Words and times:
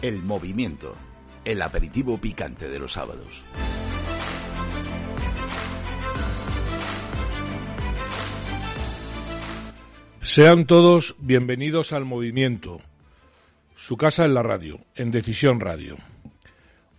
El 0.00 0.22
movimiento, 0.22 0.94
el 1.44 1.60
aperitivo 1.60 2.18
picante 2.18 2.68
de 2.68 2.78
los 2.78 2.92
sábados. 2.92 3.42
Sean 10.20 10.66
todos 10.66 11.16
bienvenidos 11.18 11.92
al 11.92 12.04
movimiento, 12.04 12.80
su 13.74 13.96
casa 13.96 14.24
en 14.24 14.34
la 14.34 14.44
radio, 14.44 14.78
en 14.94 15.10
Decisión 15.10 15.58
Radio. 15.58 15.96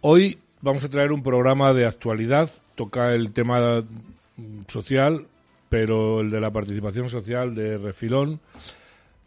Hoy 0.01 0.39
vamos 0.59 0.83
a 0.83 0.89
traer 0.89 1.13
un 1.13 1.23
programa 1.23 1.73
de 1.73 1.85
actualidad, 1.85 2.49
toca 2.75 3.13
el 3.13 3.31
tema 3.31 3.81
social, 4.67 5.25
pero 5.69 6.19
el 6.19 6.31
de 6.31 6.41
la 6.41 6.51
participación 6.51 7.09
social 7.09 7.55
de 7.55 7.77
refilón. 7.77 8.41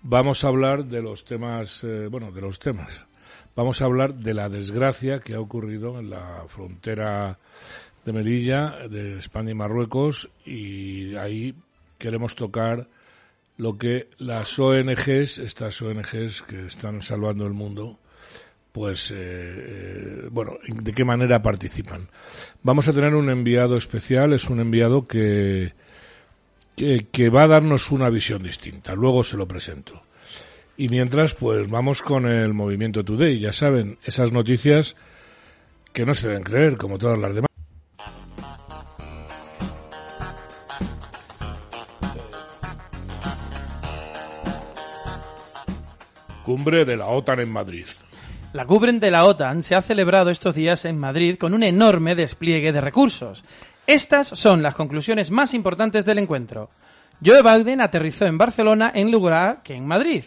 Vamos 0.03 0.45
a 0.45 0.49
hablar 0.49 0.85
de 0.85 1.01
los 1.01 1.25
temas, 1.25 1.83
eh, 1.85 2.09
bueno, 2.09 2.33
de 2.33 2.43
los 2.43 2.59
temas. 2.59 3.07
Vamos 3.55 3.83
a 3.83 3.85
hablar 3.85 4.15
de 4.15 4.33
la 4.33 4.49
desgracia 4.49 5.21
que 5.21 5.35
ha 5.35 5.41
ocurrido 5.41 5.99
en 5.99 6.09
la 6.09 6.45
frontera 6.49 7.39
de 8.03 8.13
Melilla, 8.13 8.89
de 8.89 9.19
España 9.19 9.51
y 9.51 9.55
Marruecos, 9.55 10.31
y 10.47 11.17
ahí 11.17 11.55
queremos 11.99 12.35
tocar 12.35 12.89
lo 13.59 13.77
que 13.77 14.09
las 14.17 14.59
ONGs, 14.59 15.39
estas 15.39 15.83
ONGs 15.83 16.43
que 16.43 16.65
están 16.65 17.03
salvando 17.03 17.47
el 17.47 17.53
mundo, 17.53 17.99
pues, 18.73 19.11
eh, 19.11 19.17
eh, 19.19 20.29
bueno, 20.31 20.55
de 20.67 20.93
qué 20.95 21.05
manera 21.05 21.43
participan. 21.43 22.09
Vamos 22.63 22.89
a 22.89 22.95
tener 22.95 23.15
un 23.15 23.29
enviado 23.29 23.77
especial, 23.77 24.33
es 24.33 24.49
un 24.49 24.61
enviado 24.61 25.07
que, 25.07 25.75
que, 26.75 27.07
que 27.13 27.29
va 27.29 27.43
a 27.43 27.49
darnos 27.49 27.91
una 27.91 28.09
visión 28.09 28.43
distinta. 28.43 28.95
Luego 28.95 29.23
se 29.23 29.37
lo 29.37 29.47
presento. 29.47 30.03
Y 30.77 30.89
mientras, 30.89 31.35
pues 31.35 31.69
vamos 31.69 32.03
con 32.03 32.27
el 32.27 32.55
movimiento 32.55 33.05
Today. 33.05 33.39
Ya 33.39 33.53
saben, 33.53 33.99
esas 34.05 34.33
noticias 34.33 34.97
que 35.93 36.07
no 36.07 36.15
se 36.15 36.29
deben 36.29 36.43
creer, 36.43 36.77
como 36.77 36.99
todas 36.99 37.19
las 37.19 37.35
demás. 37.35 37.49
Cumbre 46.45 46.85
de 46.85 46.97
la 46.97 47.07
OTAN 47.07 47.41
en 47.41 47.51
Madrid. 47.51 47.87
La 48.53 48.67
cumbre 48.67 48.93
de 48.93 49.11
la 49.11 49.25
OTAN 49.25 49.63
se 49.63 49.75
ha 49.75 49.81
celebrado 49.81 50.29
estos 50.29 50.55
días 50.55 50.85
en 50.85 50.99
Madrid 50.99 51.37
con 51.39 51.55
un 51.55 51.63
enorme 51.63 52.15
despliegue 52.15 52.73
de 52.73 52.81
recursos. 52.81 53.45
Estas 53.87 54.29
son 54.29 54.63
las 54.63 54.75
conclusiones 54.75 55.31
más 55.31 55.55
importantes 55.55 56.05
del 56.05 56.19
encuentro. 56.19 56.71
Joe 57.25 57.43
Biden 57.43 57.81
aterrizó 57.81 58.27
en 58.27 58.37
Barcelona 58.37 58.91
en 58.95 59.11
lugar 59.11 59.63
que 59.63 59.75
en 59.75 59.87
Madrid. 59.87 60.25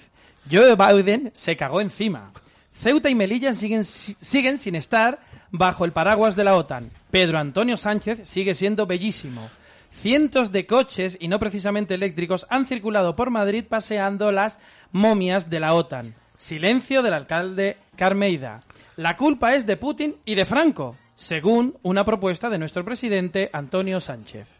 Joe 0.51 0.75
Biden 0.75 1.31
se 1.33 1.55
cagó 1.55 1.81
encima. 1.81 2.31
Ceuta 2.73 3.09
y 3.09 3.15
Melilla 3.15 3.53
siguen, 3.53 3.83
siguen 3.83 4.59
sin 4.59 4.75
estar 4.75 5.19
bajo 5.51 5.85
el 5.85 5.91
paraguas 5.91 6.35
de 6.35 6.43
la 6.43 6.55
OTAN. 6.55 6.91
Pedro 7.09 7.39
Antonio 7.39 7.77
Sánchez 7.77 8.21
sigue 8.23 8.53
siendo 8.53 8.85
bellísimo. 8.85 9.49
Cientos 9.91 10.51
de 10.51 10.65
coches, 10.65 11.17
y 11.19 11.29
no 11.29 11.39
precisamente 11.39 11.93
eléctricos, 11.93 12.45
han 12.49 12.65
circulado 12.65 13.15
por 13.15 13.29
Madrid 13.31 13.65
paseando 13.67 14.31
las 14.31 14.59
momias 14.91 15.49
de 15.49 15.61
la 15.61 15.73
OTAN. 15.73 16.13
Silencio 16.37 17.01
del 17.01 17.13
alcalde 17.13 17.77
Carmeida. 17.95 18.59
La 18.97 19.15
culpa 19.15 19.53
es 19.53 19.65
de 19.65 19.77
Putin 19.77 20.17
y 20.25 20.35
de 20.35 20.45
Franco, 20.45 20.97
según 21.15 21.77
una 21.81 22.03
propuesta 22.03 22.49
de 22.49 22.57
nuestro 22.57 22.83
presidente 22.83 23.49
Antonio 23.53 24.01
Sánchez. 24.01 24.54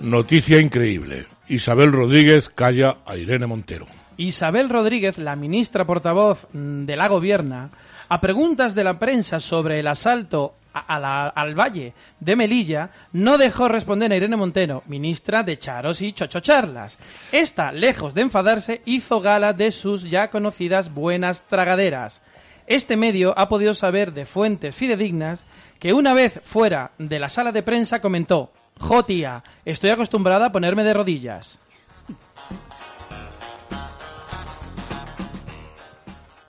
Noticia 0.00 0.58
increíble. 0.60 1.26
Isabel 1.48 1.92
Rodríguez 1.92 2.48
calla 2.48 2.98
a 3.06 3.16
Irene 3.16 3.46
Montero. 3.46 3.86
Isabel 4.16 4.68
Rodríguez, 4.68 5.18
la 5.18 5.36
ministra 5.36 5.84
portavoz 5.86 6.46
de 6.52 6.96
la 6.96 7.08
gobierna, 7.08 7.70
a 8.08 8.20
preguntas 8.20 8.74
de 8.74 8.84
la 8.84 8.98
prensa 8.98 9.40
sobre 9.40 9.80
el 9.80 9.86
asalto 9.86 10.54
a 10.72 10.98
la- 10.98 11.28
al 11.28 11.54
Valle 11.58 11.94
de 12.20 12.36
Melilla, 12.36 12.90
no 13.12 13.38
dejó 13.38 13.66
responder 13.68 14.12
a 14.12 14.16
Irene 14.16 14.36
Montero, 14.36 14.82
ministra 14.86 15.42
de 15.42 15.58
Charos 15.58 16.00
y 16.00 16.12
Chochocharlas. 16.12 16.96
Esta, 17.32 17.72
lejos 17.72 18.14
de 18.14 18.22
enfadarse, 18.22 18.82
hizo 18.84 19.20
gala 19.20 19.52
de 19.52 19.70
sus 19.70 20.04
ya 20.08 20.28
conocidas 20.30 20.92
buenas 20.94 21.42
tragaderas. 21.46 22.22
Este 22.66 22.96
medio 22.96 23.36
ha 23.38 23.48
podido 23.48 23.74
saber 23.74 24.12
de 24.12 24.24
fuentes 24.26 24.74
fidedignas 24.74 25.44
que 25.80 25.92
una 25.92 26.14
vez 26.14 26.40
fuera 26.44 26.92
de 26.98 27.18
la 27.18 27.28
sala 27.28 27.50
de 27.52 27.62
prensa 27.64 28.00
comentó, 28.00 28.52
Jo 28.80 29.04
tía, 29.04 29.42
estoy 29.64 29.90
acostumbrada 29.90 30.46
a 30.46 30.52
ponerme 30.52 30.82
de 30.84 30.94
rodillas. 30.94 31.58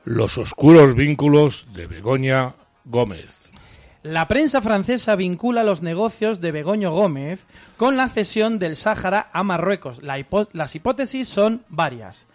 Los 0.04 0.38
oscuros 0.38 0.96
vínculos 0.96 1.68
de 1.74 1.88
Begoña 1.88 2.56
Gómez. 2.86 3.52
La 4.04 4.28
prensa 4.28 4.62
francesa 4.62 5.16
vincula 5.16 5.64
los 5.64 5.84
negocios 5.84 6.42
de 6.42 6.52
Begoño 6.52 6.92
Gómez 6.92 7.46
con 7.78 7.98
la 7.98 8.10
cesión 8.10 8.58
del 8.58 8.76
Sáhara 8.76 9.30
a 9.32 9.44
Marruecos. 9.44 10.02
La 10.02 10.18
las 10.54 10.76
hipótesis 10.76 11.28
son 11.28 11.64
varias. 11.70 12.26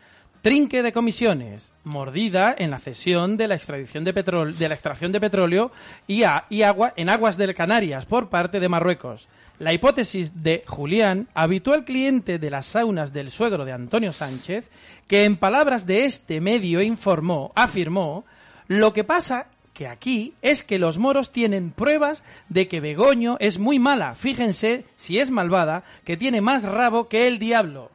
Trinque 0.43 0.85
de 0.85 0.93
comisiones, 0.93 1.73
mordida 1.83 2.55
en 2.57 2.71
la 2.71 2.79
cesión 2.79 3.37
de 3.37 3.49
la 3.49 3.57
extracción 3.57 4.05
de 4.05 4.15
petróleo, 4.15 4.55
de 4.57 4.69
la 4.69 4.75
extracción 4.77 5.11
de 5.11 5.19
petróleo 5.21 5.73
y, 6.07 6.23
a- 6.23 6.45
y 6.49 6.63
agua 6.63 6.93
en 6.97 7.09
aguas 7.09 7.37
de 7.37 7.53
Canarias 7.53 8.07
por 8.07 8.29
parte 8.29 8.61
de 8.61 8.69
Marruecos. 8.69 9.29
La 9.59 9.73
hipótesis 9.73 10.43
de 10.43 10.65
Julián, 10.67 11.29
habitual 11.35 11.85
cliente 11.85 12.39
de 12.39 12.51
las 12.51 12.67
saunas 12.67 13.13
del 13.13 13.31
suegro 13.31 13.65
de 13.65 13.73
Antonio 13.73 14.13
Sánchez, 14.13 14.69
que 15.07 15.25
en 15.25 15.37
palabras 15.37 15.87
de 15.87 16.05
este 16.05 16.41
medio 16.41 16.83
informó, 16.83 17.53
afirmó, 17.55 18.25
lo 18.69 18.93
que 18.93 19.05
pasa 19.05 19.47
que 19.73 19.87
aquí 19.87 20.35
es 20.43 20.63
que 20.63 20.79
los 20.79 20.99
moros 20.99 21.33
tienen 21.33 21.71
pruebas 21.71 22.23
de 22.49 22.69
que 22.69 22.81
Begoño 22.81 23.37
es 23.41 23.59
muy 23.59 23.79
mala. 23.79 24.15
Fíjense, 24.15 24.85
si 24.95 25.19
es 25.19 25.31
malvada, 25.31 25.85
que 26.05 26.17
tiene 26.17 26.41
más 26.41 26.63
rabo 26.65 27.09
que 27.09 27.27
el 27.27 27.39
diablo. 27.39 27.91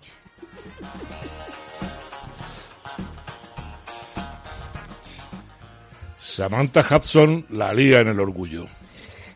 Samantha 6.18 6.86
Hudson 6.90 7.46
la 7.50 7.74
lía 7.74 8.00
en 8.00 8.08
el 8.08 8.20
orgullo. 8.20 8.66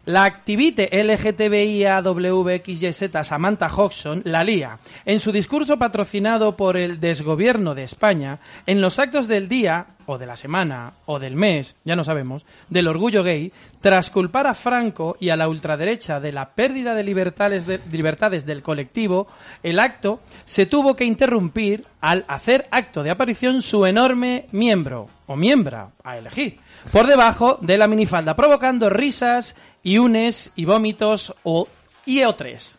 La 0.06 0.24
activite 0.24 0.88
LGTBIAWXYZ 1.04 3.10
Samantha 3.24 3.68
Hodgson 3.76 4.22
la 4.26 4.44
lía. 4.44 4.78
En 5.04 5.20
su 5.20 5.32
discurso 5.32 5.78
patrocinado 5.78 6.56
por 6.56 6.78
el 6.78 7.00
desgobierno 7.00 7.74
de 7.74 7.84
España, 7.84 8.40
en 8.68 8.82
los 8.82 9.00
actos 9.00 9.28
del 9.28 9.50
día, 9.50 9.88
o 10.06 10.20
de 10.20 10.28
la 10.28 10.36
semana, 10.36 10.94
o 11.08 11.18
del 11.18 11.36
mes, 11.36 11.76
ya 11.84 11.96
no 11.96 12.04
sabemos, 12.04 12.46
del 12.70 12.88
orgullo 12.88 13.24
gay, 13.24 13.52
tras 13.82 14.12
culpar 14.12 14.46
a 14.46 14.54
Franco 14.54 15.18
y 15.20 15.30
a 15.30 15.36
la 15.36 15.50
ultraderecha 15.50 16.20
de 16.20 16.32
la 16.32 16.52
pérdida 16.52 16.94
de 16.94 17.04
libertades, 17.04 17.66
de- 17.66 17.80
libertades 17.92 18.46
del 18.46 18.62
colectivo, 18.62 19.26
el 19.64 19.80
acto 19.80 20.20
se 20.44 20.68
tuvo 20.68 20.96
que 20.96 21.06
interrumpir 21.06 21.86
al 22.02 22.24
hacer 22.28 22.68
acto 22.70 23.02
de 23.02 23.10
aparición 23.10 23.64
su 23.64 23.88
enorme 23.88 24.46
miembro, 24.52 25.08
o 25.26 25.36
miembra, 25.36 25.90
a 26.04 26.20
elegir, 26.20 26.60
por 26.92 27.08
debajo 27.08 27.58
de 27.62 27.80
la 27.80 27.88
minifalda, 27.88 28.36
provocando 28.36 28.92
risas 28.92 29.56
y 29.86 30.00
unes 30.00 30.52
y 30.56 30.66
vómitos 30.66 31.34
o 31.44 31.70
y 32.06 32.24
otros. 32.24 32.78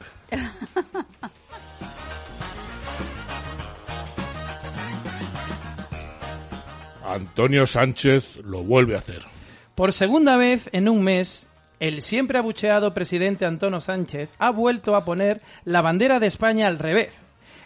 Antonio 7.05 7.65
Sánchez 7.67 8.39
lo 8.45 8.65
vuelve 8.65 8.97
a 8.97 8.99
hacer. 8.99 9.23
Por 9.77 9.93
segunda 9.93 10.37
vez 10.37 10.69
en 10.73 10.89
un 10.89 11.05
mes, 11.05 11.49
el 11.79 12.03
siempre 12.03 12.39
abucheado 12.39 12.93
presidente 12.93 13.47
Antonio 13.47 13.79
Sánchez 13.81 14.29
ha 14.39 14.51
vuelto 14.51 14.97
a 14.97 15.05
poner 15.05 15.41
la 15.65 15.83
bandera 15.83 16.19
de 16.19 16.27
España 16.27 16.67
al 16.67 16.81
revés. 16.81 17.15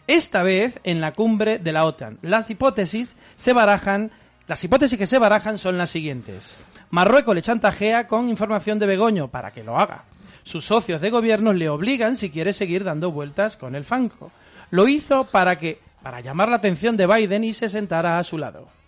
Esta 0.07 0.43
vez 0.43 0.79
en 0.85 1.01
la 1.01 1.13
cumbre 1.13 1.59
de 1.59 1.73
la 1.73 1.87
OTAN. 1.87 2.19
Las 2.21 2.51
hipótesis 2.51 3.17
se 3.37 3.55
barajan, 3.55 4.11
las 4.47 4.63
hipótesis 4.63 4.99
que 4.99 5.07
se 5.07 5.19
barajan 5.19 5.57
son 5.57 5.79
las 5.79 5.89
siguientes. 5.89 6.59
Marruecos 6.91 7.35
le 7.35 7.43
chantajea 7.43 8.07
con 8.07 8.29
información 8.29 8.79
de 8.79 8.87
Begoño 8.87 9.29
para 9.29 9.53
que 9.53 9.63
lo 9.63 9.79
haga. 9.79 10.05
Sus 10.43 10.65
socios 10.65 11.01
de 11.01 11.11
gobierno 11.11 11.53
le 11.53 11.69
obligan 11.69 12.17
si 12.17 12.31
quiere 12.31 12.53
seguir 12.53 12.83
dando 12.83 13.13
vueltas 13.13 13.57
con 13.57 13.75
el 13.75 13.85
Franco. 13.85 14.33
Lo 14.71 14.89
hizo 14.89 15.25
para 15.25 15.57
que 15.57 15.79
para 16.03 16.21
llamar 16.21 16.49
la 16.49 16.57
atención 16.57 16.97
de 16.97 17.07
Biden 17.07 17.45
y 17.45 17.53
se 17.53 17.69
sentara 17.69 18.19
a 18.19 18.25
su 18.25 18.39
lado. 18.39 18.80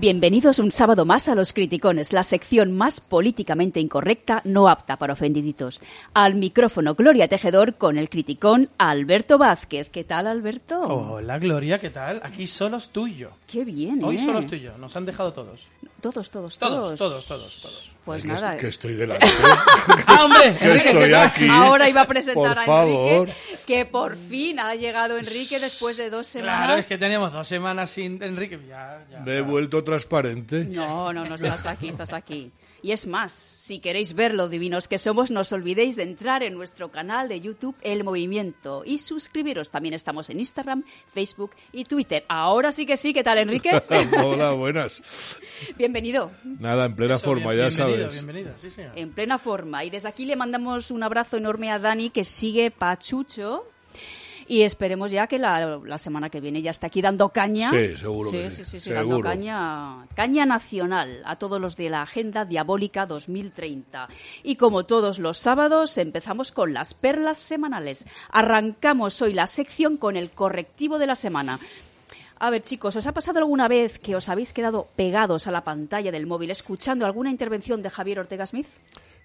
Bienvenidos 0.00 0.58
un 0.60 0.70
sábado 0.70 1.04
más 1.04 1.28
a 1.28 1.34
Los 1.34 1.52
Criticones, 1.52 2.14
la 2.14 2.22
sección 2.22 2.74
más 2.74 3.02
políticamente 3.02 3.80
incorrecta, 3.80 4.40
no 4.44 4.66
apta 4.66 4.96
para 4.96 5.12
ofendiditos. 5.12 5.82
Al 6.14 6.36
micrófono 6.36 6.94
Gloria 6.94 7.28
Tejedor 7.28 7.74
con 7.74 7.98
el 7.98 8.08
criticón 8.08 8.70
Alberto 8.78 9.36
Vázquez. 9.36 9.90
¿Qué 9.90 10.04
tal, 10.04 10.26
Alberto? 10.26 10.80
Hola, 10.80 11.38
Gloria, 11.38 11.78
¿qué 11.78 11.90
tal? 11.90 12.22
Aquí 12.24 12.46
solos 12.46 12.88
tú 12.88 13.08
y 13.08 13.16
yo. 13.16 13.28
Qué 13.46 13.62
bien, 13.62 14.02
Hoy 14.02 14.16
¿eh? 14.16 14.24
solos 14.24 14.46
tú 14.46 14.54
y 14.54 14.60
yo. 14.60 14.78
Nos 14.78 14.96
han 14.96 15.04
dejado 15.04 15.34
todos. 15.34 15.68
Todos, 16.00 16.30
todos, 16.30 16.58
Todos, 16.58 16.98
todos. 16.98 16.98
todos, 16.98 17.26
todos, 17.26 17.60
todos. 17.62 17.90
Pues 18.04 18.22
Que 18.22 18.28
nada. 18.28 18.56
que 18.56 18.68
estoy 18.68 18.94
delante. 18.94 19.26
¡Ah, 20.06 20.24
hombre! 20.24 20.56
Que 20.58 20.72
estoy 20.76 21.12
aquí. 21.14 21.46
Ahora 21.48 21.88
iba 21.88 22.00
a 22.00 22.06
presentar 22.06 22.54
Por 22.54 22.58
a 22.58 22.64
favor. 22.64 23.28
Enrique, 23.28 23.58
que 23.66 23.84
por 23.84 24.16
fin 24.16 24.58
ha 24.58 24.74
llegado 24.74 25.18
Enrique 25.18 25.60
después 25.60 25.96
de 25.98 26.08
dos 26.10 26.26
semanas. 26.26 26.64
Claro, 26.64 26.80
es 26.80 26.86
que 26.86 26.96
teníamos 26.98 27.32
dos 27.32 27.46
semanas 27.46 27.90
sin 27.90 28.22
Enrique. 28.22 28.58
Ya, 28.66 29.04
ya. 29.10 29.20
Me 29.20 29.36
he 29.36 29.40
vuelto 29.42 29.84
transparente. 29.84 30.64
No, 30.64 31.12
no, 31.12 31.24
no 31.24 31.34
estás 31.34 31.66
aquí, 31.66 31.88
estás 31.88 32.12
aquí. 32.14 32.50
Y 32.82 32.92
es 32.92 33.06
más, 33.06 33.32
si 33.32 33.78
queréis 33.78 34.14
ver 34.14 34.34
lo 34.34 34.48
divinos 34.48 34.88
que 34.88 34.98
somos, 34.98 35.30
no 35.30 35.40
os 35.40 35.52
olvidéis 35.52 35.96
de 35.96 36.02
entrar 36.02 36.42
en 36.42 36.54
nuestro 36.54 36.90
canal 36.90 37.28
de 37.28 37.40
YouTube 37.40 37.76
El 37.82 38.04
Movimiento 38.04 38.82
y 38.86 38.98
suscribiros. 38.98 39.70
También 39.70 39.94
estamos 39.94 40.30
en 40.30 40.40
Instagram, 40.40 40.82
Facebook 41.12 41.50
y 41.72 41.84
Twitter. 41.84 42.24
Ahora 42.28 42.72
sí 42.72 42.86
que 42.86 42.96
sí, 42.96 43.12
¿qué 43.12 43.22
tal, 43.22 43.38
Enrique? 43.38 43.70
Hola, 44.24 44.52
buenas. 44.52 45.36
Bienvenido, 45.76 46.30
Nada, 46.44 46.86
en 46.86 46.96
plena 46.96 47.16
Eso, 47.16 47.24
forma, 47.24 47.52
bien- 47.52 47.68
ya 47.68 47.84
bienvenido, 47.84 48.10
sabes. 48.10 48.24
Bienvenido, 48.24 48.54
sí, 48.60 48.70
señor. 48.70 48.92
en 48.96 49.10
plena 49.12 49.38
forma. 49.38 49.84
Y 49.84 49.90
desde 49.90 50.08
aquí 50.08 50.24
le 50.24 50.36
mandamos 50.36 50.90
un 50.90 51.02
abrazo 51.02 51.36
enorme 51.36 51.70
a 51.70 51.78
Dani, 51.78 52.10
que 52.10 52.24
sigue 52.24 52.70
pachucho. 52.70 53.64
Y 54.50 54.62
esperemos 54.62 55.12
ya 55.12 55.28
que 55.28 55.38
la, 55.38 55.78
la 55.78 55.96
semana 55.96 56.28
que 56.28 56.40
viene 56.40 56.60
ya 56.60 56.72
está 56.72 56.88
aquí 56.88 57.00
dando 57.00 57.28
caña. 57.28 57.70
Sí, 57.70 57.94
seguro 57.96 58.32
Sí, 58.32 58.38
que 58.38 58.50
sí, 58.50 58.64
sí, 58.64 58.80
sí, 58.80 58.90
dando 58.90 59.20
caña, 59.20 60.08
caña 60.16 60.44
nacional 60.44 61.22
a 61.24 61.36
todos 61.36 61.60
los 61.60 61.76
de 61.76 61.88
la 61.88 62.02
Agenda 62.02 62.44
Diabólica 62.44 63.06
2030. 63.06 64.08
Y 64.42 64.56
como 64.56 64.86
todos 64.86 65.20
los 65.20 65.38
sábados, 65.38 65.96
empezamos 65.98 66.50
con 66.50 66.74
las 66.74 66.94
perlas 66.94 67.38
semanales. 67.38 68.04
Arrancamos 68.28 69.22
hoy 69.22 69.34
la 69.34 69.46
sección 69.46 69.96
con 69.96 70.16
el 70.16 70.32
correctivo 70.32 70.98
de 70.98 71.06
la 71.06 71.14
semana. 71.14 71.60
A 72.40 72.50
ver, 72.50 72.62
chicos, 72.64 72.96
¿os 72.96 73.06
ha 73.06 73.12
pasado 73.12 73.38
alguna 73.38 73.68
vez 73.68 74.00
que 74.00 74.16
os 74.16 74.28
habéis 74.28 74.52
quedado 74.52 74.88
pegados 74.96 75.46
a 75.46 75.52
la 75.52 75.62
pantalla 75.62 76.10
del 76.10 76.26
móvil 76.26 76.50
escuchando 76.50 77.06
alguna 77.06 77.30
intervención 77.30 77.82
de 77.82 77.90
Javier 77.90 78.18
Ortega 78.18 78.46
Smith? 78.46 78.66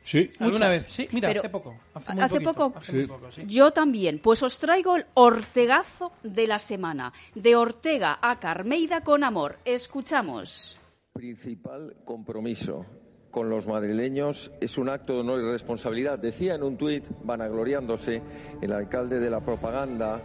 Sí, 0.07 0.31
¿Alguna 0.39 0.67
muchas. 0.67 0.69
vez? 0.69 0.85
Sí, 0.87 1.09
mira, 1.11 1.29
Pero- 1.29 1.39
hace 1.41 1.49
poco. 1.49 1.75
Hace, 1.95 2.13
muy 2.13 2.21
¿Hace 2.21 2.33
poquito, 2.35 2.53
poco? 2.53 2.77
Hace 2.77 2.91
Sí. 2.91 2.97
muy 2.97 3.07
poco, 3.07 3.31
sí. 3.31 3.43
Yo 3.47 3.71
también. 3.71 4.19
Pues 4.19 4.43
os 4.43 4.59
traigo 4.59 4.95
el 4.97 5.05
Ortegazo 5.15 6.11
de 6.21 6.45
la 6.47 6.59
semana. 6.59 7.11
De 7.33 7.55
Ortega 7.55 8.19
a 8.21 8.39
Carmeida 8.39 9.01
con 9.01 9.23
amor. 9.23 9.57
Escuchamos. 9.65 10.79
principal 11.11 11.95
compromiso 12.05 12.85
con 13.31 13.49
los 13.49 13.65
madrileños 13.67 14.51
es 14.61 14.77
un 14.77 14.89
acto 14.89 15.13
de 15.13 15.19
honor 15.21 15.39
y 15.41 15.51
responsabilidad. 15.51 16.19
Decía 16.19 16.55
en 16.55 16.63
un 16.63 16.75
tuit, 16.77 17.05
vanagloriándose, 17.23 18.21
el 18.61 18.71
alcalde 18.73 19.19
de 19.19 19.29
la 19.29 19.39
propaganda, 19.39 20.21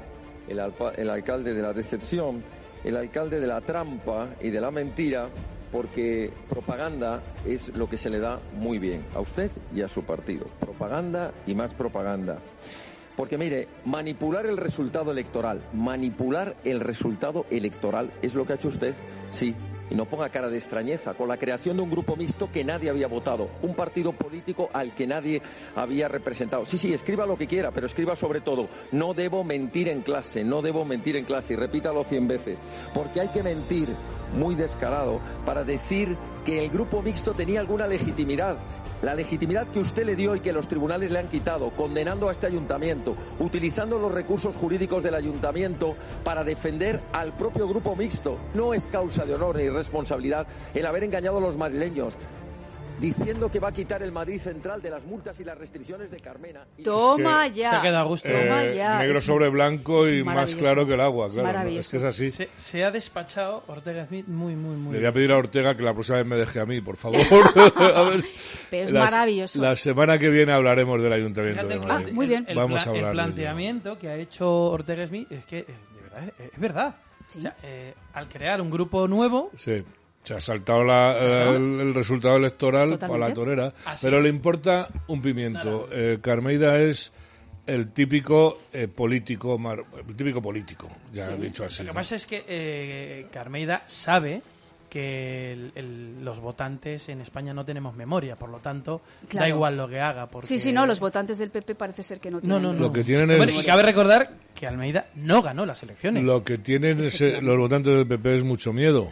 el, 0.48 0.58
alpa- 0.58 0.92
el 0.96 1.08
alcalde 1.08 1.54
de 1.54 1.62
la 1.62 1.72
decepción, 1.72 2.42
el 2.84 2.96
alcalde 2.96 3.38
de 3.40 3.46
la 3.46 3.60
trampa 3.60 4.30
y 4.40 4.50
de 4.50 4.60
la 4.60 4.70
mentira, 4.72 5.28
porque 5.72 6.32
propaganda 6.48 7.22
es 7.46 7.76
lo 7.76 7.88
que 7.88 7.96
se 7.96 8.10
le 8.10 8.18
da 8.18 8.40
muy 8.54 8.78
bien 8.78 9.04
a 9.14 9.20
usted 9.20 9.50
y 9.74 9.82
a 9.82 9.88
su 9.88 10.02
partido. 10.04 10.46
Propaganda 10.58 11.32
y 11.46 11.54
más 11.54 11.74
propaganda. 11.74 12.38
Porque 13.16 13.36
mire, 13.36 13.68
manipular 13.84 14.46
el 14.46 14.56
resultado 14.56 15.10
electoral, 15.10 15.62
manipular 15.72 16.56
el 16.64 16.80
resultado 16.80 17.44
electoral 17.50 18.12
es 18.22 18.34
lo 18.34 18.46
que 18.46 18.54
ha 18.54 18.56
hecho 18.56 18.68
usted, 18.68 18.94
sí. 19.30 19.54
Y 19.90 19.94
no 19.94 20.06
ponga 20.06 20.28
cara 20.28 20.48
de 20.48 20.56
extrañeza 20.56 21.14
con 21.14 21.28
la 21.28 21.36
creación 21.36 21.76
de 21.76 21.82
un 21.82 21.90
grupo 21.90 22.16
mixto 22.16 22.50
que 22.50 22.64
nadie 22.64 22.90
había 22.90 23.08
votado, 23.08 23.50
un 23.62 23.74
partido 23.74 24.12
político 24.12 24.70
al 24.72 24.94
que 24.94 25.06
nadie 25.06 25.42
había 25.74 26.08
representado. 26.08 26.64
Sí, 26.64 26.78
sí, 26.78 26.94
escriba 26.94 27.26
lo 27.26 27.36
que 27.36 27.46
quiera, 27.46 27.72
pero 27.72 27.86
escriba 27.86 28.14
sobre 28.14 28.40
todo, 28.40 28.68
no 28.92 29.14
debo 29.14 29.42
mentir 29.42 29.88
en 29.88 30.02
clase, 30.02 30.44
no 30.44 30.62
debo 30.62 30.84
mentir 30.84 31.16
en 31.16 31.24
clase, 31.24 31.54
y 31.54 31.56
repítalo 31.56 32.04
cien 32.04 32.28
veces, 32.28 32.58
porque 32.94 33.20
hay 33.20 33.28
que 33.28 33.42
mentir 33.42 33.88
muy 34.36 34.54
descarado 34.54 35.20
para 35.44 35.64
decir 35.64 36.16
que 36.44 36.64
el 36.64 36.70
grupo 36.70 37.02
mixto 37.02 37.34
tenía 37.34 37.60
alguna 37.60 37.86
legitimidad. 37.86 38.56
La 39.02 39.14
legitimidad 39.14 39.66
que 39.68 39.78
usted 39.78 40.04
le 40.04 40.14
dio 40.14 40.36
y 40.36 40.40
que 40.40 40.52
los 40.52 40.68
tribunales 40.68 41.10
le 41.10 41.18
han 41.18 41.28
quitado, 41.28 41.70
condenando 41.70 42.28
a 42.28 42.32
este 42.32 42.46
ayuntamiento, 42.46 43.16
utilizando 43.38 43.98
los 43.98 44.12
recursos 44.12 44.54
jurídicos 44.54 45.02
del 45.02 45.14
ayuntamiento 45.14 45.96
para 46.22 46.44
defender 46.44 47.00
al 47.12 47.32
propio 47.32 47.66
grupo 47.66 47.96
mixto. 47.96 48.36
No 48.52 48.74
es 48.74 48.86
causa 48.86 49.24
de 49.24 49.34
honor 49.34 49.56
ni 49.56 49.70
responsabilidad 49.70 50.46
el 50.74 50.84
haber 50.84 51.04
engañado 51.04 51.38
a 51.38 51.40
los 51.40 51.56
madrileños, 51.56 52.14
diciendo 53.00 53.50
que 53.50 53.58
va 53.58 53.68
a 53.68 53.72
quitar 53.72 54.02
el 54.02 54.12
Madrid 54.12 54.38
central 54.38 54.82
de 54.82 54.90
las 54.90 55.02
multas 55.04 55.40
y 55.40 55.44
las 55.44 55.56
restricciones 55.58 56.10
de 56.10 56.20
Carmena. 56.20 56.66
Y- 56.76 56.82
Toma 56.82 57.48
que 57.48 57.60
ya. 57.60 57.70
se 57.70 57.76
ha 57.76 57.82
quedado 57.82 57.98
a 57.98 58.02
gusto. 58.08 58.28
Toma 58.28 58.64
Eh, 58.64 58.76
ya. 58.76 58.98
negro 58.98 59.18
Es- 59.18 59.24
sobre 59.24 59.48
blanco 59.48 60.08
y 60.08 60.22
más 60.22 60.54
claro 60.54 60.86
que 60.86 60.94
el 60.94 61.00
agua, 61.00 61.28
Es 61.28 61.34
claro. 61.34 61.68
Es 61.68 61.88
que 61.88 61.96
es 61.96 62.04
así. 62.04 62.30
Se, 62.30 62.48
se 62.56 62.84
ha 62.84 62.90
despachado 62.90 63.62
Ortega 63.66 64.06
Smith 64.06 64.26
muy, 64.28 64.54
muy, 64.54 64.76
muy 64.76 64.92
Le 64.92 64.98
voy 65.00 65.06
a 65.08 65.12
pedir 65.12 65.32
a 65.32 65.38
Ortega 65.38 65.76
que 65.76 65.82
la 65.82 65.92
próxima 65.94 66.18
vez 66.18 66.26
me 66.26 66.36
deje 66.36 66.60
a 66.60 66.66
mí, 66.66 66.80
por 66.80 66.96
favor. 66.96 67.20
a 67.20 68.02
ver, 68.04 68.20
Pero 68.70 68.84
es 68.84 68.90
la- 68.90 69.04
maravilloso. 69.04 69.60
La 69.60 69.74
semana 69.76 70.18
que 70.18 70.28
viene 70.30 70.52
hablaremos 70.52 71.02
del 71.02 71.12
Ayuntamiento 71.12 71.62
Fíjate 71.62 71.80
de 71.80 71.86
Madrid. 71.86 72.06
Ah, 72.10 72.14
muy 72.14 72.26
bien. 72.26 72.44
El, 72.48 72.56
Vamos 72.56 72.86
a 72.86 72.90
hablar 72.90 73.04
el 73.06 73.12
planteamiento 73.12 73.98
que 73.98 74.08
ha 74.08 74.16
hecho 74.16 74.48
Ortega 74.50 75.06
Smith 75.06 75.30
es 75.32 75.44
que, 75.46 75.60
eh, 75.60 75.64
de 75.66 76.02
verdad, 76.02 76.32
es, 76.38 76.52
es 76.52 76.60
verdad. 76.60 76.96
Sí. 77.28 77.38
O 77.38 77.42
sea, 77.42 77.56
eh, 77.62 77.94
al 78.12 78.28
crear 78.28 78.60
un 78.60 78.70
grupo 78.70 79.06
nuevo, 79.06 79.50
Sí. 79.56 79.82
Se 80.22 80.34
ha 80.34 80.40
saltado 80.40 80.84
la- 80.84 81.16
el, 81.54 81.80
el 81.80 81.94
resultado 81.94 82.36
electoral 82.36 82.98
para 82.98 83.16
la 83.18 83.32
torera, 83.32 83.72
Así 83.86 84.06
pero 84.06 84.18
es. 84.18 84.22
le 84.24 84.28
importa 84.28 84.88
un 85.08 85.22
pimiento. 85.22 85.88
Eh, 85.90 86.18
Carmeida 86.20 86.78
es 86.78 87.12
el 87.66 87.92
típico 87.92 88.58
eh, 88.72 88.86
político, 88.88 89.58
mar- 89.58 89.84
el 90.06 90.14
típico 90.16 90.42
político, 90.42 90.88
ya 91.12 91.28
dicho 91.36 91.64
así. 91.64 91.82
lo 91.82 91.88
que 91.88 91.92
¿no? 91.92 91.94
pasa 91.94 92.16
es 92.16 92.26
que 92.26 92.44
eh, 92.46 93.26
Carmeida 93.32 93.82
sabe 93.86 94.42
que 94.90 95.52
el- 95.52 95.72
el- 95.76 96.24
los 96.24 96.40
votantes 96.40 97.08
en 97.08 97.20
España 97.20 97.54
no 97.54 97.64
tenemos 97.64 97.94
memoria, 97.96 98.34
por 98.36 98.50
lo 98.50 98.58
tanto, 98.58 99.00
Claro. 99.28 99.44
da 99.44 99.48
igual 99.48 99.76
lo 99.76 99.88
que 99.88 100.00
haga. 100.00 100.26
Porque... 100.26 100.48
Sí, 100.48 100.58
sí, 100.58 100.72
no, 100.72 100.84
los 100.84 100.98
votantes 101.00 101.38
del 101.38 101.50
PP 101.50 101.76
parece 101.76 102.02
ser 102.02 102.18
que 102.20 102.28
no 102.30 102.38
No, 102.38 102.40
tienen. 102.42 102.62
no, 102.62 102.72
no. 102.72 102.78
Lo 102.80 102.92
que 102.92 103.04
tienen 103.04 103.30
es- 103.30 103.36
Bueno, 103.38 103.52
y 103.58 103.64
cabe 103.64 103.84
recordar 103.84 104.30
que 104.54 104.66
Almeida 104.66 105.06
no 105.14 105.40
ganó 105.42 105.64
las 105.64 105.80
elecciones. 105.84 106.24
Lo 106.24 106.42
que 106.42 106.58
tienen 106.58 107.02
ese- 107.04 107.40
los 107.40 107.56
votantes 107.56 107.94
del 107.94 108.06
PP 108.06 108.34
es 108.34 108.42
mucho 108.44 108.72
miedo. 108.72 109.10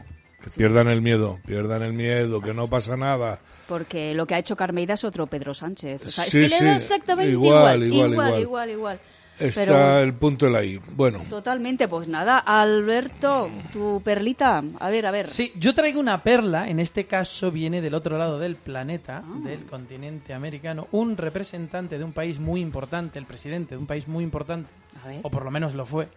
Que 0.55 0.59
pierdan 0.59 0.89
el 0.89 1.01
miedo, 1.03 1.39
pierdan 1.47 1.83
el 1.83 1.93
miedo, 1.93 2.41
que 2.41 2.53
no 2.55 2.69
pasa 2.69 2.97
nada. 2.97 3.39
Porque 3.67 4.15
lo 4.15 4.27
que 4.27 4.35
ha 4.35 4.39
hecho 4.39 4.57
Carmeida 4.57 4.95
es 4.95 5.05
otro 5.05 5.27
Pedro 5.27 5.55
Sánchez. 5.55 6.07
O 6.07 6.11
sea, 6.11 6.25
Sí, 6.25 6.41
es 6.45 6.51
que 6.53 6.57
sí, 6.59 6.63
le 6.65 6.71
da 6.71 6.77
exactamente 6.77 7.33
igual, 7.33 7.83
igual. 7.83 7.83
igual, 7.83 8.13
Igual, 8.13 8.13
igual. 8.13 8.41
igual, 8.41 8.71
igual. 8.71 9.01
Está 9.39 9.65
Pero- 9.65 9.99
el 10.01 10.15
punto 10.15 10.47
de 10.47 10.53
la 10.53 10.65
I. 10.65 10.81
Bueno, 10.97 11.21
Totalmente, 11.31 11.87
pues 11.87 12.09
nada, 12.09 12.39
Alberto, 12.39 13.49
tu 13.73 14.01
perlita, 14.03 14.63
a 14.81 14.91
ver, 14.91 15.07
a 15.07 15.13
ver. 15.13 15.29
Sí, 15.29 15.53
yo 15.55 15.75
traigo 15.75 16.01
una 16.01 16.25
perla, 16.25 16.69
en 16.69 16.81
este 16.81 17.05
caso 17.05 17.53
viene 17.53 17.81
del 17.81 17.95
otro 17.95 18.19
lado 18.19 18.41
del 18.41 18.57
planeta, 18.57 19.23
Ah. 19.25 19.39
del 19.45 19.65
continente 19.67 20.35
americano, 20.35 20.89
un 20.91 21.17
representante 21.17 21.99
de 21.99 22.05
un 22.05 22.13
país 22.13 22.41
muy 22.41 22.61
importante, 22.61 23.21
el 23.21 23.27
presidente 23.27 23.77
de 23.77 23.79
un 23.81 23.87
país 23.87 24.09
muy 24.09 24.25
importante, 24.25 24.71
A 25.05 25.09
ver. 25.09 25.21
o 25.23 25.31
por 25.31 25.45
lo 25.45 25.53
menos 25.53 25.75
lo 25.77 25.87
fue, 25.87 26.09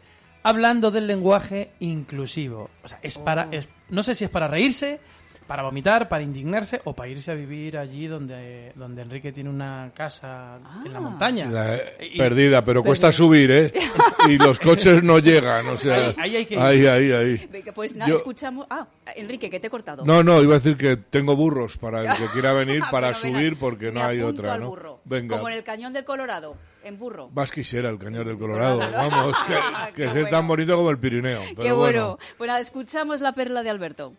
hablando 0.44 0.92
del 0.92 1.08
lenguaje 1.08 1.72
inclusivo. 1.80 2.70
O 2.84 2.88
sea, 2.88 3.00
es 3.02 3.18
para, 3.18 3.48
Oh. 3.48 3.54
es, 3.54 3.68
no 3.90 4.04
sé 4.04 4.16
si 4.16 4.24
es 4.26 4.30
para 4.30 4.48
reírse, 4.48 5.00
para 5.48 5.64
vomitar, 5.64 6.08
para 6.08 6.24
indignarse 6.24 6.80
o 6.86 6.94
para 6.94 7.10
irse 7.10 7.30
a 7.30 7.34
vivir 7.34 7.78
allí 7.78 8.08
donde, 8.08 8.72
donde 8.76 9.02
Enrique 9.02 9.34
tiene 9.34 9.50
una 9.50 9.92
casa 9.94 10.60
en 10.86 10.94
la 10.94 11.00
Ah. 11.00 11.02
montaña. 11.02 11.46
la- 11.50 11.78
Y- 12.00 12.18
perdida, 12.18 12.64
pero 12.64 12.82
cuesta 12.82 13.08
perdida. 13.08 13.18
subir, 13.18 13.52
¿eh? 13.52 13.74
Y 14.30 14.38
los 14.38 14.60
coches 14.62 15.04
no 15.04 15.20
llegan, 15.20 15.68
o 15.68 15.76
sea... 15.76 15.96
Ahí- 16.10 16.16
ahí 16.20 16.36
hay 16.38 16.46
que 16.46 16.54
ir. 16.54 16.60
Ahí, 16.62 16.88
ahí, 16.88 17.12
ahí. 17.12 17.50
Pues 17.76 17.98
nada, 17.98 18.10
Yo- 18.10 18.16
escuchamos. 18.18 18.66
Ah, 18.70 18.88
Enrique, 19.16 19.50
que 19.50 19.60
te 19.60 19.68
he 19.68 19.70
cortado. 19.70 20.06
No, 20.06 20.24
no, 20.24 20.42
iba 20.42 20.56
a 20.56 20.60
decir 20.60 20.78
que 20.78 20.96
tengo 20.96 21.36
burros 21.36 21.78
para 21.78 22.02
el 22.02 22.18
que 22.18 22.26
quiera 22.34 22.54
venir 22.54 22.82
para 22.90 23.14
subir 23.14 23.58
porque 23.60 23.92
no 23.92 24.00
Me 24.02 24.06
hay 24.06 24.22
otra, 24.22 24.54
al 24.54 24.62
¿no? 24.62 24.70
burro. 24.70 25.02
Venga. 25.04 25.36
Como 25.36 25.50
en 25.50 25.56
el 25.56 25.64
cañón 25.66 25.92
del 25.92 26.06
Colorado, 26.06 26.56
en 26.84 26.98
burro. 27.00 27.30
Más 27.30 27.52
quisiera 27.52 27.90
el 27.90 27.98
cañón 28.00 28.26
del 28.26 28.38
Colorado, 28.40 28.80
Colorado. 28.80 29.10
vamos, 29.10 29.44
que, 29.44 29.54
Qué 29.88 29.94
que 29.94 30.04
sea 30.06 30.14
bueno. 30.24 30.30
tan 30.30 30.48
bonito 30.48 30.76
como 30.76 30.90
el 30.90 31.00
Pirineo. 31.00 31.42
Pero 31.50 31.62
Qué 31.64 31.72
bueno. 31.72 32.18
bueno. 32.38 32.48
Nada, 32.52 32.60
escuchamos 32.60 33.22
la 33.22 33.34
perla 33.34 33.64
de 33.64 33.70
Alberto. 33.70 34.14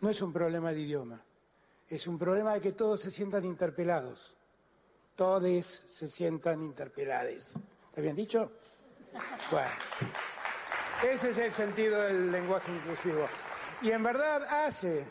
No 0.00 0.10
es 0.10 0.20
un 0.22 0.32
problema 0.32 0.72
de 0.72 0.80
idioma, 0.80 1.20
es 1.88 2.06
un 2.06 2.18
problema 2.18 2.54
de 2.54 2.60
que 2.60 2.72
todos 2.72 3.00
se 3.00 3.10
sientan 3.10 3.44
interpelados. 3.44 4.34
Todos 5.16 5.82
se 5.88 6.08
sientan 6.08 6.62
interpelades. 6.62 7.56
¿Está 7.88 8.00
bien 8.00 8.14
dicho? 8.14 8.52
Bueno, 9.50 9.68
ese 11.10 11.30
es 11.30 11.38
el 11.38 11.52
sentido 11.52 12.00
del 12.02 12.30
lenguaje 12.30 12.70
inclusivo. 12.70 13.26
Y 13.82 13.90
en 13.90 14.02
verdad 14.04 14.44
hace 14.44 15.04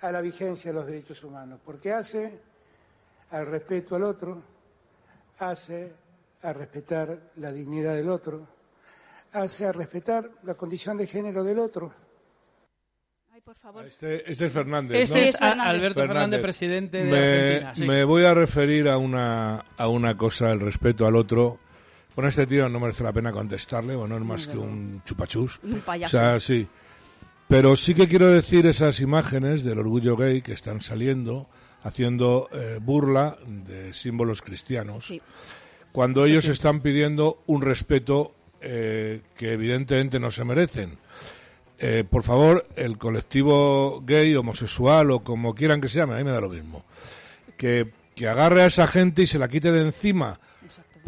a 0.00 0.12
la 0.12 0.20
vigencia 0.20 0.70
de 0.70 0.76
los 0.78 0.86
derechos 0.86 1.24
humanos, 1.24 1.58
porque 1.64 1.92
hace 1.92 2.40
al 3.30 3.46
respeto 3.46 3.96
al 3.96 4.04
otro, 4.04 4.40
hace 5.40 5.92
a 6.42 6.52
respetar 6.52 7.18
la 7.36 7.52
dignidad 7.52 7.94
del 7.96 8.08
otro, 8.10 8.46
hace 9.32 9.66
a 9.66 9.72
respetar 9.72 10.30
la 10.44 10.54
condición 10.54 10.96
de 10.96 11.06
género 11.06 11.42
del 11.44 11.58
otro. 11.58 11.92
por 13.44 13.56
favor. 13.56 13.86
Este, 13.86 14.30
este 14.30 14.46
es 14.46 14.52
Fernández, 14.52 15.00
Ese 15.02 15.20
¿no? 15.22 15.26
es 15.28 15.38
Fernández. 15.38 15.66
Alberto 15.74 16.00
Fernández, 16.00 16.42
presidente 16.42 16.98
de 16.98 17.04
me, 17.04 17.16
Argentina. 17.56 17.74
sí. 17.74 17.84
me 17.86 18.04
voy 18.04 18.24
a 18.26 18.34
referir 18.34 18.88
a 18.88 18.98
una, 18.98 19.64
a 19.76 19.88
una 19.88 20.16
cosa, 20.16 20.50
el 20.50 20.60
respeto 20.60 21.06
al 21.06 21.16
otro. 21.16 21.58
Bueno, 22.14 22.28
este 22.28 22.46
tío 22.46 22.68
no 22.68 22.78
merece 22.80 23.04
la 23.04 23.12
pena 23.12 23.32
contestarle, 23.32 23.94
bueno, 23.96 24.16
es 24.16 24.22
más 24.22 24.46
que 24.48 24.58
un 24.58 25.02
chupachus. 25.04 25.60
Y 25.62 25.72
un 25.72 25.78
O 25.78 25.82
payaso. 25.82 26.16
sea, 26.18 26.40
sí. 26.40 26.68
Pero 27.46 27.74
sí 27.76 27.94
que 27.94 28.06
quiero 28.08 28.28
decir 28.28 28.66
esas 28.66 29.00
imágenes 29.00 29.64
del 29.64 29.78
orgullo 29.78 30.14
gay 30.16 30.42
que 30.42 30.52
están 30.52 30.80
saliendo 30.82 31.48
haciendo 31.84 32.48
eh, 32.52 32.78
burla 32.82 33.38
de 33.46 33.92
símbolos 33.92 34.42
cristianos 34.42 35.06
Sí. 35.06 35.22
Cuando 35.92 36.24
ellos 36.24 36.46
están 36.48 36.80
pidiendo 36.80 37.42
un 37.46 37.62
respeto 37.62 38.34
eh, 38.60 39.22
que 39.36 39.52
evidentemente 39.52 40.18
no 40.18 40.30
se 40.30 40.44
merecen. 40.44 40.98
Eh, 41.78 42.04
por 42.08 42.24
favor, 42.24 42.66
el 42.74 42.98
colectivo 42.98 44.02
gay, 44.04 44.34
homosexual 44.34 45.10
o 45.12 45.20
como 45.20 45.54
quieran 45.54 45.80
que 45.80 45.88
se 45.88 45.98
llame, 45.98 46.14
a 46.14 46.18
mí 46.18 46.24
me 46.24 46.32
da 46.32 46.40
lo 46.40 46.48
mismo, 46.48 46.84
que, 47.56 47.92
que 48.16 48.26
agarre 48.26 48.62
a 48.62 48.66
esa 48.66 48.88
gente 48.88 49.22
y 49.22 49.26
se 49.26 49.38
la 49.38 49.48
quite 49.48 49.70
de 49.70 49.82
encima. 49.82 50.40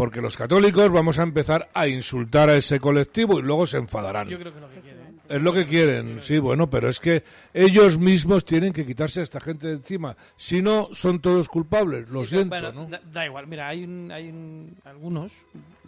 Porque 0.01 0.23
los 0.23 0.35
católicos 0.35 0.91
vamos 0.91 1.19
a 1.19 1.23
empezar 1.25 1.69
a 1.75 1.87
insultar 1.87 2.49
a 2.49 2.57
ese 2.57 2.81
colectivo 2.81 3.39
y 3.39 3.43
luego 3.43 3.67
se 3.67 3.77
enfadarán. 3.77 4.31
Yo 4.31 4.39
creo 4.39 4.55
que 4.55 4.59
lo 4.61 4.71
que 4.71 4.81
quieren. 4.81 5.21
Es 5.29 5.43
lo 5.43 5.53
que 5.53 5.67
quieren, 5.67 6.23
sí, 6.23 6.39
bueno, 6.39 6.71
pero 6.71 6.89
es 6.89 6.99
que 6.99 7.23
ellos 7.53 7.99
mismos 7.99 8.47
tienen 8.47 8.73
que 8.73 8.87
quitarse 8.87 9.21
a 9.21 9.25
esta 9.25 9.41
gente 9.41 9.67
de 9.67 9.75
encima. 9.75 10.17
Si 10.37 10.63
no, 10.63 10.89
son 10.93 11.21
todos 11.21 11.49
culpables. 11.51 12.09
Lo 12.09 12.25
siento, 12.25 12.49
Bueno, 12.49 12.73
¿no? 12.73 12.87
da, 12.87 12.99
da 13.13 13.27
igual, 13.27 13.47
mira, 13.47 13.69
hay, 13.69 13.85
un- 13.85 14.11
hay 14.11 14.31
un- 14.31 14.75
algunos, 14.87 15.33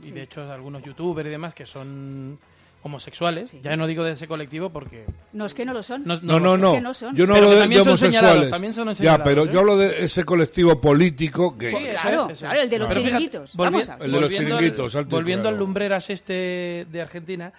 y 0.03 0.11
de 0.11 0.25
hecho 0.25 0.43
algunos 0.53 0.83
youtubers 0.83 1.27
y 1.29 1.31
demás, 1.31 1.55
que 1.55 1.65
son 1.65 2.39
homosexuales. 2.83 3.51
Sí. 3.51 3.61
Ya 3.63 3.77
no 3.77 3.87
digo 3.87 4.03
de 4.05 4.13
ese 4.13 4.27
colectivo 4.27 4.71
porque... 4.71 5.05
No, 5.33 5.47
es 5.47 5.55
que 5.55 5.65
no 5.65 5.73
lo 5.73 5.83
son. 5.83 6.03
No, 6.05 6.15
No, 6.23 6.57
no, 6.57 6.73
que 6.75 6.81
no 6.81 6.93
son. 6.95 7.15
Yo 7.17 7.27
no 7.27 7.35
Pero 7.35 7.47
hablo 7.47 7.49
que 7.51 7.55
de, 7.57 7.61
también 7.63 7.81
de 7.81 7.85
son 7.85 7.99
señalados, 7.99 8.37
homosexuales. 8.37 8.51
también 8.51 8.73
son 8.75 8.89
ya, 8.89 8.95
señalados, 8.95 9.25
pero 9.25 9.45
¿eh? 9.45 9.51
yo 9.53 9.61
hablo 9.61 9.77
de 9.79 10.05
ese 10.05 10.25
colectivo 10.25 10.81
político 10.81 11.55
gay. 11.57 11.71
Sí, 11.71 11.85
claro, 12.01 12.29
es, 12.31 12.39
claro, 12.39 12.61
el 12.61 12.69
de 12.71 12.79
los 12.79 12.89
Pero 12.89 13.01
chiringuitos. 13.01 13.57
volvi- 13.57 13.59
Vamos 13.65 13.89
a 13.89 13.97
ver. 13.97 14.07
El 14.07 14.13
de 14.13 14.21
los 14.21 14.31
volviendo 14.31 14.55
al- 14.57 14.61
chiringuitos, 14.61 14.95
y 14.95 14.99
Volviendo 15.05 15.43
claro. 15.45 15.55
al 15.57 15.59
lumbreras 15.61 16.11
este 16.11 16.87
de 16.91 17.01
Argentina, 17.03 17.53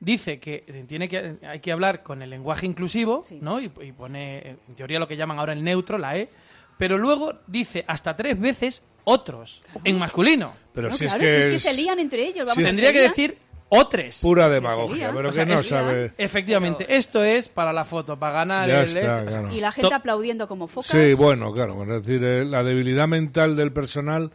dice 0.00 0.38
que 0.40 0.84
tiene 0.88 1.08
que 1.08 1.36
hay 1.48 1.60
que 1.60 1.72
hablar 1.72 2.02
con 2.02 2.20
el 2.22 2.30
lenguaje 2.30 2.66
inclusivo, 2.66 3.22
Sí. 3.26 3.38
¿no? 3.40 3.60
Y, 3.60 3.70
y 3.82 3.92
pone 3.92 4.50
en 4.68 4.74
teoría 4.74 4.98
lo 4.98 5.08
que 5.08 5.16
llaman 5.16 5.38
ahora 5.38 5.52
el 5.52 5.62
neutro, 5.64 5.96
la 5.98 6.16
E, 6.18 6.28
pero 6.76 6.98
luego 6.98 7.34
dice 7.46 7.84
hasta 7.86 8.16
tres 8.16 8.38
veces 8.38 8.82
otros 9.04 9.62
en 9.84 9.98
masculino. 9.98 10.52
Pero 10.72 10.88
No, 10.88 10.96
si 10.96 11.04
claro, 11.06 11.22
es 11.22 11.28
que 11.28 11.34
si 11.34 11.40
es 11.40 11.62
que 11.62 11.70
se 11.70 11.74
lían 11.74 11.98
entre 12.00 12.22
ellos. 12.26 12.44
Vamos, 12.46 12.56
Sí. 12.56 12.64
Tendría 12.64 12.92
que 12.92 13.08
¿se 13.10 13.38
decir 13.74 13.86
otres. 13.86 14.18
pura 14.20 14.48
demagogia, 14.48 15.12
pero 15.14 15.28
O 15.28 15.32
sea, 15.32 15.44
que 15.44 15.54
no 15.54 15.60
es- 15.60 15.66
sabe. 15.68 16.12
Efectivamente, 16.18 16.84
Pero- 16.86 16.98
esto 16.98 17.24
es 17.24 17.48
para 17.48 17.72
la 17.72 17.84
foto, 17.84 18.18
para 18.18 18.32
ganar 18.34 18.68
Ya 18.68 18.80
el 18.80 18.86
está, 18.86 19.00
este, 19.00 19.10
o 19.10 19.30
sea, 19.30 19.40
claro. 19.40 19.54
Y 19.56 19.60
la 19.60 19.72
gente 19.72 19.88
To- 19.90 19.94
aplaudiendo 19.96 20.48
como 20.48 20.66
focas. 20.68 20.90
Sí, 20.90 21.14
bueno, 21.14 21.52
claro, 21.52 21.82
es 21.82 22.04
decir, 22.04 22.22
eh, 22.24 22.44
la 22.44 22.62
debilidad 22.64 23.08
mental 23.08 23.56
del 23.56 23.72
personal 23.72 24.30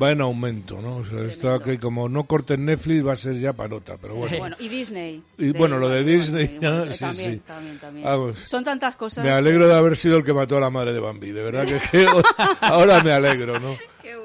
va 0.00 0.10
en 0.12 0.20
aumento, 0.20 0.80
¿no? 0.80 0.96
O 0.96 1.04
sea, 1.04 1.22
esto 1.24 1.58
que 1.60 1.78
como 1.78 2.08
no 2.08 2.24
corten 2.24 2.64
Netflix 2.64 3.06
va 3.06 3.12
a 3.12 3.16
ser 3.16 3.38
ya 3.38 3.52
panota, 3.52 3.96
pero 4.00 4.14
bueno. 4.14 4.38
Bueno, 4.38 4.56
y 4.58 4.68
Disney. 4.68 5.22
Y 5.38 5.52
bueno, 5.52 5.78
lo 5.78 5.88
de 5.88 6.02
Disney, 6.04 6.46
sí, 6.48 6.58
también, 6.60 6.92
sí. 6.92 7.42
también, 7.46 7.78
también. 7.78 8.04
Vamos. 8.04 8.38
Son 8.40 8.64
tantas 8.64 8.96
cosas. 8.96 9.24
Me 9.24 9.30
alegro 9.30 9.68
de 9.68 9.74
haber 9.74 9.96
sido 9.96 10.16
el 10.16 10.24
que 10.24 10.32
mató 10.32 10.56
a 10.56 10.60
la 10.60 10.70
madre 10.70 10.92
de 10.92 11.00
Bambi, 11.00 11.30
de 11.32 11.42
verdad 11.42 11.64
que, 11.66 11.78
que 11.90 12.06
ahora 12.60 13.02
me 13.02 13.12
alegro, 13.12 13.58
¿no? 13.60 13.76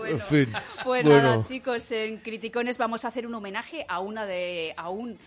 Bueno. 0.10 0.24
En 0.24 0.46
fin, 0.46 0.54
Pues 0.84 1.04
bueno. 1.04 1.22
nada, 1.22 1.44
chicos, 1.44 1.92
en 1.92 2.18
Criticones 2.18 2.78
vamos 2.78 3.06
a 3.06 3.10
hacer 3.10 3.26
un 3.28 3.36
homenaje 3.36 3.86
a 3.88 4.00
una 4.00 4.26
de 4.26 4.74
a 4.76 4.90
un 4.90 5.18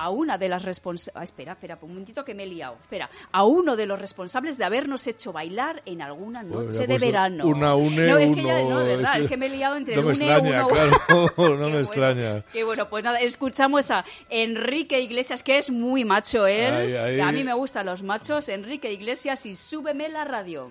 a 0.00 0.10
una 0.10 0.38
de 0.38 0.48
las 0.48 0.62
responsables... 0.64 1.24
espera, 1.28 1.54
espera, 1.54 1.76
un 1.82 1.88
momentito 1.88 2.24
que 2.24 2.32
me 2.32 2.44
he 2.44 2.46
liado. 2.46 2.76
Espera. 2.80 3.10
A 3.32 3.42
uno 3.42 3.74
de 3.74 3.84
los 3.84 4.00
responsables 4.00 4.56
de 4.56 4.64
habernos 4.64 5.04
hecho 5.08 5.32
bailar 5.32 5.82
en 5.86 6.00
alguna 6.02 6.42
Pues 6.42 6.66
noche 6.66 6.78
ya 6.78 6.84
he 6.84 6.86
de 6.86 6.98
verano. 6.98 7.44
Una 7.44 7.74
une, 7.74 8.06
no, 8.06 8.16
es 8.16 8.26
uno. 8.28 8.36
que 8.36 8.42
ya, 8.44 8.62
no, 8.62 8.78
de 8.78 8.96
verdad, 8.96 9.18
es 9.20 9.28
que 9.28 9.36
me 9.36 9.46
he 9.46 9.48
liado 9.48 9.74
entre 9.74 9.96
no 9.96 10.02
me 10.02 10.08
une, 10.12 10.24
extraña, 10.24 10.66
uno, 10.66 10.72
claro, 10.72 11.00
no 11.36 11.46
me 11.48 11.56
bueno, 11.56 11.78
extraña. 11.80 12.42
Qué 12.52 12.62
bueno, 12.62 12.88
pues 12.88 13.02
nada, 13.02 13.18
escuchamos 13.18 13.90
a 13.90 14.04
Enrique 14.30 15.00
Iglesias, 15.00 15.42
que 15.42 15.58
es 15.58 15.68
muy 15.68 16.04
macho 16.04 16.46
él. 16.46 16.74
Ahí, 16.74 16.94
ahí. 16.94 17.16
y 17.16 17.20
A 17.20 17.32
mí 17.32 17.42
me 17.42 17.54
gustan 17.54 17.86
los 17.86 18.04
machos. 18.04 18.48
Enrique 18.48 18.92
Iglesias 18.92 19.46
y 19.46 19.56
súbeme 19.56 20.08
la 20.08 20.24
radio. 20.24 20.70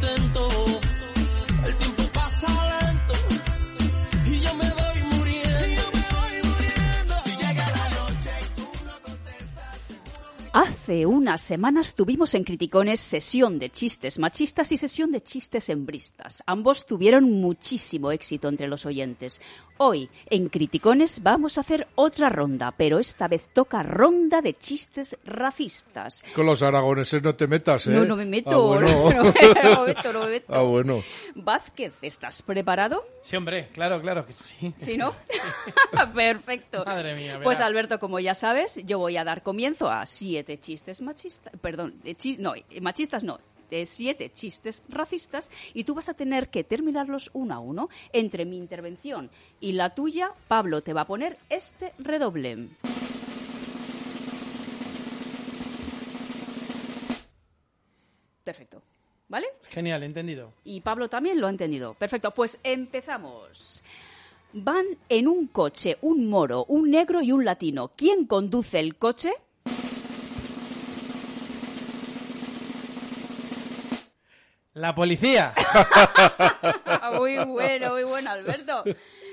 Hace 10.91 11.05
unas 11.05 11.39
semanas 11.39 11.95
tuvimos 11.95 12.35
en 12.35 12.43
Criticones 12.43 12.99
sesión 12.99 13.59
de 13.59 13.69
chistes 13.69 14.19
machistas 14.19 14.73
y 14.73 14.77
sesión 14.77 15.09
de 15.09 15.21
chistes 15.21 15.69
hembristas. 15.69 16.43
Ambos 16.45 16.85
tuvieron 16.85 17.31
muchísimo 17.31 18.11
éxito 18.11 18.49
entre 18.49 18.67
los 18.67 18.85
oyentes. 18.85 19.41
Hoy, 19.77 20.09
en 20.29 20.49
Criticones, 20.49 21.23
vamos 21.23 21.57
a 21.57 21.61
hacer 21.61 21.87
otra 21.95 22.27
ronda, 22.27 22.71
pero 22.75 22.99
esta 22.99 23.29
vez 23.29 23.47
toca 23.53 23.81
ronda 23.81 24.41
de 24.41 24.53
chistes 24.53 25.17
racistas. 25.23 26.23
Con 26.35 26.45
los 26.45 26.61
aragoneses 26.61 27.23
no 27.23 27.35
te 27.35 27.47
metas, 27.47 27.87
¿eh? 27.87 27.91
No, 27.91 28.03
no 28.03 28.17
me 28.17 28.25
meto, 28.25 28.51
Ah, 28.51 28.57
bueno. 28.57 28.87
no, 29.09 29.23
no 29.23 29.23
me 29.85 29.87
meto, 29.87 30.13
no 30.13 30.19
me 30.25 30.29
meto. 30.29 30.53
Ah, 30.53 30.61
bueno. 30.61 31.01
Vázquez, 31.35 31.93
¿estás 32.01 32.41
preparado? 32.41 33.03
Sí, 33.23 33.37
hombre, 33.37 33.69
claro, 33.71 34.01
claro 34.01 34.25
que 34.25 34.33
sí. 34.33 34.73
¿Sí, 34.77 34.97
no? 34.97 35.15
Perfecto. 36.13 36.83
Madre 36.85 37.15
mía, 37.15 37.33
verá. 37.33 37.43
Pues 37.45 37.61
Alberto, 37.61 37.97
como 37.97 38.19
ya 38.19 38.35
sabes, 38.35 38.75
yo 38.85 38.99
voy 38.99 39.15
a 39.17 39.23
dar 39.23 39.41
comienzo 39.41 39.89
a 39.89 40.05
siete 40.05 40.59
chistes 40.59 40.80
machistas, 41.01 41.53
perdón, 41.61 41.99
de 42.03 42.15
chi- 42.15 42.37
no, 42.39 42.53
eh, 42.55 42.81
machistas 42.81 43.23
no, 43.23 43.39
de 43.69 43.85
siete 43.85 44.31
chistes 44.33 44.83
racistas 44.89 45.49
y 45.73 45.83
tú 45.85 45.93
vas 45.95 46.09
a 46.09 46.13
tener 46.13 46.49
que 46.49 46.63
terminarlos 46.63 47.29
uno 47.33 47.53
a 47.55 47.59
uno. 47.59 47.89
Entre 48.13 48.45
mi 48.45 48.57
intervención 48.57 49.29
y 49.59 49.73
la 49.73 49.93
tuya, 49.95 50.31
Pablo 50.47 50.81
te 50.81 50.93
va 50.93 51.01
a 51.01 51.07
poner 51.07 51.37
este 51.49 51.93
redoble. 51.99 52.67
Perfecto. 58.43 58.81
¿Vale? 59.29 59.47
Genial, 59.69 60.03
entendido. 60.03 60.51
Y 60.65 60.81
Pablo 60.81 61.07
también 61.09 61.39
lo 61.39 61.47
ha 61.47 61.49
entendido. 61.49 61.93
Perfecto, 61.93 62.31
pues 62.31 62.59
empezamos. 62.63 63.81
Van 64.53 64.85
en 65.07 65.27
un 65.29 65.47
coche 65.47 65.97
un 66.01 66.27
moro, 66.27 66.65
un 66.65 66.91
negro 66.91 67.21
y 67.21 67.31
un 67.31 67.45
latino. 67.45 67.91
¿Quién 67.95 68.25
conduce 68.25 68.79
el 68.79 68.97
coche? 68.97 69.31
La 74.73 74.95
policía. 74.95 75.53
Muy 77.17 77.37
bueno, 77.45 77.91
muy 77.91 78.03
bueno, 78.03 78.31
Alberto. 78.31 78.83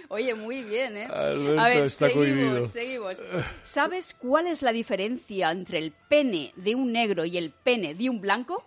Oye, 0.09 0.35
muy 0.35 0.65
bien, 0.65 0.97
¿eh? 0.97 1.05
Alberto 1.05 1.61
A 1.61 1.69
ver, 1.69 1.83
está 1.85 2.11
cohibido. 2.11 2.63
seguimos, 2.67 3.19
seguimos. 3.19 3.23
¿Sabes 3.63 4.15
cuál 4.15 4.47
es 4.49 4.63
la 4.63 4.73
diferencia 4.73 5.51
entre 5.51 5.79
el 5.79 5.93
pene 5.93 6.53
de 6.57 6.75
un 6.75 6.93
negro 6.93 7.25
y 7.25 7.39
el 7.39 7.51
pene 7.51 7.95
de 7.95 8.09
un 8.09 8.21
blanco? 8.21 8.65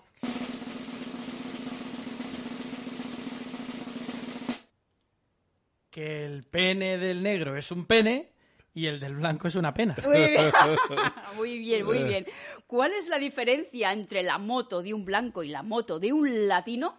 que 5.89 6.25
el 6.25 6.43
pene 6.43 6.97
del 6.97 7.21
negro 7.21 7.57
es 7.57 7.69
un 7.71 7.85
pene 7.85 8.29
y 8.73 8.87
el 8.87 8.99
del 8.99 9.15
blanco 9.15 9.47
es 9.47 9.55
una 9.55 9.73
pena. 9.73 9.95
Muy 10.03 10.17
bien, 10.17 10.51
muy 11.35 11.59
bien, 11.59 11.85
muy 11.85 12.03
bien. 12.03 12.25
¿Cuál 12.67 12.91
es 12.93 13.07
la 13.07 13.17
diferencia 13.17 13.91
entre 13.91 14.23
la 14.23 14.37
moto 14.37 14.81
de 14.81 14.93
un 14.93 15.03
blanco 15.03 15.43
y 15.43 15.49
la 15.49 15.63
moto 15.63 15.99
de 15.99 16.13
un 16.13 16.47
latino? 16.47 16.95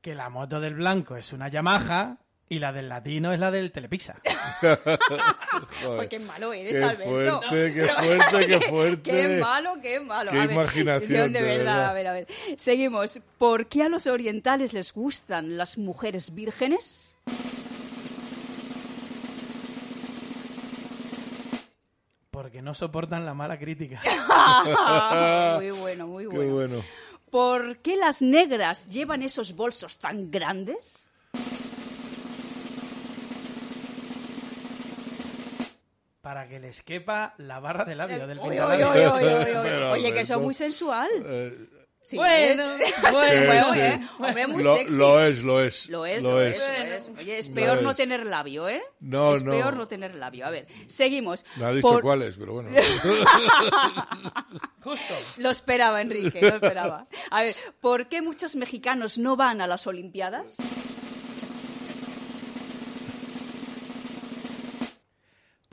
Que 0.00 0.14
la 0.14 0.28
moto 0.28 0.60
del 0.60 0.74
blanco 0.74 1.16
es 1.16 1.32
una 1.32 1.48
Yamaha 1.48 2.18
Y 2.48 2.58
la 2.58 2.72
del 2.72 2.88
latino 2.90 3.32
es 3.32 3.40
la 3.40 3.50
del 3.50 3.72
Telepizza. 3.72 4.16
Ay, 4.62 6.08
qué 6.08 6.18
malo 6.18 6.52
eres, 6.52 6.74
Qué 6.78 6.84
Alberto. 6.84 7.40
fuerte, 7.48 7.74
qué 7.74 7.88
fuerte, 7.88 8.46
qué 8.46 8.60
fuerte. 8.68 9.10
Qué 9.10 9.28
malo, 9.40 9.72
qué 9.80 10.00
malo. 10.00 10.30
Qué 10.30 10.38
A 10.38 10.46
ver, 10.46 10.52
imaginación, 10.52 11.32
de 11.32 11.42
verdad, 11.42 11.64
verdad. 11.64 11.86
a 11.88 11.92
ver, 11.94 12.06
a 12.06 12.12
ver. 12.12 12.26
Seguimos. 12.58 13.18
¿Por 13.38 13.66
qué 13.68 13.82
a 13.84 13.88
los 13.88 14.06
orientales 14.06 14.74
les 14.74 14.92
gustan 14.92 15.56
las 15.56 15.78
mujeres 15.78 16.34
vírgenes? 16.34 17.16
Porque 22.30 22.62
no 22.62 22.74
soportan 22.74 23.24
la 23.24 23.34
mala 23.34 23.58
crítica. 23.58 24.00
muy 25.56 25.70
bueno, 25.70 26.06
muy 26.08 26.24
Qué 26.24 26.36
bueno. 26.36 26.52
bueno. 26.54 26.82
¿Por 27.30 27.78
qué 27.78 27.96
las 27.96 28.22
negras 28.22 28.88
llevan 28.88 29.22
esos 29.22 29.54
bolsos 29.56 29.98
tan 29.98 30.30
grandes? 30.30 31.03
Para 36.24 36.48
que 36.48 36.58
les 36.58 36.82
quepa 36.82 37.34
la 37.38 37.60
barra 37.60 37.84
de 37.84 37.94
labio 37.94 38.26
del 38.26 38.38
Oye, 38.40 38.50
pintalabio. 38.50 38.90
oye, 38.90 39.06
oye, 39.06 39.26
oye, 39.26 39.34
oye. 39.58 39.62
Pero, 39.62 39.92
Oye, 39.92 40.02
que 40.04 40.08
Alberto, 40.08 40.26
son 40.34 40.42
muy 40.42 40.54
sensual. 40.54 41.08
Eh, 41.24 41.66
Sí, 42.06 42.16
Bueno, 42.18 42.74
es- 42.74 42.94
bueno, 43.12 43.46
bueno, 43.46 43.72
sí. 43.72 43.78
¿eh? 43.80 44.00
Hombre, 44.18 44.46
muy 44.46 44.62
lo, 44.62 44.76
sexy. 44.76 44.96
lo 44.98 45.20
es, 45.24 45.42
lo 45.42 45.60
es. 45.62 45.88
Lo 45.88 46.04
es, 46.04 46.22
lo, 46.22 46.38
es, 46.42 46.58
lo 46.58 46.94
es. 46.96 47.10
Oye, 47.18 47.38
es 47.38 47.48
peor 47.48 47.80
no 47.80 47.92
es. 47.92 47.96
tener 47.96 48.26
labio, 48.26 48.68
¿eh? 48.68 48.82
No, 49.00 49.32
es 49.32 49.42
no. 49.42 49.52
peor 49.52 49.74
no 49.74 49.88
tener 49.88 50.14
labio. 50.14 50.44
A 50.44 50.50
ver, 50.50 50.66
seguimos. 50.86 51.46
No 51.56 51.66
ha 51.66 51.72
dicho 51.72 51.88
Por- 51.88 52.02
cuáles, 52.02 52.36
pero 52.36 52.52
bueno. 52.52 52.68
Justo. 54.82 55.14
Lo 55.38 55.48
esperaba, 55.50 56.00
Enrique, 56.02 56.40
lo 56.42 56.56
esperaba. 56.56 57.06
A 57.30 57.40
ver, 57.42 57.54
¿por 57.80 58.08
qué 58.08 58.20
muchos 58.20 58.54
mexicanos 58.56 59.16
no 59.16 59.36
van 59.36 59.62
a 59.62 59.66
las 59.66 59.86
Olimpiadas? 59.86 60.56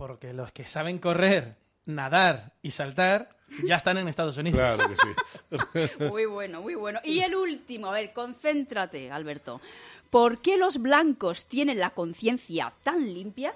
Porque 0.01 0.34
los 0.34 0.51
que 0.51 0.63
saben 0.63 0.98
correr, 0.98 1.58
nadar 1.86 2.53
y 2.63 2.72
saltar 2.72 3.38
ya 3.67 3.75
están 3.75 4.00
en 4.00 4.08
Estados 4.08 4.36
Unidos. 4.36 4.60
claro 4.75 4.89
que 4.89 4.96
sí. 4.96 6.03
Muy 6.10 6.25
bueno, 6.25 6.60
muy 6.63 6.74
bueno. 6.74 7.00
Y 7.03 7.20
el 7.20 7.36
último, 7.36 7.86
a 7.86 7.91
ver, 7.91 8.12
concéntrate, 8.12 9.12
Alberto. 9.12 9.62
¿Por 10.10 10.41
qué 10.41 10.58
los 10.58 10.81
blancos 10.81 11.46
tienen 11.46 11.79
la 11.79 11.91
conciencia 11.91 12.74
tan 12.81 13.13
limpia? 13.13 13.53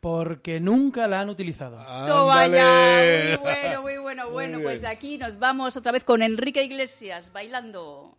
Porque 0.00 0.58
nunca 0.58 1.06
la 1.06 1.20
han 1.20 1.28
utilizado. 1.28 1.76
Toma 2.08 2.48
ya. 2.48 2.96
¡Ándale! 2.98 3.36
Muy 3.36 3.36
bueno, 3.36 3.82
muy 3.82 3.98
bueno. 3.98 4.30
Bueno, 4.30 4.56
Muy 4.56 4.64
pues 4.64 4.84
aquí 4.84 5.16
nos 5.16 5.38
vamos 5.38 5.76
otra 5.76 5.92
vez 5.92 6.02
con 6.02 6.22
Enrique 6.22 6.64
Iglesias 6.64 7.32
bailando. 7.32 8.18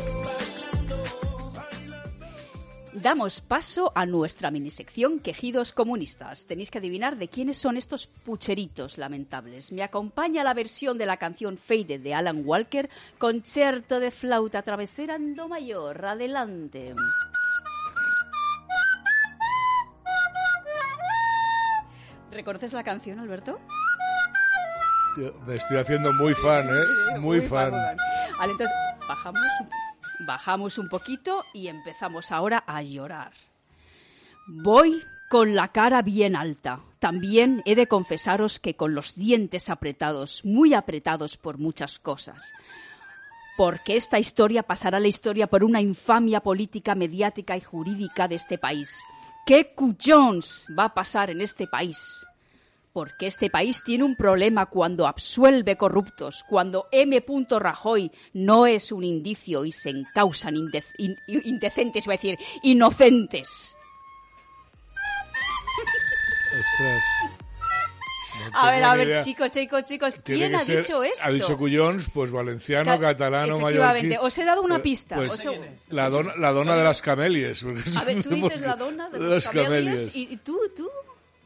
Damos 2.93 3.39
paso 3.39 3.93
a 3.95 4.05
nuestra 4.05 4.51
minisección 4.51 5.19
Quejidos 5.19 5.71
Comunistas. 5.71 6.45
Tenéis 6.45 6.69
que 6.69 6.79
adivinar 6.79 7.15
de 7.15 7.29
quiénes 7.29 7.57
son 7.57 7.77
estos 7.77 8.05
pucheritos 8.05 8.97
lamentables. 8.97 9.71
Me 9.71 9.81
acompaña 9.81 10.43
la 10.43 10.53
versión 10.53 10.97
de 10.97 11.05
la 11.05 11.15
canción 11.15 11.57
Faded 11.57 12.01
de 12.01 12.13
Alan 12.13 12.41
Walker, 12.43 12.89
Concerto 13.17 14.01
de 14.01 14.11
flauta 14.11 14.61
travesera 14.63 15.15
en 15.15 15.35
do 15.35 15.47
mayor. 15.47 16.03
Adelante. 16.05 16.93
¿Reconoces 22.31 22.73
la 22.73 22.83
canción, 22.83 23.19
Alberto? 23.19 23.59
Yo 25.17 25.33
Me 25.45 25.55
estoy 25.55 25.77
haciendo 25.77 26.11
muy 26.13 26.33
fan, 26.33 26.65
¿eh? 26.67 27.17
Muy, 27.19 27.41
fan. 27.41 27.71
fan. 27.71 27.97
Vale, 28.37 28.51
entonces 28.53 28.75
bajamos, 29.07 29.41
bajamos 30.25 30.77
un 30.77 30.89
poquito 30.89 31.45
y 31.53 31.67
empezamos 31.67 32.31
ahora 32.31 32.63
a 32.65 32.81
llorar. 32.81 33.31
Voy 34.47 35.01
con 35.29 35.55
la 35.55 35.69
cara 35.69 36.01
bien 36.01 36.35
alta. 36.35 36.81
También 36.99 37.61
he 37.65 37.75
de 37.75 37.87
confesaros 37.87 38.59
que 38.59 38.75
con 38.75 38.93
los 38.93 39.15
dientes 39.15 39.69
apretados, 39.69 40.43
muy 40.43 40.73
apretados 40.73 41.37
por 41.37 41.57
muchas 41.57 41.99
cosas. 41.99 42.53
Porque 43.57 43.95
esta 43.95 44.19
historia 44.19 44.63
pasará 44.63 44.99
la 44.99 45.07
historia 45.07 45.47
por 45.47 45.63
una 45.63 45.81
infamia 45.81 46.41
política, 46.41 46.95
mediática 46.95 47.55
y 47.55 47.61
jurídica 47.61 48.27
de 48.27 48.35
este 48.35 48.57
país. 48.57 49.03
¿Qué 49.45 49.73
cuyons 49.73 50.67
va 50.77 50.85
a 50.85 50.93
pasar 50.93 51.29
en 51.29 51.41
este 51.41 51.65
país? 51.67 52.25
Porque 52.93 53.27
este 53.27 53.49
país 53.49 53.83
tiene 53.85 54.03
un 54.03 54.15
problema 54.17 54.65
cuando 54.65 55.07
absuelve 55.07 55.77
corruptos, 55.77 56.43
cuando 56.49 56.87
M. 56.91 57.23
Rajoy 57.49 58.11
no 58.33 58.65
es 58.65 58.91
un 58.91 59.03
indicio 59.05 59.63
y 59.63 59.71
se 59.71 59.91
encausan 59.91 60.55
inde- 60.55 60.83
in- 60.97 61.15
indecentes, 61.45 62.05
iba 62.05 62.13
a 62.15 62.17
decir, 62.17 62.37
inocentes. 62.63 63.77
Ostras. 66.59 67.03
No 68.51 68.57
A 68.59 68.71
ver, 68.71 68.83
a 68.83 68.95
ver, 68.95 69.07
idea. 69.07 69.23
chicos, 69.23 69.51
chicos, 69.51 69.83
chicos, 69.85 70.23
Tiene 70.23 70.39
¿quién 70.47 70.51
que 70.51 70.57
ha 70.57 70.59
ser- 70.65 70.77
dicho 70.81 71.03
esto? 71.03 71.23
Ha 71.23 71.31
dicho 71.31 71.57
Cuyons, 71.57 72.09
pues 72.13 72.31
valenciano, 72.31 72.91
Ca- 72.91 72.99
catalano, 72.99 73.57
Efectivamente, 73.57 74.07
mallorquín. 74.07 74.25
os 74.27 74.37
he 74.37 74.45
dado 74.45 74.61
una 74.63 74.77
Eh, 74.77 74.79
pista. 74.79 75.15
pues, 75.15 75.47
la, 75.89 76.09
dona, 76.09 76.35
la 76.35 76.51
dona 76.51 76.75
de 76.75 76.83
las 76.83 77.01
camelias. 77.01 77.63
A 77.63 78.03
ver, 78.03 78.23
tú 78.23 78.29
dices 78.31 78.61
la 78.61 78.75
dona 78.75 79.09
de 79.09 79.19
los 79.19 79.47
camelios 79.47 80.15
y, 80.15 80.33
y 80.33 80.37
tú, 80.37 80.59
tú. 80.75 80.89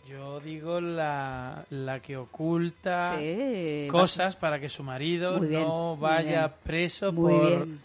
Yo 0.07 0.39
digo 0.39 0.79
la, 0.79 1.65
la 1.71 1.99
que 1.99 2.15
oculta 2.17 3.17
Sí. 3.17 3.87
cosas 3.89 4.35
para 4.35 4.59
que 4.59 4.69
su 4.69 4.83
marido 4.83 5.39
bien, 5.39 5.61
no 5.63 5.95
muy 5.95 6.01
vaya 6.01 6.47
bien. 6.47 6.51
preso 6.63 7.11
Muy 7.11 7.33
por 7.33 7.47
bien. 7.47 7.81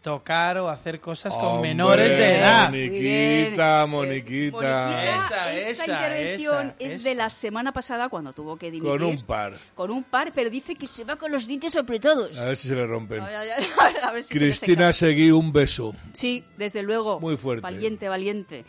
tocar 0.00 0.56
o 0.56 0.70
hacer 0.70 1.00
cosas 1.00 1.34
con 1.34 1.44
Hombre, 1.56 1.68
menores 1.74 2.16
de 2.16 2.38
edad. 2.38 2.70
Moniquita, 2.70 3.84
bien. 3.84 3.90
Moniquita. 3.90 5.04
Eh, 5.04 5.16
Esa, 5.16 5.52
esta 5.52 5.70
esa, 5.70 5.84
intervención 5.92 6.74
esa, 6.78 6.94
es 6.96 7.02
de 7.02 7.14
la 7.14 7.28
semana 7.28 7.72
pasada 7.72 8.08
cuando 8.08 8.32
tuvo 8.32 8.56
que 8.56 8.70
dimitir. 8.70 8.98
Con 8.98 9.02
un 9.02 9.22
par. 9.22 9.52
Con 9.74 9.90
un 9.90 10.02
par, 10.04 10.32
pero 10.34 10.48
dice 10.48 10.74
que 10.76 10.86
se 10.86 11.04
va 11.04 11.16
con 11.16 11.30
los 11.30 11.46
dientes 11.46 11.76
apretados. 11.76 12.38
A 12.38 12.46
ver 12.46 12.56
si 12.56 12.68
se 12.68 12.74
le 12.74 12.86
rompen. 12.86 13.20
A 14.02 14.12
ver 14.12 14.22
si 14.22 14.28
se 14.32 14.34
le 14.40 14.46
Cristina 14.46 14.92
seca. 14.94 15.10
Seguí, 15.10 15.30
un 15.30 15.52
beso. 15.52 15.94
Sí, 16.14 16.42
desde 16.56 16.82
luego. 16.82 17.20
Muy 17.20 17.36
fuerte. 17.36 17.60
Valiente, 17.60 18.08
valiente. 18.08 18.64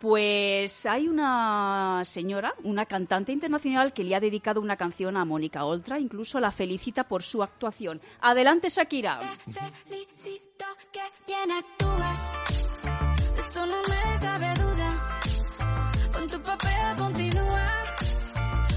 Pues 0.00 0.84
hay 0.84 1.08
una 1.08 2.02
señora, 2.04 2.52
una 2.62 2.84
cantante 2.84 3.32
internacional 3.32 3.92
que 3.94 4.04
le 4.04 4.14
ha 4.14 4.20
dedicado 4.20 4.60
una 4.60 4.76
canción 4.76 5.16
a 5.16 5.24
Mónica 5.24 5.64
Oltra, 5.64 5.98
incluso 5.98 6.40
la 6.40 6.52
felicita 6.52 7.04
por 7.04 7.22
su 7.22 7.42
actuación. 7.42 8.02
Adelante, 8.20 8.68
Shakira. 8.68 9.18
Felicito 9.86 10.66
que 10.92 11.00
bien 11.26 11.50
actúas, 11.50 12.30
de 13.34 13.40
eso 13.40 13.66
no 13.66 13.76
me 13.88 14.20
cabe 14.20 14.54
duda. 14.54 14.88
Con 16.12 16.26
tu 16.26 16.42
papel 16.42 16.96
continúa, 16.98 17.64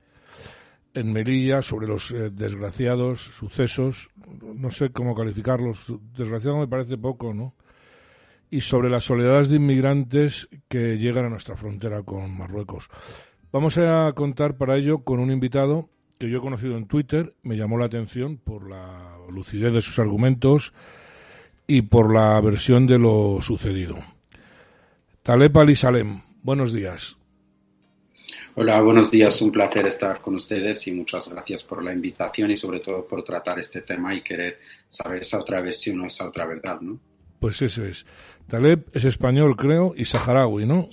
en 0.93 1.13
Melilla, 1.13 1.61
sobre 1.61 1.87
los 1.87 2.11
eh, 2.11 2.29
desgraciados 2.31 3.21
sucesos, 3.21 4.09
no 4.41 4.71
sé 4.71 4.91
cómo 4.91 5.15
calificarlos, 5.15 5.93
desgraciado 6.17 6.57
me 6.57 6.67
parece 6.67 6.97
poco, 6.97 7.33
¿no? 7.33 7.55
Y 8.49 8.61
sobre 8.61 8.89
las 8.89 9.03
soledades 9.03 9.49
de 9.49 9.57
inmigrantes 9.57 10.49
que 10.67 10.97
llegan 10.97 11.25
a 11.25 11.29
nuestra 11.29 11.55
frontera 11.55 12.01
con 12.01 12.35
Marruecos. 12.35 12.89
Vamos 13.51 13.77
a 13.79 14.11
contar 14.13 14.57
para 14.57 14.77
ello 14.77 15.03
con 15.03 15.19
un 15.19 15.31
invitado 15.31 15.89
que 16.19 16.29
yo 16.29 16.37
he 16.37 16.41
conocido 16.41 16.77
en 16.77 16.85
Twitter, 16.85 17.33
me 17.41 17.55
llamó 17.55 17.77
la 17.77 17.85
atención 17.85 18.37
por 18.37 18.69
la 18.69 19.17
lucidez 19.31 19.73
de 19.73 19.81
sus 19.81 19.97
argumentos 19.97 20.73
y 21.65 21.83
por 21.83 22.13
la 22.13 22.39
versión 22.41 22.85
de 22.85 22.99
lo 22.99 23.39
sucedido. 23.41 23.95
Taleb 25.23 25.57
Ali 25.57 25.75
Salem, 25.75 26.21
buenos 26.43 26.73
días. 26.73 27.17
Hola, 28.55 28.81
buenos 28.81 29.09
días. 29.09 29.41
Un 29.41 29.51
placer 29.51 29.87
estar 29.87 30.19
con 30.21 30.35
ustedes 30.35 30.85
y 30.87 30.91
muchas 30.91 31.29
gracias 31.29 31.63
por 31.63 31.81
la 31.81 31.93
invitación 31.93 32.51
y 32.51 32.57
sobre 32.57 32.81
todo 32.81 33.07
por 33.07 33.23
tratar 33.23 33.57
este 33.57 33.81
tema 33.81 34.13
y 34.13 34.21
querer 34.21 34.59
saber 34.89 35.21
esa 35.21 35.39
otra 35.39 35.61
versión 35.61 36.01
o 36.01 36.07
esa 36.07 36.27
otra 36.27 36.45
verdad, 36.45 36.81
¿no? 36.81 36.99
Pues 37.39 37.61
eso 37.61 37.85
es. 37.85 38.05
Taleb 38.47 38.89
es 38.93 39.05
español, 39.05 39.55
creo, 39.55 39.93
y 39.95 40.03
saharaui, 40.03 40.65
¿no? 40.65 40.89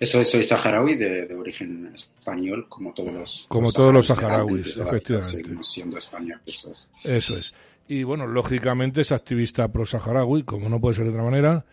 Eso 0.00 0.20
es, 0.22 0.30
soy 0.30 0.44
saharaui 0.46 0.96
de, 0.96 1.26
de 1.26 1.34
origen 1.34 1.92
español, 1.94 2.66
como 2.70 2.94
todos 2.94 3.12
los 3.12 3.44
Como 3.48 3.66
los 3.66 3.74
todos 3.74 3.92
los 3.92 4.06
saharauis, 4.06 4.74
de 4.76 4.82
efectivamente. 4.82 5.36
seguimos 5.42 5.70
siendo 5.70 5.98
español, 5.98 6.40
eso 6.46 6.72
es. 6.72 6.88
Eso 7.04 7.36
es. 7.36 7.52
Y 7.86 8.02
bueno, 8.04 8.26
lógicamente 8.26 9.02
es 9.02 9.12
activista 9.12 9.70
pro-saharaui, 9.70 10.44
como 10.44 10.68
no 10.70 10.80
puede 10.80 10.94
ser 10.94 11.04
de 11.04 11.10
otra 11.10 11.22
manera. 11.24 11.66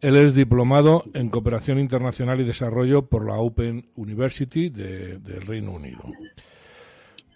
Él 0.00 0.16
es 0.16 0.34
diplomado 0.34 1.02
en 1.14 1.28
Cooperación 1.28 1.78
Internacional 1.80 2.40
y 2.40 2.44
Desarrollo 2.44 3.06
por 3.06 3.26
la 3.26 3.36
Open 3.38 3.88
University 3.96 4.68
de- 4.68 5.18
del 5.18 5.42
Reino 5.42 5.72
Unido. 5.72 6.04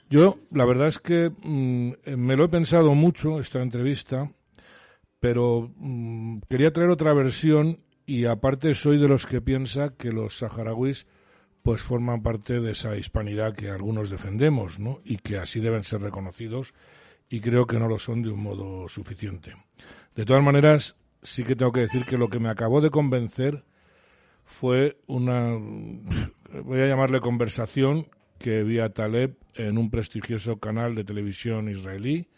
Yo, 0.09 0.39
la 0.53 0.65
verdad 0.65 0.87
es 0.89 0.99
que 1.01 1.31
mm, 1.43 1.93
me 2.17 2.37
lo 2.37 2.45
he 2.45 2.49
pensado 2.49 2.95
mucho, 2.95 3.41
esta 3.41 3.61
entrevista, 3.63 4.31
pero 5.19 5.73
mm, 5.77 6.39
quería 6.49 6.73
traer 6.73 6.91
otra 6.91 7.13
versión 7.15 7.81
y 8.07 8.25
aparte 8.27 8.75
soy 8.75 8.99
de 8.99 9.09
los 9.09 9.27
que 9.27 9.41
piensa 9.41 9.95
que 9.97 10.13
los 10.13 10.39
saharauis 10.39 11.07
pues 11.63 11.83
forman 11.83 12.23
parte 12.23 12.61
de 12.61 12.73
esa 12.73 12.97
hispanidad 12.97 13.53
que 13.53 13.69
algunos 13.69 14.09
defendemos, 14.09 14.79
¿no? 14.79 15.01
Y 15.05 15.17
que 15.17 15.37
así 15.37 15.59
deben 15.59 15.83
ser 15.83 16.01
reconocidos 16.01 16.75
y 17.29 17.41
creo 17.41 17.67
que 17.67 17.79
no 17.79 17.89
lo 17.89 17.99
son 17.99 18.23
de 18.23 18.31
un 18.31 18.41
modo 18.41 18.89
suficiente. 18.89 19.53
De 20.15 20.25
todas 20.25 20.45
maneras, 20.45 20.97
sí 21.23 21.43
que 21.43 21.57
tengo 21.57 21.73
que 21.73 21.81
decir 21.81 22.05
que 22.05 22.17
lo 22.17 22.29
que 22.29 22.39
me 22.39 22.51
acabó 22.51 22.81
de 22.81 22.91
convencer 22.91 23.65
fue 24.45 24.99
una, 25.09 25.59
voy 26.65 26.81
a 26.81 26.87
llamarle 26.87 27.21
conversación 27.21 28.07
que 28.39 28.63
vi 28.63 28.79
a 28.79 28.91
Taleb 28.91 29.37
en 29.55 29.77
un 29.77 29.91
prestigioso 29.91 30.59
canal 30.59 30.95
de 30.95 31.03
televisión 31.03 31.69
israelí, 31.69 32.29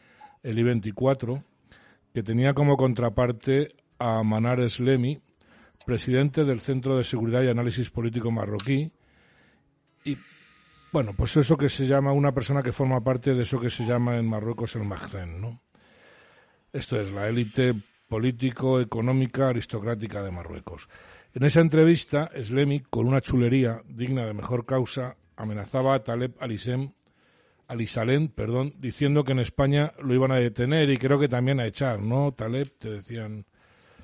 el 0.42 0.58
I-24, 0.58 1.44
que 2.14 2.22
tenía 2.22 2.54
como 2.54 2.78
contraparte 2.78 3.74
a 3.98 4.22
Manar 4.22 4.60
Eslemi, 4.60 5.20
presidente 5.88 6.44
del 6.44 6.60
Centro 6.60 6.98
de 6.98 7.02
Seguridad 7.02 7.42
y 7.42 7.48
Análisis 7.48 7.88
Político 7.88 8.30
marroquí, 8.30 8.92
y 10.04 10.18
bueno, 10.92 11.14
pues 11.16 11.34
eso 11.38 11.56
que 11.56 11.70
se 11.70 11.86
llama 11.86 12.12
una 12.12 12.34
persona 12.34 12.60
que 12.60 12.72
forma 12.72 13.02
parte 13.02 13.32
de 13.32 13.40
eso 13.40 13.58
que 13.58 13.70
se 13.70 13.86
llama 13.86 14.18
en 14.18 14.26
Marruecos 14.26 14.76
el 14.76 14.84
Magzen, 14.84 15.40
¿no? 15.40 15.62
Esto 16.74 17.00
es 17.00 17.10
la 17.10 17.26
élite 17.26 17.72
político-económica 18.06 19.48
aristocrática 19.48 20.22
de 20.22 20.30
Marruecos. 20.30 20.90
En 21.32 21.44
esa 21.44 21.62
entrevista, 21.62 22.30
Slemi, 22.38 22.80
con 22.80 23.08
una 23.08 23.22
chulería 23.22 23.80
digna 23.88 24.26
de 24.26 24.34
mejor 24.34 24.66
causa, 24.66 25.16
amenazaba 25.36 25.94
a 25.94 26.04
Taleb 26.04 26.34
Alisem, 26.38 26.92
Alisalem, 27.66 28.28
perdón, 28.28 28.74
diciendo 28.78 29.24
que 29.24 29.32
en 29.32 29.38
España 29.38 29.94
lo 30.02 30.12
iban 30.12 30.32
a 30.32 30.36
detener 30.36 30.90
y 30.90 30.98
creo 30.98 31.18
que 31.18 31.28
también 31.28 31.60
a 31.60 31.66
echar, 31.66 31.98
¿no? 32.02 32.32
Taleb, 32.32 32.76
te 32.78 32.90
decían. 32.90 33.46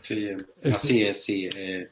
Sí, 0.05 0.27
Este- 0.29 0.71
así 0.71 1.03
es, 1.03 1.25
sí. 1.25 1.49
eh, 1.57 1.89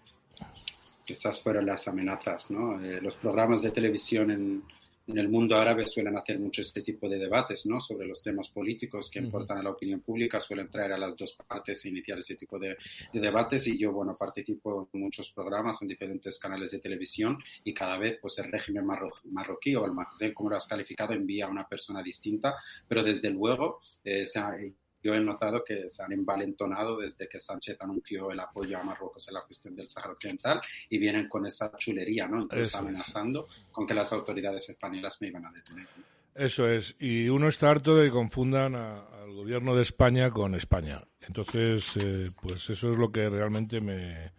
estas 1.06 1.40
fueron 1.42 1.66
las 1.66 1.88
amenazas, 1.88 2.50
¿no? 2.50 2.82
Eh, 2.82 3.00
los 3.00 3.16
programas 3.16 3.60
de 3.62 3.70
televisión 3.70 4.30
en, 4.30 4.62
en 5.08 5.18
el 5.18 5.28
mundo 5.28 5.56
árabe 5.56 5.86
suelen 5.86 6.16
hacer 6.16 6.38
mucho 6.38 6.62
este 6.62 6.80
tipo 6.82 7.08
de 7.08 7.18
debates, 7.18 7.66
¿no? 7.66 7.80
Sobre 7.80 8.06
los 8.06 8.22
temas 8.22 8.48
políticos 8.50 9.10
que 9.10 9.18
Ujú. 9.18 9.26
importan 9.26 9.58
a 9.58 9.62
la 9.62 9.70
opinión 9.70 10.00
pública, 10.00 10.40
suelen 10.40 10.70
traer 10.70 10.92
a 10.92 10.98
las 10.98 11.16
dos 11.16 11.34
partes 11.46 11.84
e 11.84 11.88
iniciar 11.88 12.18
ese 12.18 12.36
tipo 12.36 12.58
de, 12.58 12.76
de 13.12 13.20
debates 13.20 13.66
y 13.66 13.76
yo, 13.76 13.92
bueno, 13.92 14.14
participo 14.14 14.88
en 14.92 15.00
muchos 15.00 15.32
programas 15.32 15.82
en 15.82 15.88
diferentes 15.88 16.38
canales 16.38 16.70
de 16.70 16.78
televisión 16.78 17.38
y 17.64 17.74
cada 17.74 17.98
vez, 17.98 18.18
pues, 18.22 18.38
el 18.38 18.50
régimen 18.52 18.84
marro- 18.86 19.12
marroquí 19.24 19.74
o 19.74 19.84
el 19.84 19.92
Maghreb, 19.92 20.32
como 20.34 20.50
lo 20.50 20.56
has 20.56 20.66
calificado, 20.66 21.12
envía 21.14 21.46
a 21.46 21.50
una 21.50 21.66
persona 21.66 22.02
distinta, 22.02 22.54
pero 22.88 23.02
desde 23.02 23.28
luego 23.30 23.80
eh, 24.04 24.24
se 24.24 24.38
ha- 24.38 24.56
yo 25.02 25.14
he 25.14 25.20
notado 25.20 25.64
que 25.64 25.88
se 25.90 26.02
han 26.02 26.12
envalentonado 26.12 26.98
desde 26.98 27.28
que 27.28 27.40
Sánchez 27.40 27.76
anunció 27.80 28.30
el 28.30 28.40
apoyo 28.40 28.78
a 28.78 28.82
Marruecos 28.82 29.26
en 29.28 29.34
la 29.34 29.42
cuestión 29.42 29.74
del 29.74 29.88
Sahara 29.88 30.12
Occidental 30.12 30.60
y 30.88 30.98
vienen 30.98 31.28
con 31.28 31.46
esa 31.46 31.70
chulería, 31.76 32.26
¿no? 32.28 32.42
Incluso 32.42 32.62
Eso 32.64 32.76
es. 32.78 32.82
amenazando 32.82 33.48
con 33.70 33.86
que 33.86 33.94
las 33.94 34.12
autoridades 34.12 34.68
españolas 34.68 35.16
me 35.20 35.28
iban 35.28 35.46
a 35.46 35.52
detener. 35.52 35.86
Eso 36.34 36.66
es, 36.66 36.96
y 36.98 37.28
uno 37.28 37.48
está 37.48 37.70
harto 37.70 37.94
de 37.96 38.06
que 38.06 38.10
confundan 38.12 38.74
a- 38.74 39.00
al 39.22 39.32
gobierno 39.34 39.74
de 39.76 39.82
España 39.82 40.30
con 40.30 40.54
España. 40.54 41.02
Entonces, 41.20 41.94
eh, 41.98 42.30
pues 42.40 42.70
eso 42.70 42.90
es 42.90 42.96
lo 42.96 43.12
que 43.12 43.28
realmente 43.28 43.80
me, 43.82 44.32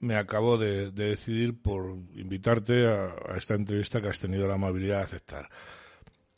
me 0.00 0.16
acabo 0.16 0.56
de, 0.56 0.90
de 0.90 1.10
decidir 1.10 1.60
por 1.60 1.90
invitarte 2.14 2.86
a, 2.86 3.14
a 3.28 3.36
esta 3.36 3.54
entrevista 3.54 4.00
que 4.00 4.08
has 4.08 4.20
tenido 4.20 4.46
la 4.48 4.54
amabilidad 4.54 4.98
de 4.98 5.04
aceptar. 5.04 5.48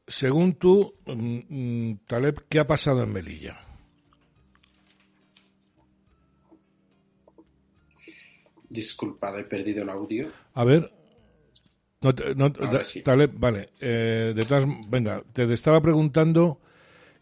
Según 0.07 0.55
tú, 0.55 0.95
mm, 1.07 1.38
mm, 1.49 1.99
Taleb, 2.07 2.45
¿qué 2.49 2.59
ha 2.61 2.67
pasado 2.67 3.03
en 3.03 3.12
Melilla? 3.12 3.59
Disculpad, 8.69 9.38
he 9.38 9.45
perdido 9.45 9.83
el 9.83 9.90
audio. 9.90 10.31
A 10.55 10.64
ver. 10.64 10.90
No, 12.01 12.14
te- 12.14 12.35
no- 12.35 12.47
Ahora 12.47 12.79
da- 12.79 12.85
sí. 12.85 13.03
Taleb, 13.03 13.33
vale. 13.35 13.71
eh, 13.81 14.33
de 14.35 14.45
todas, 14.45 14.67
venga, 14.88 15.23
te 15.33 15.51
estaba 15.53 15.81
preguntando 15.81 16.61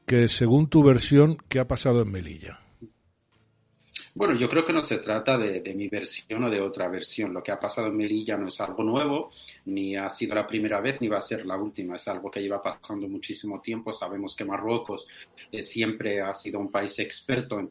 que 0.06 0.26
según 0.28 0.68
tu 0.68 0.82
versión, 0.82 1.36
¿qué 1.48 1.60
ha 1.60 1.68
pasado 1.68 2.02
en 2.02 2.10
Melilla? 2.10 2.60
Bueno, 4.22 4.36
yo 4.36 4.48
creo 4.48 4.64
que 4.64 4.72
no 4.72 4.84
se 4.84 4.98
trata 4.98 5.36
de, 5.36 5.74
mi 5.74 5.88
versión 5.88 6.44
o 6.44 6.48
de 6.48 6.60
otra 6.60 6.86
versión. 6.86 7.34
Lo 7.34 7.42
que 7.42 7.50
ha 7.50 7.58
pasado 7.58 7.88
en 7.88 7.96
Melilla 7.96 8.36
no 8.36 8.46
es 8.46 8.60
algo 8.60 8.84
nuevo, 8.84 9.32
ni 9.64 9.96
ha 9.96 10.08
sido 10.10 10.36
la 10.36 10.46
primera 10.46 10.80
vez, 10.80 11.00
ni 11.00 11.08
va 11.08 11.18
a 11.18 11.22
ser 11.22 11.44
la 11.44 11.56
última. 11.56 11.96
Es 11.96 12.06
algo 12.06 12.30
que 12.30 12.40
lleva 12.40 12.62
pasando 12.62 13.08
muchísimo 13.08 13.60
tiempo. 13.60 13.92
Sabemos 13.92 14.36
que 14.36 14.44
Marruecos 14.44 15.08
eh, 15.50 15.64
siempre 15.64 16.20
ha 16.20 16.32
sido 16.34 16.60
un 16.60 16.70
país 16.70 16.96
experto 17.00 17.58
en 17.58 17.68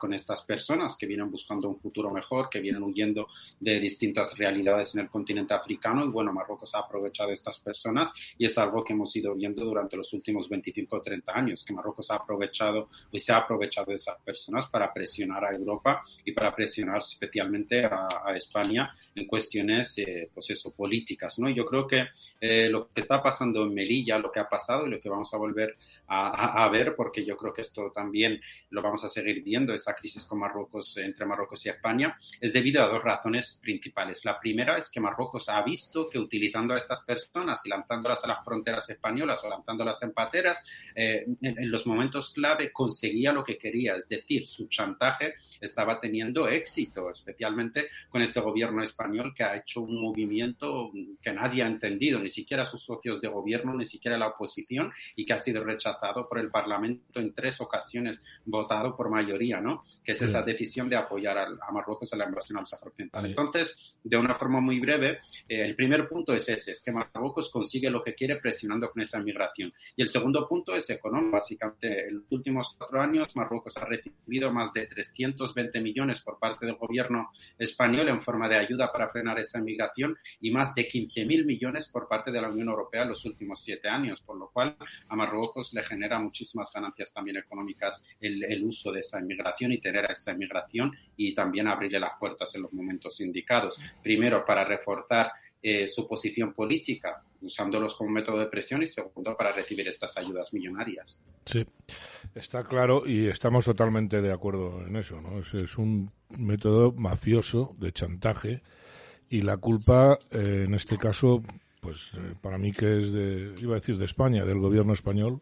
con 0.00 0.14
estas 0.14 0.42
personas 0.42 0.96
que 0.96 1.06
vienen 1.06 1.30
buscando 1.30 1.68
un 1.68 1.76
futuro 1.76 2.10
mejor, 2.10 2.48
que 2.48 2.60
vienen 2.60 2.82
huyendo 2.82 3.28
de 3.60 3.78
distintas 3.78 4.36
realidades 4.38 4.94
en 4.94 5.02
el 5.02 5.08
continente 5.08 5.54
africano. 5.54 6.04
Y 6.04 6.08
bueno, 6.08 6.32
Marruecos 6.32 6.74
ha 6.74 6.80
aprovechado 6.80 7.30
estas 7.30 7.58
personas 7.58 8.12
y 8.38 8.46
es 8.46 8.56
algo 8.58 8.82
que 8.82 8.94
hemos 8.94 9.14
ido 9.16 9.34
viendo 9.34 9.64
durante 9.64 9.96
los 9.96 10.12
últimos 10.12 10.48
25 10.48 10.96
o 10.96 11.02
30 11.02 11.32
años, 11.32 11.64
que 11.64 11.74
Marruecos 11.74 12.10
ha 12.10 12.16
aprovechado 12.16 12.88
y 13.12 13.18
se 13.18 13.32
ha 13.32 13.38
aprovechado 13.38 13.90
de 13.90 13.96
esas 13.96 14.18
personas 14.22 14.66
para 14.70 14.92
presionar 14.92 15.44
a 15.44 15.54
Europa 15.54 16.02
y 16.24 16.32
para 16.32 16.54
presionar 16.54 16.98
especialmente 16.98 17.84
a, 17.84 18.08
a 18.24 18.36
España 18.36 18.94
en 19.16 19.26
cuestiones, 19.26 19.96
eh, 19.98 20.30
pues 20.32 20.50
eso, 20.50 20.74
políticas, 20.74 21.38
¿no? 21.38 21.48
Yo 21.48 21.64
creo 21.64 21.86
que 21.86 22.04
eh, 22.38 22.68
lo 22.68 22.88
que 22.92 23.00
está 23.00 23.22
pasando 23.22 23.62
en 23.64 23.72
Melilla, 23.72 24.18
lo 24.18 24.30
que 24.30 24.40
ha 24.40 24.48
pasado 24.48 24.86
y 24.86 24.90
lo 24.90 25.00
que 25.00 25.08
vamos 25.08 25.32
a 25.32 25.38
volver 25.38 25.74
a, 26.08 26.28
a- 26.28 26.64
a 26.66 26.68
ver, 26.68 26.94
porque 26.94 27.24
yo 27.24 27.34
creo 27.36 27.52
que 27.52 27.62
esto 27.62 27.90
también 27.90 28.38
lo 28.70 28.82
vamos 28.82 29.02
a 29.04 29.08
seguir 29.08 29.42
viendo, 29.42 29.72
esa 29.72 29.94
crisis 29.94 30.26
con 30.26 30.38
Marruecos, 30.38 30.98
entre 30.98 31.24
Marruecos 31.24 31.64
y 31.64 31.70
España, 31.70 32.16
es 32.40 32.52
debido 32.52 32.82
a 32.82 32.88
dos 32.88 33.02
razones 33.02 33.58
principales. 33.62 34.22
La 34.26 34.38
primera 34.38 34.76
es 34.76 34.90
que 34.90 35.00
Marruecos 35.00 35.48
ha 35.48 35.62
visto 35.62 36.08
que 36.10 36.18
utilizando 36.18 36.74
a 36.74 36.78
estas 36.78 37.02
personas 37.04 37.64
y 37.64 37.70
lanzándolas 37.70 38.22
a 38.22 38.28
las 38.28 38.44
fronteras 38.44 38.88
españolas 38.90 39.42
o 39.44 39.48
lanzándolas 39.48 40.02
en 40.02 40.12
pateras, 40.12 40.62
eh, 40.94 41.24
en, 41.40 41.58
en 41.58 41.70
los 41.70 41.86
momentos 41.86 42.34
clave 42.34 42.70
conseguía 42.70 43.32
lo 43.32 43.42
que 43.42 43.56
quería, 43.56 43.96
es 43.96 44.08
decir, 44.10 44.46
su 44.46 44.68
chantaje 44.68 45.34
estaba 45.60 45.98
teniendo 45.98 46.46
éxito, 46.48 47.10
especialmente 47.10 47.88
con 48.10 48.20
este 48.20 48.40
gobierno 48.40 48.82
español 48.82 49.05
español 49.06 49.32
que 49.34 49.44
ha 49.44 49.56
hecho 49.56 49.80
un 49.80 50.00
movimiento 50.00 50.90
que 51.22 51.32
nadie 51.32 51.62
ha 51.62 51.66
entendido, 51.66 52.18
ni 52.20 52.30
siquiera 52.30 52.64
sus 52.64 52.84
socios 52.84 53.20
de 53.20 53.28
gobierno, 53.28 53.74
ni 53.74 53.86
siquiera 53.86 54.18
la 54.18 54.28
oposición, 54.28 54.92
y 55.14 55.24
que 55.24 55.32
ha 55.32 55.38
sido 55.38 55.64
rechazado 55.64 56.28
por 56.28 56.38
el 56.38 56.50
Parlamento 56.50 57.20
en 57.20 57.32
tres 57.32 57.60
ocasiones, 57.60 58.22
votado 58.44 58.96
por 58.96 59.10
mayoría, 59.10 59.60
¿no? 59.60 59.84
Que 60.04 60.12
es 60.12 60.22
esa 60.22 60.42
decisión 60.42 60.88
de 60.88 60.96
apoyar 60.96 61.38
a, 61.38 61.72
Marruecos 61.72 62.12
en 62.12 62.18
la 62.20 62.26
invasión 62.26 62.58
al 62.58 62.66
Sáhara 62.66 62.88
Occidental. 62.88 63.22
Sí. 63.22 63.30
Entonces, 63.30 63.96
de 64.02 64.16
una 64.16 64.34
forma 64.34 64.60
muy 64.60 64.80
breve, 64.80 65.20
eh, 65.48 65.62
el 65.62 65.76
primer 65.76 66.08
punto 66.08 66.32
es 66.32 66.48
ese, 66.48 66.72
es 66.72 66.82
que 66.82 66.92
Marruecos 66.92 67.50
consigue 67.50 67.90
lo 67.90 68.02
que 68.02 68.14
quiere 68.14 68.36
presionando 68.36 68.90
con 68.90 69.02
esa 69.02 69.20
migración. 69.20 69.72
Y 69.94 70.02
el 70.02 70.08
segundo 70.08 70.48
punto 70.48 70.74
es 70.74 70.88
económico. 70.90 71.36
Básicamente, 71.36 72.08
en 72.08 72.16
los 72.16 72.24
últimos 72.30 72.74
cuatro 72.78 73.00
años, 73.00 73.34
Marruecos 73.36 73.76
ha 73.76 73.84
recibido 73.84 74.52
más 74.52 74.72
de 74.72 74.86
320 74.86 75.80
millones 75.80 76.22
por 76.22 76.38
parte 76.38 76.66
del 76.66 76.76
gobierno 76.76 77.30
español 77.58 78.08
en 78.08 78.22
forma 78.22 78.48
de 78.48 78.56
ayuda 78.56 78.90
para 78.96 79.10
frenar 79.10 79.38
esa 79.38 79.60
migración 79.60 80.16
y 80.40 80.50
más 80.50 80.74
de 80.74 80.88
15.000 80.88 81.44
millones 81.44 81.90
por 81.90 82.08
parte 82.08 82.32
de 82.32 82.40
la 82.40 82.48
Unión 82.48 82.68
Europea 82.68 83.02
en 83.02 83.10
los 83.10 83.26
últimos 83.26 83.62
siete 83.62 83.90
años, 83.90 84.22
por 84.22 84.38
lo 84.38 84.48
cual 84.48 84.74
a 85.08 85.14
Marruecos 85.14 85.74
le 85.74 85.82
genera 85.82 86.18
muchísimas 86.18 86.72
ganancias 86.72 87.12
también 87.12 87.36
económicas 87.36 88.02
el, 88.18 88.42
el 88.44 88.64
uso 88.64 88.90
de 88.92 89.00
esa 89.00 89.20
inmigración 89.20 89.72
y 89.72 89.78
tener 89.78 90.10
esa 90.10 90.32
inmigración 90.32 90.92
y 91.14 91.34
también 91.34 91.68
abrirle 91.68 92.00
las 92.00 92.14
puertas 92.18 92.54
en 92.54 92.62
los 92.62 92.72
momentos 92.72 93.20
indicados. 93.20 93.78
Primero, 94.02 94.46
para 94.46 94.64
reforzar 94.64 95.30
eh, 95.68 95.88
su 95.88 96.06
posición 96.06 96.52
política, 96.52 97.24
usándolos 97.40 97.96
como 97.96 98.10
método 98.10 98.38
de 98.38 98.46
presión, 98.46 98.84
y 98.84 98.86
segundo, 98.86 99.36
para 99.36 99.50
recibir 99.50 99.88
estas 99.88 100.16
ayudas 100.16 100.54
millonarias. 100.54 101.18
Sí, 101.44 101.66
está 102.36 102.62
claro 102.62 103.02
y 103.04 103.26
estamos 103.26 103.64
totalmente 103.64 104.22
de 104.22 104.32
acuerdo 104.32 104.86
en 104.86 104.94
eso, 104.94 105.20
¿no? 105.20 105.40
Es 105.40 105.76
un 105.76 106.12
método 106.38 106.92
mafioso 106.92 107.74
de 107.78 107.92
chantaje 107.92 108.62
y 109.28 109.42
la 109.42 109.56
culpa, 109.56 110.18
eh, 110.30 110.64
en 110.66 110.74
este 110.74 110.98
caso, 110.98 111.42
pues 111.80 112.12
eh, 112.14 112.34
para 112.40 112.58
mí 112.58 112.72
que 112.72 112.98
es 112.98 113.12
de, 113.12 113.54
iba 113.58 113.72
a 113.74 113.80
decir 113.80 113.98
de 113.98 114.04
España, 114.04 114.44
del 114.44 114.58
gobierno 114.58 114.92
español, 114.92 115.40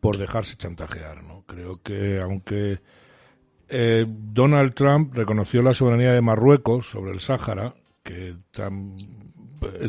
por 0.00 0.18
dejarse 0.18 0.56
chantajear, 0.56 1.24
¿no? 1.24 1.44
Creo 1.46 1.80
que 1.82 2.20
aunque 2.20 2.80
eh, 3.68 4.04
Donald 4.08 4.74
Trump 4.74 5.14
reconoció 5.14 5.62
la 5.62 5.74
soberanía 5.74 6.12
de 6.12 6.20
Marruecos 6.20 6.88
sobre 6.88 7.12
el 7.12 7.20
Sáhara, 7.20 7.74
que 8.02 8.36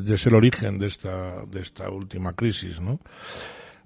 es 0.07 0.25
el 0.25 0.35
origen 0.35 0.79
de 0.79 0.87
esta, 0.87 1.45
de 1.45 1.59
esta 1.59 1.89
última 1.89 2.33
crisis, 2.33 2.81
¿no? 2.81 2.99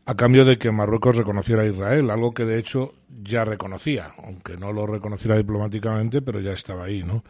A 0.06 0.15
cambio 0.15 0.45
de 0.45 0.58
que 0.58 0.71
Marruecos 0.71 1.17
reconociera 1.17 1.63
a 1.63 1.67
Israel, 1.67 2.10
algo 2.10 2.34
que 2.34 2.45
de 2.45 2.58
hecho 2.58 2.93
ya 3.21 3.43
reconocía, 3.43 4.12
aunque 4.24 4.58
no 4.58 4.71
lo 4.71 4.88
reconociera 4.88 5.36
diplomáticamente, 5.36 6.21
pero 6.21 6.39
ya 6.39 6.54
estaba 6.54 6.86
ahí, 6.86 7.04
¿no? 7.04 7.24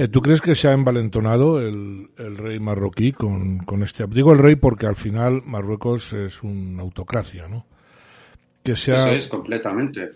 Eh, 0.00 0.08
¿Tú 0.08 0.22
crees 0.22 0.40
que 0.40 0.54
se 0.54 0.66
ha 0.66 0.72
envalentonado 0.72 1.60
el, 1.60 2.08
el 2.16 2.38
rey 2.38 2.58
marroquí 2.58 3.12
con, 3.12 3.58
con 3.58 3.82
este? 3.82 4.06
Digo 4.06 4.32
el 4.32 4.38
rey 4.38 4.56
porque 4.56 4.86
al 4.86 4.96
final 4.96 5.42
Marruecos 5.44 6.14
es 6.14 6.42
una 6.42 6.80
autocracia, 6.80 7.46
¿no? 7.48 7.66
Que 8.64 8.74
sea... 8.76 9.08
Eso 9.08 9.16
es, 9.16 9.28
completamente. 9.28 10.12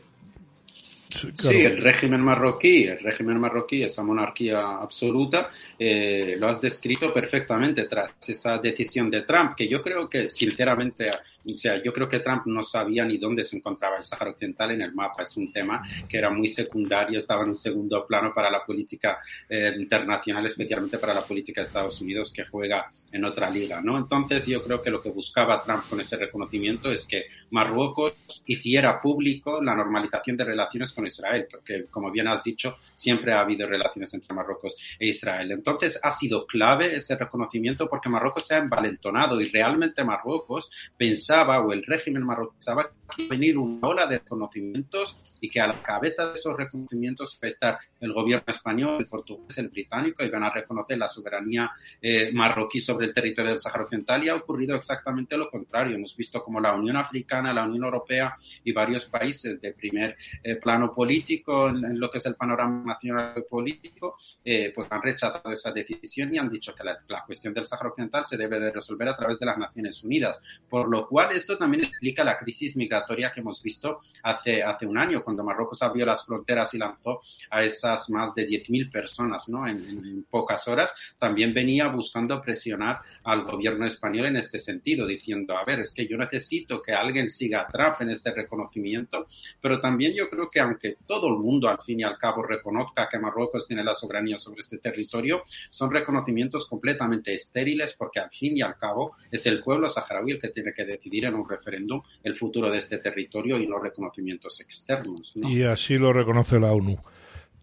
Sí, 1.10 1.30
claro. 1.32 1.58
Sí, 1.58 1.64
el 1.66 1.82
régimen 1.82 2.22
marroquí, 2.22 2.84
el 2.84 2.98
régimen 2.98 3.38
marroquí, 3.38 3.82
esa 3.82 4.02
monarquía 4.02 4.78
absoluta, 4.80 5.50
eh, 5.78 6.36
lo 6.40 6.48
has 6.48 6.62
descrito 6.62 7.12
perfectamente 7.12 7.84
tras 7.84 8.12
esa 8.26 8.56
decisión 8.56 9.10
de 9.10 9.20
Trump, 9.20 9.54
que 9.54 9.68
yo 9.68 9.82
creo 9.82 10.08
que, 10.08 10.30
sinceramente, 10.30 11.10
o 11.46 11.56
sea, 11.56 11.82
yo 11.82 11.92
creo 11.92 12.08
que 12.08 12.20
Trump 12.20 12.46
no 12.46 12.62
sabía 12.64 13.04
ni 13.04 13.18
dónde 13.18 13.44
se 13.44 13.56
encontraba 13.56 13.98
el 13.98 14.04
Sáhara 14.04 14.30
Occidental 14.30 14.70
en 14.70 14.82
el 14.82 14.94
mapa. 14.94 15.22
Es 15.22 15.36
un 15.36 15.52
tema 15.52 15.82
que 16.08 16.18
era 16.18 16.30
muy 16.30 16.48
secundario, 16.48 17.18
estaba 17.18 17.42
en 17.42 17.50
un 17.50 17.56
segundo 17.56 18.06
plano 18.06 18.32
para 18.34 18.50
la 18.50 18.64
política 18.64 19.18
eh, 19.48 19.72
internacional, 19.78 20.46
especialmente 20.46 20.98
para 20.98 21.14
la 21.14 21.22
política 21.22 21.60
de 21.60 21.66
Estados 21.66 22.00
Unidos, 22.00 22.32
que 22.32 22.46
juega 22.46 22.90
en 23.12 23.24
otra 23.24 23.50
liga, 23.50 23.80
¿no? 23.80 23.98
Entonces, 23.98 24.46
yo 24.46 24.62
creo 24.62 24.82
que 24.82 24.90
lo 24.90 25.00
que 25.00 25.10
buscaba 25.10 25.62
Trump 25.62 25.84
con 25.88 26.00
ese 26.00 26.16
reconocimiento 26.16 26.90
es 26.90 27.06
que 27.06 27.26
Marruecos 27.50 28.14
hiciera 28.46 29.00
público 29.00 29.62
la 29.62 29.74
normalización 29.74 30.36
de 30.36 30.44
relaciones 30.44 30.92
con 30.92 31.06
Israel, 31.06 31.46
porque, 31.50 31.84
como 31.90 32.10
bien 32.10 32.28
has 32.28 32.42
dicho, 32.42 32.76
siempre 32.94 33.32
ha 33.32 33.40
habido 33.40 33.66
relaciones 33.66 34.12
entre 34.14 34.34
Marruecos 34.34 34.76
e 34.98 35.08
Israel. 35.08 35.52
Entonces, 35.52 35.98
ha 36.02 36.10
sido 36.10 36.46
clave 36.46 36.96
ese 36.96 37.16
reconocimiento 37.16 37.88
porque 37.88 38.08
Marruecos 38.08 38.46
se 38.46 38.54
ha 38.54 38.58
envalentonado 38.58 39.40
y 39.40 39.48
realmente 39.48 40.04
Marruecos 40.04 40.70
pensaba, 40.96 41.60
o 41.60 41.72
el 41.72 41.84
régimen 41.84 42.24
marroquí 42.24 42.54
pensaba, 42.56 42.90
que 43.14 43.22
iba 43.22 43.34
a 43.34 43.38
venir 43.38 43.58
una 43.58 43.86
ola 43.86 44.06
de 44.06 44.18
reconocimientos 44.18 45.18
y 45.40 45.50
que 45.50 45.60
a 45.60 45.66
la 45.66 45.82
cabeza 45.82 46.26
de 46.26 46.32
esos 46.32 46.56
reconocimientos 46.56 47.38
estar 47.42 47.78
el 48.04 48.12
gobierno 48.12 48.44
español, 48.46 49.00
el 49.00 49.06
portugués, 49.06 49.58
el 49.58 49.68
británico, 49.68 50.24
y 50.24 50.30
van 50.30 50.44
a 50.44 50.50
reconocer 50.50 50.98
la 50.98 51.08
soberanía 51.08 51.70
eh, 52.00 52.30
marroquí 52.32 52.80
sobre 52.80 53.06
el 53.06 53.14
territorio 53.14 53.52
del 53.52 53.60
Sáhara 53.60 53.84
Occidental 53.84 54.24
y 54.24 54.28
ha 54.28 54.36
ocurrido 54.36 54.76
exactamente 54.76 55.36
lo 55.36 55.48
contrario. 55.48 55.96
Hemos 55.96 56.16
visto 56.16 56.42
como 56.42 56.60
la 56.60 56.74
Unión 56.74 56.96
Africana, 56.96 57.52
la 57.52 57.64
Unión 57.64 57.84
Europea 57.84 58.34
y 58.62 58.72
varios 58.72 59.06
países 59.06 59.60
de 59.60 59.72
primer 59.72 60.16
eh, 60.42 60.56
plano 60.56 60.92
político, 60.92 61.68
en, 61.68 61.84
en, 61.84 62.00
lo 62.00 62.10
que 62.10 62.18
es 62.18 62.26
el 62.26 62.34
panorama 62.34 62.84
nacional 62.84 63.44
político, 63.48 64.16
eh, 64.44 64.72
pues 64.74 64.90
han 64.90 65.02
rechazado 65.02 65.52
esa 65.52 65.72
decisión 65.72 66.34
y 66.34 66.38
han 66.38 66.50
dicho 66.50 66.74
que 66.74 66.84
la, 66.84 66.98
la, 67.08 67.24
cuestión 67.24 67.54
del 67.54 67.66
Sáhara 67.66 67.88
Occidental 67.88 68.24
se 68.24 68.36
debe 68.36 68.60
de 68.60 68.70
resolver 68.70 69.08
a 69.08 69.16
través 69.16 69.38
de 69.38 69.46
las 69.46 69.58
Naciones 69.58 70.02
Unidas. 70.04 70.42
Por 70.68 70.88
lo 70.88 71.08
cual, 71.08 71.32
esto 71.32 71.56
también 71.56 71.84
explica 71.84 72.24
la 72.24 72.38
crisis 72.38 72.76
migratoria 72.76 73.32
que 73.32 73.40
hemos 73.40 73.62
visto 73.62 73.98
hace, 74.22 74.62
hace 74.62 74.86
un 74.86 74.98
año, 74.98 75.22
cuando 75.22 75.44
Marruecos 75.44 75.82
abrió 75.82 76.06
las 76.06 76.24
fronteras 76.24 76.72
y 76.74 76.78
lanzó 76.78 77.20
a 77.50 77.62
más 78.10 78.34
de 78.34 78.46
10.000 78.46 78.90
personas 78.90 79.48
¿no? 79.48 79.66
En, 79.66 79.78
en, 79.78 80.24
pocas 80.24 80.66
horas. 80.68 80.94
También 81.18 81.52
venía 81.54 81.88
buscando 81.88 82.40
presionar 82.40 83.00
al 83.24 83.44
gobierno 83.44 83.86
español 83.86 84.26
en 84.26 84.36
este 84.36 84.58
sentido, 84.58 85.06
diciendo, 85.06 85.56
a 85.56 85.64
ver, 85.64 85.80
es 85.80 85.94
que 85.94 86.06
yo 86.06 86.16
necesito 86.16 86.82
que 86.82 86.92
alguien 86.92 87.30
siga 87.30 87.62
a 87.62 87.66
Trump 87.68 87.96
en 88.00 88.10
este 88.10 88.32
reconocimiento, 88.32 89.26
pero 89.60 89.80
también 89.80 90.12
yo 90.14 90.28
creo 90.28 90.48
que 90.48 90.60
aunque 90.60 90.96
todo 91.06 91.28
el 91.28 91.38
mundo 91.38 91.68
al 91.68 91.80
fin 91.80 92.00
y 92.00 92.02
al 92.04 92.18
cabo 92.18 92.42
reconozca 92.42 93.08
que 93.10 93.18
Marruecos 93.18 93.66
tiene 93.66 93.84
la 93.84 93.94
soberanía 93.94 94.38
sobre 94.38 94.62
este 94.62 94.78
territorio, 94.78 95.42
son 95.68 95.90
reconocimientos 95.90 96.68
completamente 96.68 97.34
estériles 97.34 97.94
porque 97.94 98.20
al 98.20 98.30
fin 98.30 98.56
y 98.56 98.62
al 98.62 98.76
cabo 98.76 99.16
es 99.30 99.46
el 99.46 99.62
pueblo 99.62 99.88
saharaui 99.88 100.32
el 100.32 100.40
que 100.40 100.48
tiene 100.48 100.72
que 100.72 100.84
decidir 100.84 101.26
en 101.26 101.34
un 101.34 101.48
referéndum 101.48 102.02
el 102.22 102.36
futuro 102.36 102.70
de 102.70 102.78
este 102.78 102.98
territorio 102.98 103.58
y 103.58 103.66
los 103.66 103.82
reconocimientos 103.82 104.60
externos. 104.60 105.36
¿no? 105.36 105.48
Y 105.48 105.62
así 105.62 105.98
lo 105.98 106.12
reconoce 106.12 106.58
la 106.58 106.72
ONU. 106.72 106.98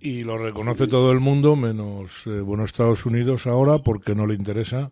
Y 0.02 0.24
lo 0.24 0.38
reconoce 0.38 0.88
todo 0.88 1.12
el 1.12 1.20
mundo, 1.20 1.56
menos 1.56 2.26
eh, 2.26 2.42
bueno 2.42 2.64
Estados 2.64 3.06
Unidos 3.06 3.46
ahora, 3.46 3.80
porque 3.80 4.16
no 4.16 4.26
le 4.26 4.34
interesa. 4.34 4.92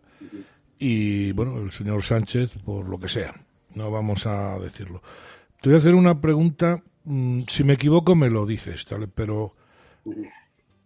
Y 0.78 1.32
bueno, 1.32 1.58
el 1.58 1.72
señor 1.72 2.02
Sánchez, 2.02 2.58
por 2.64 2.88
lo 2.88 2.98
que 2.98 3.08
sea. 3.08 3.34
No 3.74 3.90
vamos 3.90 4.26
a 4.26 4.58
decirlo. 4.58 5.02
Te 5.60 5.68
voy 5.68 5.74
a 5.74 5.78
hacer 5.78 5.94
una 5.94 6.20
pregunta. 6.20 6.82
Mm, 7.04 7.40
si 7.48 7.64
me 7.64 7.74
equivoco, 7.74 8.14
me 8.14 8.30
lo 8.30 8.46
dices, 8.46 8.86
¿vale? 8.88 9.08
pero 9.08 9.54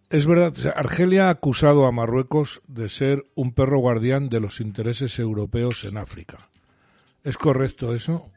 es 0.09 0.25
verdad, 0.25 0.53
Argelia 0.75 1.27
ha 1.27 1.31
acusado 1.31 1.85
a 1.85 1.91
Marruecos 1.91 2.61
de 2.67 2.87
ser 2.89 3.25
un 3.35 3.53
perro 3.53 3.79
guardián 3.79 4.29
de 4.29 4.39
los 4.39 4.59
intereses 4.59 5.19
europeos 5.19 5.83
en 5.83 5.97
África. 5.97 6.49
¿Es 7.23 7.37
correcto 7.37 7.93
eso? 7.93 8.29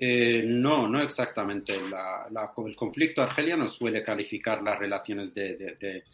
Eh, 0.00 0.44
no, 0.46 0.88
no 0.88 1.02
exactamente. 1.02 1.74
El 1.74 2.76
conflicto 2.76 3.20
argeliano 3.20 3.66
suele 3.66 4.04
calificar 4.04 4.62
las 4.62 4.78
relaciones 4.78 5.34
de, 5.34 6.04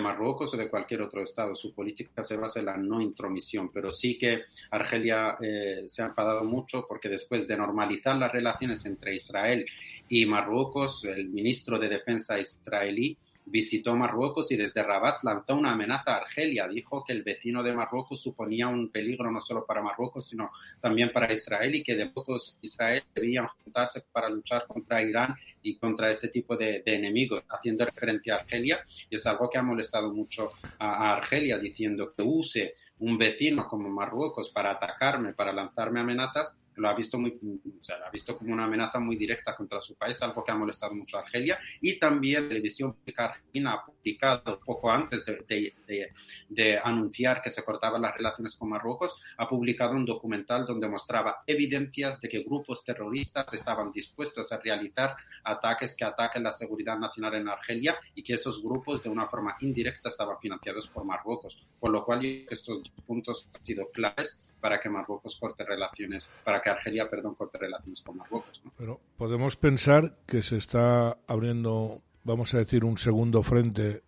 Marruecos 0.00 0.54
o 0.54 0.56
de 0.56 0.70
cualquier 0.70 1.02
otro 1.02 1.22
Estado. 1.22 1.54
Su 1.54 1.74
política 1.74 2.24
se 2.24 2.38
basa 2.38 2.60
en 2.60 2.66
la 2.66 2.78
no 2.78 3.02
intromisión, 3.02 3.70
pero 3.70 3.90
sí 3.92 4.16
que 4.16 4.44
Argelia 4.70 5.36
eh, 5.42 5.84
se 5.86 6.02
ha 6.02 6.06
enfadado 6.06 6.42
mucho 6.44 6.86
porque 6.88 7.10
después 7.10 7.46
de 7.46 7.58
normalizar 7.58 8.16
las 8.16 8.32
relaciones 8.32 8.86
entre 8.86 9.14
Israel 9.14 9.66
y 10.08 10.24
Marruecos, 10.24 11.04
el 11.04 11.28
ministro 11.28 11.78
de 11.78 11.90
Defensa 11.90 12.40
israelí 12.40 13.18
visitó 13.50 13.94
Marruecos 13.96 14.50
y 14.52 14.56
desde 14.56 14.82
Rabat 14.82 15.22
lanzó 15.22 15.54
una 15.54 15.72
amenaza 15.72 16.12
a 16.12 16.16
Argelia. 16.18 16.68
Dijo 16.68 17.04
que 17.04 17.12
el 17.12 17.22
vecino 17.22 17.62
de 17.62 17.72
Marruecos 17.72 18.20
suponía 18.20 18.68
un 18.68 18.90
peligro 18.90 19.30
no 19.30 19.40
solo 19.40 19.64
para 19.66 19.82
Marruecos, 19.82 20.28
sino 20.28 20.46
también 20.80 21.10
para 21.12 21.32
Israel 21.32 21.74
y 21.74 21.82
que 21.82 21.96
de 21.96 22.06
pocos 22.06 22.56
Israel 22.62 23.02
debían 23.14 23.46
juntarse 23.48 24.02
para 24.12 24.28
luchar 24.28 24.66
contra 24.66 25.02
Irán 25.02 25.34
y 25.62 25.76
contra 25.76 26.10
ese 26.10 26.28
tipo 26.28 26.56
de, 26.56 26.82
de, 26.84 26.94
enemigos, 26.94 27.42
haciendo 27.48 27.84
referencia 27.84 28.34
a 28.34 28.38
Argelia. 28.38 28.84
Y 29.10 29.16
es 29.16 29.26
algo 29.26 29.50
que 29.50 29.58
ha 29.58 29.62
molestado 29.62 30.12
mucho 30.12 30.50
a, 30.78 31.10
a 31.10 31.16
Argelia, 31.16 31.58
diciendo 31.58 32.14
que 32.16 32.22
use 32.22 32.74
un 33.00 33.16
vecino 33.18 33.66
como 33.66 33.88
Marruecos 33.88 34.50
para 34.50 34.72
atacarme, 34.72 35.32
para 35.32 35.52
lanzarme 35.52 36.00
amenazas, 36.00 36.56
lo 36.76 36.88
ha 36.88 36.94
visto 36.94 37.18
muy, 37.18 37.30
o 37.32 37.84
sea, 37.84 37.98
lo 37.98 38.06
ha 38.06 38.10
visto 38.10 38.36
como 38.36 38.52
una 38.52 38.64
amenaza 38.64 38.98
muy 38.98 39.16
directa 39.16 39.54
contra 39.56 39.80
su 39.80 39.96
país, 39.96 40.20
algo 40.22 40.44
que 40.44 40.52
ha 40.52 40.56
molestado 40.56 40.94
mucho 40.94 41.18
a 41.18 41.20
Argelia. 41.20 41.58
Y 41.80 41.98
también 41.98 42.44
la 42.44 42.48
televisión 42.48 42.94
pública 42.94 43.26
argentina 43.26 43.72
ha 43.74 43.84
publicado 44.00 44.58
poco 44.64 44.90
antes 44.90 45.24
de, 45.24 45.44
de, 45.46 45.72
de, 45.86 46.08
de, 46.48 46.78
anunciar 46.78 47.42
que 47.42 47.50
se 47.50 47.64
cortaban 47.64 48.02
las 48.02 48.14
relaciones 48.14 48.56
con 48.56 48.70
Marruecos, 48.70 49.20
ha 49.36 49.48
publicado 49.48 49.92
un 49.92 50.04
documental 50.04 50.66
donde 50.66 50.88
mostraba 50.88 51.42
evidencias 51.46 52.20
de 52.20 52.28
que 52.28 52.42
grupos 52.42 52.84
terroristas 52.84 53.52
estaban 53.52 53.92
dispuestos 53.92 54.50
a 54.52 54.58
realizar 54.58 55.16
ataques 55.44 55.96
que 55.96 56.04
ataquen 56.04 56.42
la 56.42 56.52
seguridad 56.52 56.98
nacional 56.98 57.34
en 57.34 57.48
Argelia 57.48 57.98
y 58.14 58.22
que 58.22 58.34
esos 58.34 58.62
grupos 58.62 59.02
de 59.02 59.10
una 59.10 59.26
forma 59.28 59.56
indirecta 59.60 60.08
estaban 60.08 60.38
financiados 60.40 60.88
por 60.88 61.04
Marruecos. 61.04 61.66
Por 61.78 61.90
lo 61.90 62.04
cual 62.04 62.24
estos 62.24 62.90
puntos 63.06 63.48
han 63.54 63.64
sido 63.64 63.90
claves 63.90 64.38
para 64.60 64.80
que 64.80 64.88
Marruecos 64.88 65.38
corte 65.38 65.64
relaciones, 65.64 66.30
para 66.44 66.60
que 66.60 66.70
Argelia, 66.70 67.08
perdón, 67.08 67.34
corte 67.34 67.58
relaciones 67.58 68.02
con 68.02 68.18
Marruecos. 68.18 68.62
¿no? 68.64 68.72
Pero 68.76 69.00
podemos 69.16 69.56
pensar 69.56 70.18
que 70.26 70.42
se 70.42 70.56
está 70.56 71.18
abriendo, 71.26 72.00
vamos 72.24 72.54
a 72.54 72.58
decir, 72.58 72.84
un 72.84 72.98
segundo 72.98 73.42
frente 73.42 74.02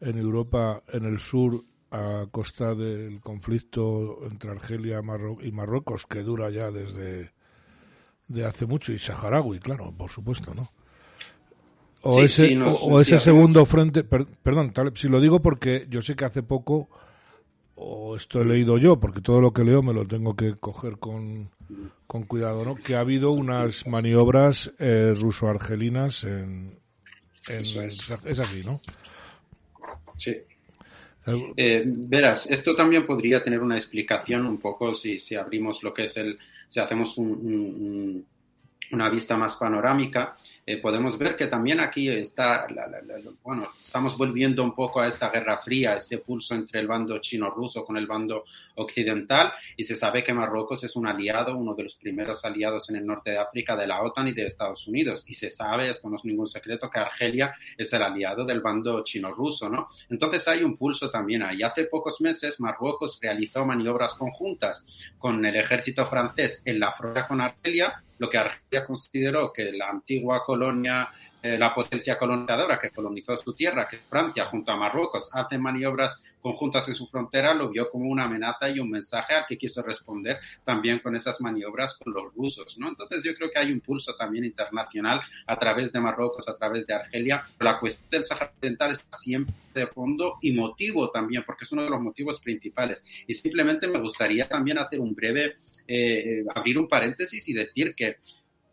en 0.00 0.18
Europa, 0.18 0.82
en 0.92 1.04
el 1.04 1.18
sur, 1.18 1.64
a 1.90 2.26
costa 2.30 2.74
del 2.74 3.20
conflicto 3.20 4.20
entre 4.28 4.50
Argelia 4.50 5.00
y 5.42 5.52
Marruecos, 5.52 6.06
que 6.06 6.22
dura 6.22 6.50
ya 6.50 6.70
desde 6.70 7.32
de 8.26 8.44
hace 8.44 8.66
mucho, 8.66 8.92
y 8.92 8.98
saharaui, 8.98 9.60
claro, 9.60 9.92
por 9.96 10.10
supuesto, 10.10 10.54
¿no? 10.54 10.72
O 12.02 12.18
Sí, 12.18 12.24
ese, 12.24 12.48
sí, 12.48 12.56
o, 12.56 12.68
o 12.70 13.00
ese 13.00 13.18
segundo 13.18 13.64
frente, 13.64 14.02
per- 14.04 14.26
perdón, 14.42 14.72
tal- 14.72 14.92
si 14.96 15.08
lo 15.08 15.20
digo 15.20 15.40
porque 15.40 15.86
yo 15.88 16.02
sé 16.02 16.16
que 16.16 16.24
hace 16.24 16.42
poco, 16.42 16.88
o 17.76 18.16
esto 18.16 18.40
he 18.40 18.44
leído 18.44 18.76
yo, 18.78 18.98
porque 18.98 19.20
todo 19.20 19.40
lo 19.40 19.52
que 19.52 19.64
leo 19.64 19.82
me 19.82 19.92
lo 19.94 20.06
tengo 20.06 20.34
que 20.36 20.54
coger 20.56 20.98
con, 20.98 21.50
con 22.06 22.24
cuidado, 22.24 22.64
¿no? 22.64 22.74
Que 22.76 22.96
ha 22.96 23.00
habido 23.00 23.30
unas 23.32 23.86
maniobras 23.86 24.72
eh, 24.78 25.14
ruso-argelinas 25.16 26.24
en, 26.24 26.78
en 27.48 27.56
es. 27.84 28.10
es 28.24 28.40
así, 28.40 28.62
¿no? 28.64 28.80
Sí. 30.16 30.36
Eh, 31.56 31.82
verás, 31.86 32.50
esto 32.50 32.76
también 32.76 33.06
podría 33.06 33.42
tener 33.42 33.60
una 33.60 33.76
explicación 33.76 34.44
un 34.46 34.58
poco 34.58 34.94
si, 34.94 35.18
si 35.18 35.34
abrimos 35.34 35.82
lo 35.82 35.94
que 35.94 36.04
es 36.04 36.16
el, 36.18 36.38
si 36.68 36.80
hacemos 36.80 37.16
un- 37.16 37.28
un- 37.30 37.46
un- 37.46 38.26
una 38.92 39.08
vista 39.08 39.36
más 39.36 39.56
panorámica, 39.56 40.36
eh, 40.66 40.78
podemos 40.78 41.18
ver 41.18 41.36
que 41.36 41.46
también 41.46 41.80
aquí 41.80 42.08
está, 42.08 42.66
la- 42.70 42.86
la- 42.86 43.02
la- 43.02 43.18
bueno, 43.42 43.68
estamos 43.80 44.16
volviendo 44.16 44.62
un 44.62 44.74
poco 44.74 45.00
a 45.00 45.08
esa 45.08 45.28
guerra 45.30 45.58
fría, 45.58 45.96
ese 45.96 46.18
pulso 46.18 46.54
entre 46.54 46.80
el 46.80 46.86
bando 46.86 47.18
chino-ruso 47.18 47.84
con 47.84 47.96
el 47.96 48.06
bando 48.06 48.44
occidental, 48.76 49.52
y 49.76 49.84
se 49.84 49.94
sabe 49.96 50.22
que 50.24 50.32
Marruecos 50.32 50.82
es 50.84 50.96
un 50.96 51.06
aliado, 51.06 51.56
uno 51.56 51.74
de 51.74 51.84
los 51.84 51.94
primeros 51.96 52.44
aliados 52.44 52.88
en 52.90 52.96
el 52.96 53.06
norte 53.06 53.30
de 53.30 53.38
África 53.38 53.76
de 53.76 53.86
la 53.86 54.02
OTAN 54.02 54.28
y 54.28 54.32
de 54.32 54.46
Estados 54.46 54.86
Unidos, 54.88 55.24
y 55.26 55.34
se 55.34 55.50
sabe, 55.50 55.90
esto 55.90 56.08
no 56.08 56.16
es 56.16 56.24
ningún 56.24 56.48
secreto, 56.48 56.88
que 56.90 56.98
Argelia 56.98 57.54
es 57.76 57.92
el 57.92 58.02
aliado 58.02 58.44
del 58.44 58.60
bando 58.60 59.02
chino-ruso, 59.04 59.68
¿no? 59.68 59.88
Entonces 60.08 60.46
hay 60.48 60.62
un 60.62 60.76
pulso 60.76 61.10
también 61.10 61.42
ahí. 61.42 61.62
Hace 61.62 61.84
pocos 61.84 62.20
meses 62.20 62.58
Marruecos 62.60 63.18
realizó 63.22 63.64
maniobras 63.64 64.14
conjuntas 64.14 64.84
con 65.18 65.44
el 65.44 65.56
ejército 65.56 66.06
francés 66.06 66.62
en 66.64 66.80
la 66.80 66.92
frontera 66.92 67.26
con 67.26 67.40
Argelia, 67.40 68.02
lo 68.18 68.28
que 68.28 68.38
Argelia 68.38 68.84
consideró 68.84 69.52
que 69.52 69.72
la 69.72 69.88
antigua 69.88 70.44
colonia, 70.44 71.08
eh, 71.44 71.58
la 71.58 71.74
potencia 71.74 72.16
colonizadora 72.16 72.78
que 72.78 72.88
colonizó 72.88 73.36
su 73.36 73.52
tierra, 73.52 73.86
que 73.86 73.96
es 73.96 74.02
Francia, 74.08 74.46
junto 74.46 74.72
a 74.72 74.76
Marruecos, 74.78 75.28
hace 75.34 75.58
maniobras 75.58 76.22
conjuntas 76.40 76.88
en 76.88 76.94
su 76.94 77.06
frontera, 77.06 77.52
lo 77.52 77.68
vio 77.68 77.90
como 77.90 78.08
una 78.08 78.24
amenaza 78.24 78.70
y 78.70 78.78
un 78.78 78.88
mensaje 78.88 79.34
al 79.34 79.44
que 79.46 79.58
quiso 79.58 79.82
responder 79.82 80.38
también 80.64 81.00
con 81.00 81.14
esas 81.14 81.42
maniobras 81.42 81.98
con 81.98 82.14
los 82.14 82.34
rusos, 82.34 82.78
¿no? 82.78 82.88
Entonces 82.88 83.22
yo 83.22 83.34
creo 83.34 83.50
que 83.50 83.58
hay 83.58 83.72
un 83.72 83.80
pulso 83.80 84.16
también 84.16 84.46
internacional 84.46 85.20
a 85.46 85.58
través 85.58 85.92
de 85.92 86.00
Marruecos, 86.00 86.48
a 86.48 86.56
través 86.56 86.86
de 86.86 86.94
Argelia. 86.94 87.44
La 87.58 87.78
cuestión 87.78 88.08
del 88.08 88.24
Sáhara 88.24 88.46
Occidental 88.46 88.92
está 88.92 89.18
siempre 89.18 89.54
de 89.74 89.86
fondo 89.86 90.38
y 90.40 90.52
motivo 90.52 91.10
también, 91.10 91.42
porque 91.44 91.64
es 91.64 91.72
uno 91.72 91.82
de 91.82 91.90
los 91.90 92.00
motivos 92.00 92.40
principales. 92.40 93.04
Y 93.26 93.34
simplemente 93.34 93.86
me 93.86 94.00
gustaría 94.00 94.48
también 94.48 94.78
hacer 94.78 94.98
un 94.98 95.14
breve, 95.14 95.56
eh, 95.86 96.42
abrir 96.54 96.78
un 96.78 96.88
paréntesis 96.88 97.46
y 97.50 97.52
decir 97.52 97.94
que 97.94 98.16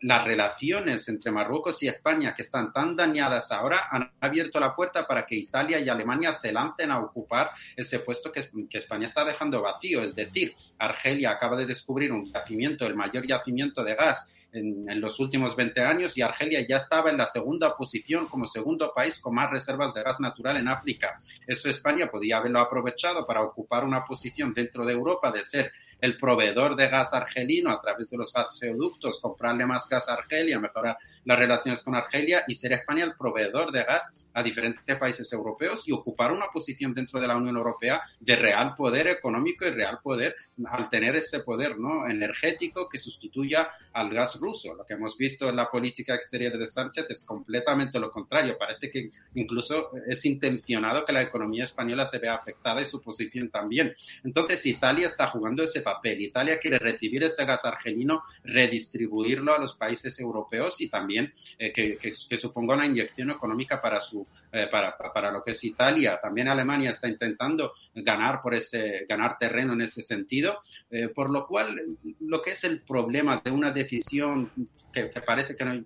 las 0.02 0.24
relaciones 0.24 1.08
entre 1.08 1.30
Marruecos 1.30 1.82
y 1.82 1.88
España, 1.88 2.34
que 2.34 2.42
están 2.42 2.72
tan 2.72 2.96
dañadas 2.96 3.52
ahora, 3.52 3.88
han 3.90 4.10
abierto 4.20 4.58
la 4.58 4.74
puerta 4.74 5.06
para 5.06 5.24
que 5.24 5.36
Italia 5.36 5.78
y 5.78 5.88
Alemania 5.88 6.32
se 6.32 6.52
lancen 6.52 6.90
a 6.90 6.98
ocupar 6.98 7.50
ese 7.76 8.00
puesto 8.00 8.32
que, 8.32 8.48
España 8.72 9.06
está 9.06 9.24
dejando 9.24 9.62
vacío. 9.62 10.02
Es 10.02 10.14
decir, 10.14 10.54
Argelia 10.78 11.30
acaba 11.30 11.56
de 11.56 11.66
descubrir 11.66 12.12
un 12.12 12.30
yacimiento, 12.32 12.84
el 12.86 12.96
mayor 12.96 13.26
yacimiento 13.26 13.84
de 13.84 13.94
gas 13.94 14.34
en, 14.52 14.90
en, 14.90 15.00
los 15.00 15.18
últimos 15.20 15.56
20 15.56 15.80
años 15.80 16.18
y 16.18 16.22
Argelia 16.22 16.66
ya 16.68 16.76
estaba 16.76 17.10
en 17.10 17.16
la 17.16 17.26
segunda 17.26 17.74
posición 17.74 18.26
como 18.26 18.44
segundo 18.44 18.92
país 18.94 19.18
con 19.20 19.34
más 19.34 19.50
reservas 19.50 19.94
de 19.94 20.02
gas 20.02 20.20
natural 20.20 20.56
en 20.56 20.68
África. 20.68 21.16
Eso 21.46 21.70
España 21.70 22.08
podía 22.08 22.38
haberlo 22.38 22.60
aprovechado 22.60 23.24
para 23.24 23.42
ocupar 23.42 23.84
una 23.84 24.04
posición 24.04 24.52
dentro 24.52 24.84
de 24.84 24.92
Europa 24.92 25.30
de 25.30 25.44
ser 25.44 25.72
el 26.02 26.16
proveedor 26.16 26.74
de 26.74 26.88
gas 26.88 27.14
argelino 27.14 27.70
a 27.70 27.80
través 27.80 28.10
de 28.10 28.16
los 28.16 28.32
gasoductos, 28.32 29.20
comprarle 29.20 29.64
más 29.64 29.88
gas 29.88 30.08
a 30.08 30.14
Argelia, 30.14 30.58
mejorar 30.58 30.98
las 31.24 31.38
relaciones 31.38 31.80
con 31.84 31.94
Argelia 31.94 32.42
y 32.48 32.54
ser 32.56 32.72
España 32.72 33.04
el 33.04 33.14
proveedor 33.14 33.70
de 33.70 33.84
gas 33.84 34.12
a 34.34 34.42
diferentes 34.42 34.96
países 34.96 35.32
europeos 35.32 35.86
y 35.86 35.92
ocupar 35.92 36.32
una 36.32 36.46
posición 36.52 36.92
dentro 36.92 37.20
de 37.20 37.28
la 37.28 37.36
Unión 37.36 37.56
Europea 37.56 38.02
de 38.18 38.34
real 38.34 38.74
poder 38.74 39.06
económico 39.06 39.64
y 39.64 39.70
real 39.70 40.00
poder 40.02 40.34
al 40.66 40.90
tener 40.90 41.14
ese 41.14 41.40
poder 41.40 41.78
no 41.78 42.08
energético 42.08 42.88
que 42.88 42.98
sustituya 42.98 43.68
al 43.92 44.10
gas 44.10 44.40
ruso. 44.40 44.74
Lo 44.74 44.84
que 44.84 44.94
hemos 44.94 45.16
visto 45.16 45.48
en 45.48 45.56
la 45.56 45.70
política 45.70 46.16
exterior 46.16 46.58
de 46.58 46.66
Sánchez 46.66 47.06
es 47.10 47.24
completamente 47.24 48.00
lo 48.00 48.10
contrario. 48.10 48.56
Parece 48.58 48.90
que 48.90 49.10
incluso 49.34 49.90
es 50.08 50.24
intencionado 50.24 51.04
que 51.04 51.12
la 51.12 51.22
economía 51.22 51.62
española 51.62 52.06
se 52.06 52.18
vea 52.18 52.34
afectada 52.34 52.82
y 52.82 52.86
su 52.86 53.00
posición 53.00 53.50
también. 53.50 53.94
Entonces 54.24 54.66
Italia 54.66 55.06
está 55.06 55.28
jugando 55.28 55.62
ese 55.62 55.80
papel. 55.80 55.91
Italia 56.04 56.58
quiere 56.58 56.78
recibir 56.78 57.24
ese 57.24 57.44
gas 57.44 57.64
argelino, 57.64 58.22
redistribuirlo 58.44 59.54
a 59.54 59.58
los 59.58 59.76
países 59.76 60.18
europeos 60.20 60.80
y 60.80 60.88
también 60.88 61.32
eh, 61.58 61.72
que, 61.72 62.38
suponga 62.38 62.74
una 62.74 62.86
inyección 62.86 63.30
económica 63.30 63.80
para 63.80 64.00
su 64.00 64.26
eh, 64.52 64.66
para, 64.70 64.96
para 64.96 65.30
lo 65.30 65.42
que 65.42 65.52
es 65.52 65.64
Italia. 65.64 66.18
También 66.20 66.48
Alemania 66.48 66.90
está 66.90 67.08
intentando 67.08 67.72
ganar 67.94 68.40
por 68.42 68.54
ese 68.54 69.04
ganar 69.08 69.38
terreno 69.38 69.72
en 69.72 69.82
ese 69.82 70.02
sentido, 70.02 70.60
eh, 70.90 71.08
por 71.08 71.30
lo 71.30 71.46
cual 71.46 71.80
lo 72.20 72.42
que 72.42 72.52
es 72.52 72.64
el 72.64 72.82
problema 72.82 73.40
de 73.44 73.50
una 73.50 73.70
decisión 73.70 74.50
que, 74.92 75.10
que 75.10 75.20
parece 75.20 75.56
que 75.56 75.64
no 75.64 75.84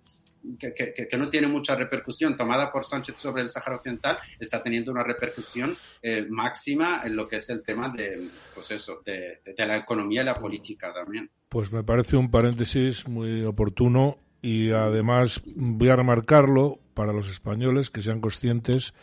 que, 0.59 0.73
que, 0.75 1.17
no 1.17 1.29
tiene 1.29 1.47
mucha 1.47 1.75
repercusión 1.75 2.37
tomada 2.37 2.71
por 2.71 2.85
Sánchez 2.85 3.17
sobre 3.17 3.43
el 3.43 3.51
Sáhara 3.51 3.77
Occidental 3.77 4.19
está 4.39 4.63
teniendo 4.63 4.93
una 4.93 5.03
repercusión 5.03 5.77
eh, 6.03 6.27
máxima 6.29 7.03
en 7.05 7.17
lo 7.17 7.27
que 7.27 7.37
es 7.37 7.51
el 7.51 7.63
tema 7.63 7.93
de, 7.95 8.29
pues 8.55 8.71
eso, 8.71 9.03
de, 9.05 9.41
de, 9.45 9.67
la 9.67 9.77
economía 9.77 10.23
y 10.23 10.25
la 10.25 10.35
política 10.35 10.93
también. 10.93 11.31
Pues 11.49 11.73
me 11.73 11.83
parece 11.83 12.17
un 12.17 12.31
paréntesis 12.31 13.09
muy 13.09 13.45
oportuno 13.45 14.19
y 14.43 14.71
además 14.71 15.41
voy 15.55 15.89
a 15.89 15.97
remarcarlo 15.97 16.79
para 16.95 17.13
los 17.13 17.31
españoles 17.31 17.91
que 17.91 18.03
sean 18.03 18.21
conscientes 18.21 18.95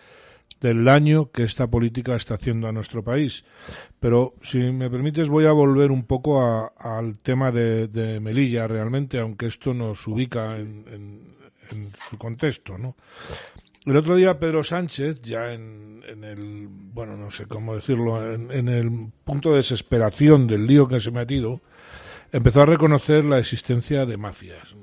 del 0.63 0.85
daño 0.85 1.29
que 1.29 1.43
esta 1.43 1.67
política 1.67 2.15
está 2.15 2.35
haciendo 2.35 2.69
a 2.69 2.71
nuestro 2.71 3.03
país. 3.03 3.43
Pero 3.99 4.33
si 4.41 4.59
me 4.59 4.89
permites 4.89 5.27
voy 5.27 5.45
a 5.45 5.51
volver 5.51 5.91
un 5.91 6.05
poco 6.05 6.41
a, 6.41 6.67
al 6.79 7.17
tema 7.17 7.51
de, 7.51 8.19
Melilla 8.21 8.65
realmente, 8.65 9.19
aunque 9.19 9.47
esto 9.47 9.73
nos 9.73 10.07
ubica 10.07 10.55
en, 10.55 10.85
en, 11.69 11.91
su 12.09 12.17
contexto, 12.17 12.77
¿no? 12.77 12.95
El 13.85 13.97
otro 13.97 14.15
día 14.15 14.39
Pedro 14.39 14.63
Sánchez, 14.63 15.21
ya 15.21 15.51
en, 15.51 16.01
el, 16.23 16.67
bueno, 16.69 17.17
no 17.17 17.29
sé 17.29 17.45
cómo 17.45 17.75
decirlo, 17.75 18.33
en, 18.33 18.69
el 18.69 19.11
punto 19.25 19.51
de 19.51 19.57
desesperación 19.57 20.47
del 20.47 20.65
lío 20.65 20.87
que 20.87 20.99
se 20.99 21.09
ha 21.09 21.13
metido, 21.13 21.59
empezó 22.31 22.61
a 22.61 22.67
reconocer 22.67 23.25
la 23.25 23.39
existencia 23.39 24.05
de 24.05 24.15
mafias. 24.15 24.75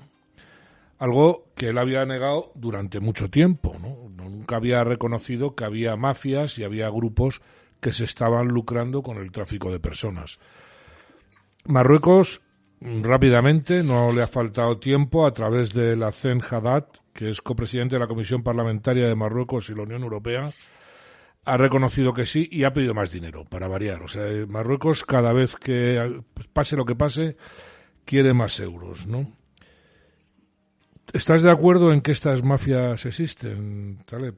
Algo 0.99 1.47
que 1.55 1.69
él 1.69 1.79
había 1.79 2.05
negado 2.05 2.51
durante 2.55 3.01
mucho 3.01 3.31
tiempo, 3.31 3.75
¿no? 3.81 4.10
Nunca 4.31 4.57
había 4.57 4.85
reconocido 4.85 5.55
que 5.55 5.65
había 5.65 5.97
mafias 5.97 6.59
y 6.59 6.65
había 6.65 6.89
grupos 6.89 7.43
que 7.81 7.93
se 7.93 8.05
estaban 8.05 8.49
lucrando 8.49 9.03
con 9.03 9.19
el 9.19 9.33
tráfico 9.33 9.73
de 9.73 9.81
personas. 9.81 10.39
Marruecos, 11.65 12.43
rápidamente, 12.81 13.83
no 13.83 14.13
le 14.13 14.23
ha 14.23 14.27
faltado 14.27 14.79
tiempo, 14.79 15.27
a 15.27 15.35
través 15.35 15.73
de 15.73 15.97
la 15.97 16.13
CEN 16.13 16.43
Haddad, 16.49 16.87
que 17.13 17.29
es 17.31 17.41
copresidente 17.41 17.97
de 17.97 18.01
la 18.01 18.07
Comisión 18.07 18.43
Parlamentaria 18.43 19.07
de 19.07 19.15
Marruecos 19.15 19.69
y 19.71 19.75
la 19.75 19.83
Unión 19.83 20.03
Europea, 20.03 20.51
ha 21.45 21.57
reconocido 21.57 22.13
que 22.13 22.27
sí 22.27 22.49
y 22.51 22.65
ha 22.65 22.73
pedido 22.73 22.95
más 22.95 23.11
dinero, 23.11 23.45
para 23.45 23.69
variar. 23.69 24.03
O 24.03 24.09
sea, 24.09 24.25
Marruecos, 24.47 25.05
cada 25.05 25.33
vez 25.33 25.57
que 25.57 26.23
pase 26.53 26.77
lo 26.77 26.85
que 26.85 26.97
pase, 26.97 27.37
quiere 28.05 28.35
más 28.35 28.61
euros, 28.61 29.07
¿no? 29.07 29.40
¿Estás 31.13 31.43
de 31.43 31.51
acuerdo 31.51 31.93
en 31.93 32.03
que 32.03 32.13
estas 32.13 32.43
mafias 32.43 33.05
existen, 33.05 33.99
Taleb? 34.07 34.37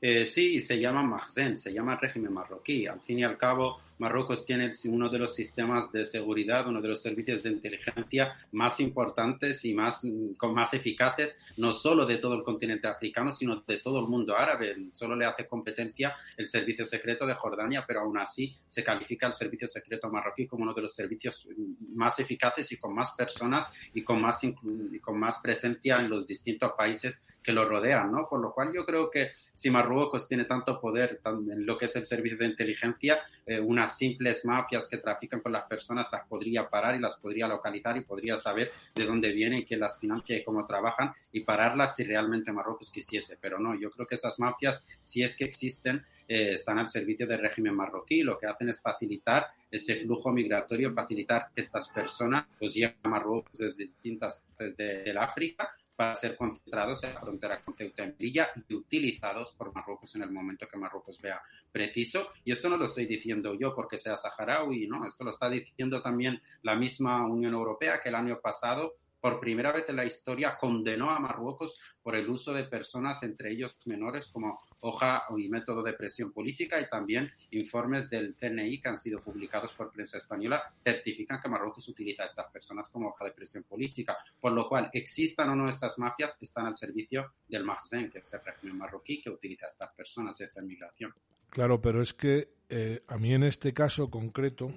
Eh, 0.00 0.24
sí, 0.24 0.60
se 0.60 0.80
llama 0.80 1.02
Mahzen, 1.02 1.58
se 1.58 1.72
llama 1.72 1.96
régimen 1.96 2.32
marroquí. 2.32 2.86
Al 2.86 3.00
fin 3.00 3.18
y 3.20 3.24
al 3.24 3.36
cabo, 3.36 3.78
Marruecos 4.00 4.46
tiene 4.46 4.70
uno 4.86 5.10
de 5.10 5.18
los 5.18 5.34
sistemas 5.34 5.92
de 5.92 6.06
seguridad, 6.06 6.66
uno 6.66 6.80
de 6.80 6.88
los 6.88 7.02
servicios 7.02 7.42
de 7.42 7.50
inteligencia 7.50 8.34
más 8.52 8.80
importantes 8.80 9.62
y 9.66 9.74
más, 9.74 10.06
más 10.40 10.72
eficaces, 10.72 11.36
no 11.58 11.74
solo 11.74 12.06
de 12.06 12.16
todo 12.16 12.34
el 12.34 12.42
continente 12.42 12.88
africano, 12.88 13.30
sino 13.30 13.62
de 13.66 13.76
todo 13.76 14.00
el 14.00 14.06
mundo 14.06 14.34
árabe. 14.34 14.74
Solo 14.94 15.14
le 15.16 15.26
hace 15.26 15.46
competencia 15.46 16.16
el 16.38 16.48
servicio 16.48 16.86
secreto 16.86 17.26
de 17.26 17.34
Jordania, 17.34 17.84
pero 17.86 18.00
aún 18.00 18.16
así 18.16 18.56
se 18.66 18.82
califica 18.82 19.26
el 19.26 19.34
servicio 19.34 19.68
secreto 19.68 20.08
marroquí 20.08 20.46
como 20.46 20.62
uno 20.62 20.72
de 20.72 20.80
los 20.80 20.94
servicios 20.94 21.46
más 21.94 22.18
eficaces 22.18 22.72
y 22.72 22.78
con 22.78 22.94
más 22.94 23.10
personas 23.10 23.70
y 23.92 24.02
con 24.02 24.18
más, 24.22 24.42
y 24.42 24.98
con 24.98 25.20
más 25.20 25.40
presencia 25.40 26.00
en 26.00 26.08
los 26.08 26.26
distintos 26.26 26.72
países 26.72 27.22
que 27.42 27.52
lo 27.52 27.68
rodean, 27.68 28.12
¿no? 28.12 28.28
Por 28.28 28.40
lo 28.40 28.52
cual 28.52 28.72
yo 28.72 28.84
creo 28.84 29.10
que 29.10 29.32
si 29.54 29.70
Marruecos 29.70 30.28
tiene 30.28 30.44
tanto 30.44 30.80
poder 30.80 31.20
en 31.24 31.66
lo 31.66 31.78
que 31.78 31.86
es 31.86 31.96
el 31.96 32.06
servicio 32.06 32.38
de 32.38 32.46
inteligencia, 32.46 33.20
eh, 33.46 33.58
unas 33.58 33.96
simples 33.96 34.44
mafias 34.44 34.88
que 34.88 34.98
trafican 34.98 35.40
con 35.40 35.52
las 35.52 35.64
personas 35.64 36.08
las 36.12 36.26
podría 36.26 36.68
parar 36.68 36.94
y 36.94 36.98
las 36.98 37.16
podría 37.16 37.48
localizar 37.48 37.96
y 37.96 38.02
podría 38.02 38.36
saber 38.36 38.72
de 38.94 39.04
dónde 39.04 39.32
vienen, 39.32 39.64
quién 39.64 39.80
las 39.80 39.98
financia 39.98 40.36
y 40.36 40.44
cómo 40.44 40.66
trabajan 40.66 41.12
y 41.32 41.40
pararlas 41.40 41.96
si 41.96 42.04
realmente 42.04 42.52
Marruecos 42.52 42.90
quisiese. 42.90 43.38
Pero 43.40 43.58
no, 43.58 43.74
yo 43.74 43.90
creo 43.90 44.06
que 44.06 44.16
esas 44.16 44.38
mafias, 44.38 44.84
si 45.02 45.22
es 45.22 45.36
que 45.36 45.44
existen, 45.44 46.04
eh, 46.28 46.52
están 46.52 46.78
al 46.78 46.88
servicio 46.88 47.26
del 47.26 47.40
régimen 47.40 47.74
marroquí. 47.74 48.22
Lo 48.22 48.38
que 48.38 48.46
hacen 48.46 48.68
es 48.68 48.80
facilitar 48.80 49.48
ese 49.70 49.96
flujo 49.96 50.30
migratorio, 50.30 50.92
facilitar 50.92 51.48
que 51.54 51.60
estas 51.60 51.88
personas 51.88 52.46
los 52.60 52.72
lleven 52.72 52.96
a 53.02 53.08
Marruecos 53.08 53.58
desde 53.58 53.84
distintas 53.84 54.36
partes 54.36 54.76
de, 54.76 55.02
del 55.02 55.18
África 55.18 55.74
para 56.00 56.14
ser 56.14 56.34
concentrados 56.34 57.04
en 57.04 57.12
la 57.12 57.20
frontera 57.20 57.62
con 57.62 57.76
Ceuta 57.76 58.02
y 58.02 58.06
Melilla 58.06 58.48
y 58.66 58.74
utilizados 58.74 59.52
por 59.52 59.74
Marruecos 59.74 60.16
en 60.16 60.22
el 60.22 60.30
momento 60.30 60.66
que 60.66 60.78
Marruecos 60.78 61.20
vea 61.20 61.42
preciso. 61.70 62.28
Y 62.42 62.52
esto 62.52 62.70
no 62.70 62.78
lo 62.78 62.86
estoy 62.86 63.04
diciendo 63.04 63.52
yo 63.52 63.74
porque 63.74 63.98
sea 63.98 64.16
saharaui, 64.16 64.86
no, 64.86 65.06
esto 65.06 65.24
lo 65.24 65.30
está 65.30 65.50
diciendo 65.50 66.00
también 66.00 66.40
la 66.62 66.74
misma 66.74 67.26
Unión 67.26 67.52
Europea 67.52 68.00
que 68.00 68.08
el 68.08 68.14
año 68.14 68.40
pasado 68.40 68.94
por 69.20 69.38
primera 69.40 69.72
vez 69.72 69.88
en 69.88 69.96
la 69.96 70.04
historia 70.04 70.56
condenó 70.56 71.10
a 71.10 71.18
Marruecos 71.18 71.80
por 72.02 72.16
el 72.16 72.28
uso 72.28 72.52
de 72.52 72.64
personas, 72.64 73.22
entre 73.22 73.50
ellos 73.52 73.76
menores, 73.86 74.28
como 74.28 74.58
hoja 74.80 75.24
y 75.36 75.48
método 75.48 75.82
de 75.82 75.92
presión 75.92 76.32
política 76.32 76.80
y 76.80 76.88
también 76.88 77.30
informes 77.50 78.08
del 78.08 78.34
CNI 78.34 78.80
que 78.80 78.88
han 78.88 78.96
sido 78.96 79.20
publicados 79.20 79.74
por 79.74 79.92
prensa 79.92 80.18
española 80.18 80.62
certifican 80.82 81.40
que 81.40 81.48
Marruecos 81.48 81.88
utiliza 81.88 82.22
a 82.22 82.26
estas 82.26 82.50
personas 82.50 82.88
como 82.88 83.08
hoja 83.08 83.26
de 83.26 83.32
presión 83.32 83.64
política, 83.64 84.16
por 84.40 84.52
lo 84.52 84.68
cual 84.68 84.90
existan 84.92 85.50
o 85.50 85.56
no 85.56 85.68
estas 85.68 85.98
mafias, 85.98 86.38
están 86.40 86.66
al 86.66 86.76
servicio 86.76 87.32
del 87.48 87.64
Mahzen, 87.64 88.10
que 88.10 88.18
es 88.18 88.34
el 88.34 88.40
régimen 88.44 88.78
marroquí 88.78 89.20
que 89.20 89.30
utiliza 89.30 89.66
a 89.66 89.68
estas 89.68 89.92
personas 89.92 90.40
y 90.40 90.44
esta 90.44 90.60
inmigración. 90.60 91.14
Claro, 91.50 91.80
pero 91.80 92.00
es 92.00 92.14
que 92.14 92.54
eh, 92.68 93.02
a 93.08 93.18
mí 93.18 93.34
en 93.34 93.42
este 93.42 93.72
caso 93.72 94.08
concreto, 94.10 94.72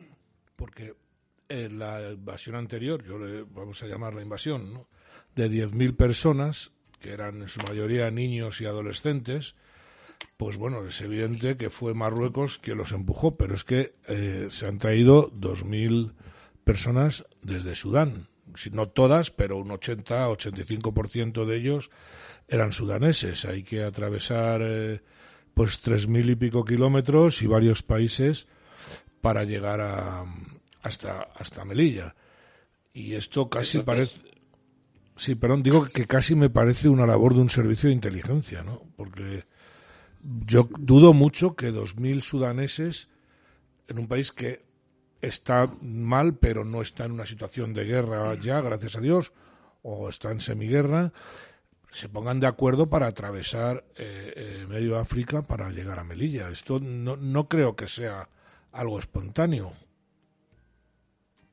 porque 0.58 0.96
en 1.50 1.80
la 1.80 2.12
invasión 2.12 2.56
anterior, 2.56 3.04
yo 3.04 3.18
le 3.18 3.44
vamos 3.44 3.82
a 3.84 3.88
llamar 3.88 4.16
la 4.16 4.22
invasión, 4.22 4.74
¿no? 4.74 4.88
de 5.36 5.50
10.000 5.50 5.96
personas, 5.96 6.72
que 7.00 7.12
eran 7.12 7.42
en 7.42 7.48
su 7.48 7.62
mayoría 7.62 8.10
niños 8.12 8.62
y 8.62 8.66
adolescentes, 8.66 9.56
pues 10.38 10.58
bueno, 10.58 10.86
es 10.86 11.02
evidente 11.02 11.58
que 11.58 11.70
fue 11.70 11.94
Marruecos 11.94 12.58
quien 12.58 12.78
los 12.78 12.92
empujó, 12.92 13.36
pero 13.36 13.54
es 13.54 13.64
que 13.64 13.94
eh, 14.08 14.48
se 14.50 14.68
han 14.68 14.78
traído 14.78 15.32
2.000 15.32 16.14
personas 16.64 17.26
desde 17.42 17.76
Sudán. 17.76 18.28
Si 18.56 18.70
no 18.70 18.90
todas, 18.90 19.32
pero 19.32 19.58
un 19.58 19.70
80-85% 19.70 21.46
de 21.46 21.58
ellos 21.58 21.92
eran 22.48 22.72
sudaneses. 22.72 23.46
Hay 23.46 23.64
que 23.64 23.84
atravesar 23.84 24.62
eh, 24.64 25.02
pues 25.54 25.84
3.000 25.84 26.32
y 26.32 26.36
pico 26.36 26.64
kilómetros 26.64 27.42
y 27.42 27.48
varios 27.48 27.84
países 27.84 28.48
para 29.22 29.44
llegar 29.44 29.82
a, 29.82 30.26
hasta, 30.84 31.30
hasta 31.36 31.66
Melilla. 31.66 32.14
Y 32.94 33.16
esto 33.16 33.50
casi 33.50 33.80
parece. 33.80 34.22
Sí, 35.16 35.36
perdón, 35.36 35.64
digo 35.64 35.86
que 35.86 36.06
casi 36.06 36.36
me 36.36 36.50
parece 36.50 36.90
una 36.90 37.06
labor 37.06 37.34
de 37.34 37.42
un 37.42 37.50
servicio 37.50 37.88
de 37.88 37.96
inteligencia, 37.96 38.64
¿no? 38.64 38.82
Porque 38.96 39.46
yo 40.46 40.70
dudo 40.78 41.14
mucho 41.14 41.56
que 41.56 41.72
2.000 41.72 42.22
sudaneses 42.22 43.10
en 43.88 44.00
un 44.00 44.08
país 44.08 44.32
que 44.32 44.64
está 45.22 45.70
mal, 45.82 46.36
pero 46.36 46.66
no 46.66 46.82
está 46.82 47.06
en 47.06 47.12
una 47.12 47.26
situación 47.26 47.74
de 47.74 47.86
guerra 47.86 48.34
ya, 48.36 48.62
gracias 48.62 48.98
a 48.98 49.02
Dios, 49.02 49.34
o 49.82 50.10
está 50.10 50.32
en 50.32 50.40
semiguerra, 50.40 51.14
se 51.92 52.10
pongan 52.10 52.40
de 52.40 52.48
acuerdo 52.48 52.90
para 52.90 53.08
atravesar 53.08 53.86
eh, 53.96 54.34
eh, 54.36 54.66
medio 54.68 54.98
África 54.98 55.44
para 55.44 55.70
llegar 55.70 56.00
a 56.00 56.04
Melilla. 56.04 56.50
Esto 56.50 56.80
no, 56.80 57.16
no 57.18 57.48
creo 57.48 57.76
que 57.76 57.88
sea 57.88 58.30
algo 58.72 58.98
espontáneo. 58.98 59.72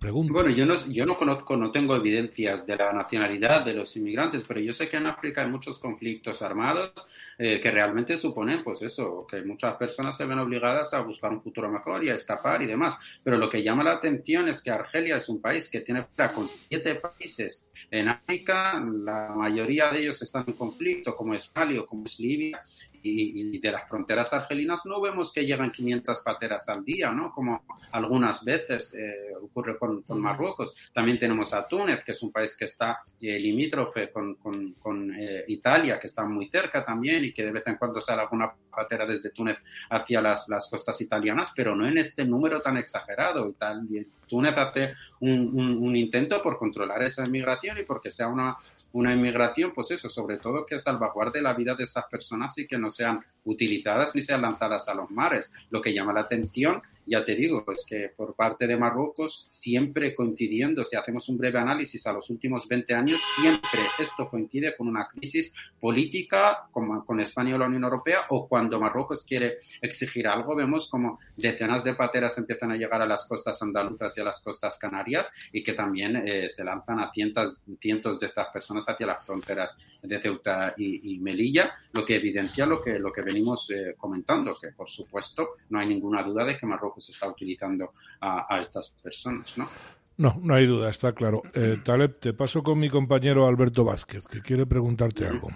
Bueno, 0.02 0.48
yo 0.48 0.64
no, 0.64 0.74
yo 0.88 1.04
no 1.04 1.18
conozco, 1.18 1.58
no 1.58 1.70
tengo 1.70 1.94
evidencias 1.94 2.66
de 2.66 2.74
la 2.74 2.90
nacionalidad 2.90 3.62
de 3.66 3.74
los 3.74 3.94
inmigrantes, 3.96 4.44
pero 4.48 4.58
yo 4.58 4.72
sé 4.72 4.88
que 4.88 4.96
en 4.96 5.06
África 5.06 5.42
hay 5.42 5.50
muchos 5.50 5.78
conflictos 5.78 6.40
armados 6.40 6.92
eh, 7.36 7.60
que 7.60 7.70
realmente 7.70 8.16
suponen, 8.16 8.64
pues 8.64 8.80
eso, 8.80 9.26
que 9.26 9.42
muchas 9.42 9.76
personas 9.76 10.16
se 10.16 10.24
ven 10.24 10.38
obligadas 10.38 10.94
a 10.94 11.00
buscar 11.00 11.30
un 11.32 11.42
futuro 11.42 11.70
mejor 11.70 12.02
y 12.02 12.08
a 12.08 12.14
escapar 12.14 12.62
y 12.62 12.66
demás. 12.66 12.96
Pero 13.22 13.36
lo 13.36 13.50
que 13.50 13.62
llama 13.62 13.84
la 13.84 13.92
atención 13.92 14.48
es 14.48 14.62
que 14.62 14.70
Argelia 14.70 15.18
es 15.18 15.28
un 15.28 15.40
país 15.40 15.68
que 15.68 15.80
tiene 15.80 16.06
con 16.34 16.48
siete 16.48 16.94
países 16.94 17.62
en 17.90 18.08
África, 18.08 18.80
la 18.80 19.34
mayoría 19.34 19.90
de 19.90 20.00
ellos 20.00 20.22
están 20.22 20.44
en 20.46 20.54
conflicto, 20.54 21.16
como 21.16 21.34
es 21.34 21.50
Mali 21.54 21.76
o 21.76 21.86
como 21.86 22.06
es 22.06 22.20
Libia, 22.20 22.62
y, 23.02 23.58
de 23.58 23.72
las 23.72 23.88
fronteras 23.88 24.32
argelinas 24.32 24.84
no 24.84 25.00
vemos 25.00 25.32
que 25.32 25.44
llegan 25.44 25.70
500 25.70 26.20
pateras 26.20 26.68
al 26.68 26.84
día, 26.84 27.10
¿no? 27.10 27.30
Como 27.32 27.64
algunas 27.92 28.44
veces 28.44 28.94
eh, 28.94 29.34
ocurre 29.40 29.78
con, 29.78 30.04
Marruecos. 30.08 30.74
También 30.92 31.18
tenemos 31.18 31.52
a 31.54 31.66
Túnez, 31.66 32.04
que 32.04 32.12
es 32.12 32.22
un 32.22 32.30
país 32.30 32.56
que 32.56 32.66
está 32.66 33.00
eh, 33.20 33.38
limítrofe 33.38 34.10
con, 34.10 34.34
con, 34.34 35.14
eh, 35.14 35.44
Italia, 35.48 35.98
que 35.98 36.06
está 36.06 36.24
muy 36.24 36.48
cerca 36.48 36.84
también 36.84 37.24
y 37.24 37.32
que 37.32 37.44
de 37.44 37.52
vez 37.52 37.66
en 37.66 37.76
cuando 37.76 38.00
sale 38.00 38.22
alguna 38.22 38.52
patera 38.70 39.06
desde 39.06 39.30
Túnez 39.30 39.58
hacia 39.90 40.20
las, 40.20 40.48
las 40.48 40.68
costas 40.68 41.00
italianas, 41.00 41.52
pero 41.54 41.74
no 41.74 41.86
en 41.86 41.98
este 41.98 42.24
número 42.24 42.60
tan 42.60 42.76
exagerado. 42.76 43.48
Y 43.48 43.54
tal. 43.54 43.86
Túnez 44.26 44.56
hace 44.56 44.94
un, 45.20 45.78
un, 45.82 45.96
intento 45.96 46.40
por 46.42 46.56
controlar 46.56 47.02
esa 47.02 47.26
inmigración 47.26 47.78
y 47.78 47.82
porque 47.82 48.10
sea 48.10 48.28
una, 48.28 48.56
una 48.92 49.14
inmigración, 49.14 49.72
pues 49.74 49.90
eso, 49.90 50.08
sobre 50.08 50.38
todo 50.38 50.66
que 50.66 50.78
salvaguarde 50.78 51.42
la 51.42 51.54
vida 51.54 51.74
de 51.74 51.84
esas 51.84 52.06
personas 52.06 52.56
y 52.58 52.66
que 52.66 52.78
no 52.78 52.90
sean 52.90 53.24
utilizadas 53.44 54.14
ni 54.14 54.22
sean 54.22 54.42
lanzadas 54.42 54.88
a 54.88 54.94
los 54.94 55.10
mares. 55.10 55.52
Lo 55.70 55.80
que 55.80 55.94
llama 55.94 56.12
la 56.12 56.20
atención 56.20 56.82
ya 57.10 57.24
te 57.24 57.34
digo, 57.34 57.64
es 57.74 57.84
que 57.84 58.12
por 58.16 58.36
parte 58.36 58.68
de 58.68 58.76
Marruecos, 58.76 59.46
siempre 59.48 60.14
coincidiendo, 60.14 60.84
si 60.84 60.94
hacemos 60.94 61.28
un 61.28 61.38
breve 61.38 61.58
análisis 61.58 62.06
a 62.06 62.12
los 62.12 62.30
últimos 62.30 62.68
20 62.68 62.94
años, 62.94 63.20
siempre 63.34 63.80
esto 63.98 64.28
coincide 64.30 64.76
con 64.76 64.86
una 64.86 65.08
crisis 65.08 65.52
política 65.80 66.68
como 66.70 67.04
con 67.04 67.18
España 67.18 67.56
y 67.56 67.58
la 67.58 67.66
Unión 67.66 67.82
Europea 67.82 68.20
o 68.28 68.48
cuando 68.48 68.78
Marruecos 68.78 69.24
quiere 69.26 69.56
exigir 69.82 70.28
algo, 70.28 70.54
vemos 70.54 70.88
como 70.88 71.18
decenas 71.36 71.82
de 71.82 71.94
pateras 71.94 72.38
empiezan 72.38 72.70
a 72.70 72.76
llegar 72.76 73.02
a 73.02 73.06
las 73.06 73.26
costas 73.26 73.60
andaluzas 73.60 74.16
y 74.16 74.20
a 74.20 74.24
las 74.24 74.40
costas 74.40 74.78
canarias 74.78 75.32
y 75.52 75.64
que 75.64 75.72
también 75.72 76.16
eh, 76.16 76.48
se 76.48 76.62
lanzan 76.62 77.00
a 77.00 77.10
cientos, 77.10 77.56
cientos 77.80 78.20
de 78.20 78.26
estas 78.26 78.48
personas 78.52 78.84
hacia 78.88 79.06
las 79.06 79.26
fronteras 79.26 79.76
de 80.00 80.20
Ceuta 80.20 80.74
y, 80.76 81.18
Melilla, 81.18 81.72
lo 81.92 82.04
que 82.04 82.16
evidencia 82.16 82.66
lo 82.66 82.80
que, 82.80 82.98
lo 82.98 83.12
que 83.12 83.22
venimos 83.22 83.68
eh, 83.70 83.94
comentando, 83.96 84.56
que 84.60 84.68
por 84.72 84.88
supuesto 84.88 85.56
no 85.70 85.80
hay 85.80 85.88
ninguna 85.88 86.22
duda 86.22 86.44
de 86.44 86.56
que 86.56 86.66
Marruecos 86.66 86.99
se 87.00 87.12
está 87.12 87.28
utilizando 87.28 87.92
a, 88.20 88.60
estas 88.60 88.90
personas, 89.02 89.56
¿no? 89.56 89.68
No, 90.16 90.38
no 90.42 90.54
hay 90.54 90.66
duda, 90.66 90.90
está 90.90 91.12
claro. 91.12 91.42
Eh, 91.54 91.78
Taleb, 91.82 92.18
te 92.18 92.34
paso 92.34 92.62
con 92.62 92.78
mi 92.78 92.90
compañero 92.90 93.46
Alberto 93.46 93.84
Vázquez, 93.84 94.26
que 94.26 94.42
quiere 94.42 94.66
preguntarte 94.66 95.26
algo. 95.26 95.48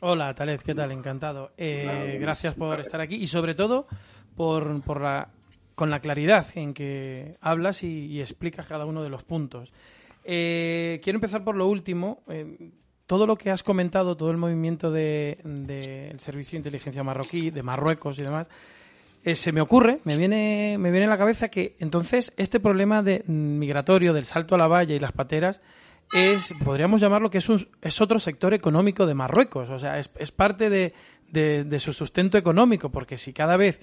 Hola, 0.00 0.32
Taleb, 0.32 0.62
¿qué 0.62 0.74
tal? 0.74 0.92
Encantado. 0.92 1.52
Eh, 1.56 2.18
gracias 2.20 2.54
por 2.54 2.80
estar 2.80 3.00
aquí 3.00 3.16
y 3.16 3.26
sobre 3.26 3.54
todo 3.54 3.86
por, 4.36 4.80
por 4.82 5.00
la, 5.00 5.28
con 5.74 5.90
la 5.90 6.00
claridad 6.00 6.46
en 6.54 6.74
que 6.74 7.36
hablas 7.40 7.84
y, 7.84 8.20
explicas 8.20 8.66
cada 8.66 8.84
uno 8.84 9.02
de 9.02 9.08
los 9.08 9.22
puntos. 9.22 9.72
Eh, 10.24 11.00
quiero 11.02 11.16
empezar 11.16 11.44
por 11.44 11.56
lo 11.56 11.68
último. 11.68 12.22
Eh, 12.28 12.70
todo 13.06 13.26
lo 13.26 13.36
que 13.36 13.50
has 13.50 13.62
comentado, 13.62 14.16
todo 14.16 14.30
el 14.30 14.36
movimiento 14.36 14.90
del 14.90 15.38
de, 15.44 16.14
Servicio 16.18 16.52
de 16.52 16.58
Inteligencia 16.58 17.02
Marroquí, 17.02 17.50
de 17.50 17.62
Marruecos 17.62 18.18
y 18.18 18.22
demás, 18.22 18.48
eh, 19.24 19.34
se 19.34 19.52
me 19.52 19.60
ocurre, 19.60 19.98
me 20.04 20.16
viene, 20.16 20.76
me 20.78 20.90
viene 20.90 21.06
a 21.06 21.10
la 21.10 21.18
cabeza 21.18 21.48
que 21.48 21.76
entonces 21.78 22.32
este 22.36 22.60
problema 22.60 23.02
de 23.02 23.24
migratorio, 23.26 24.12
del 24.12 24.24
salto 24.24 24.54
a 24.54 24.58
la 24.58 24.68
valla 24.68 24.94
y 24.94 25.00
las 25.00 25.12
pateras, 25.12 25.60
es, 26.12 26.54
podríamos 26.64 27.00
llamarlo 27.00 27.30
que 27.30 27.38
es, 27.38 27.48
un, 27.48 27.68
es 27.82 28.00
otro 28.00 28.18
sector 28.18 28.54
económico 28.54 29.06
de 29.06 29.14
Marruecos, 29.14 29.68
o 29.70 29.78
sea, 29.78 29.98
es, 29.98 30.10
es 30.18 30.30
parte 30.30 30.70
de, 30.70 30.94
de, 31.30 31.78
su 31.78 31.92
sustento 31.92 32.38
económico, 32.38 32.90
porque 32.90 33.16
si 33.16 33.32
cada 33.32 33.56
vez 33.56 33.80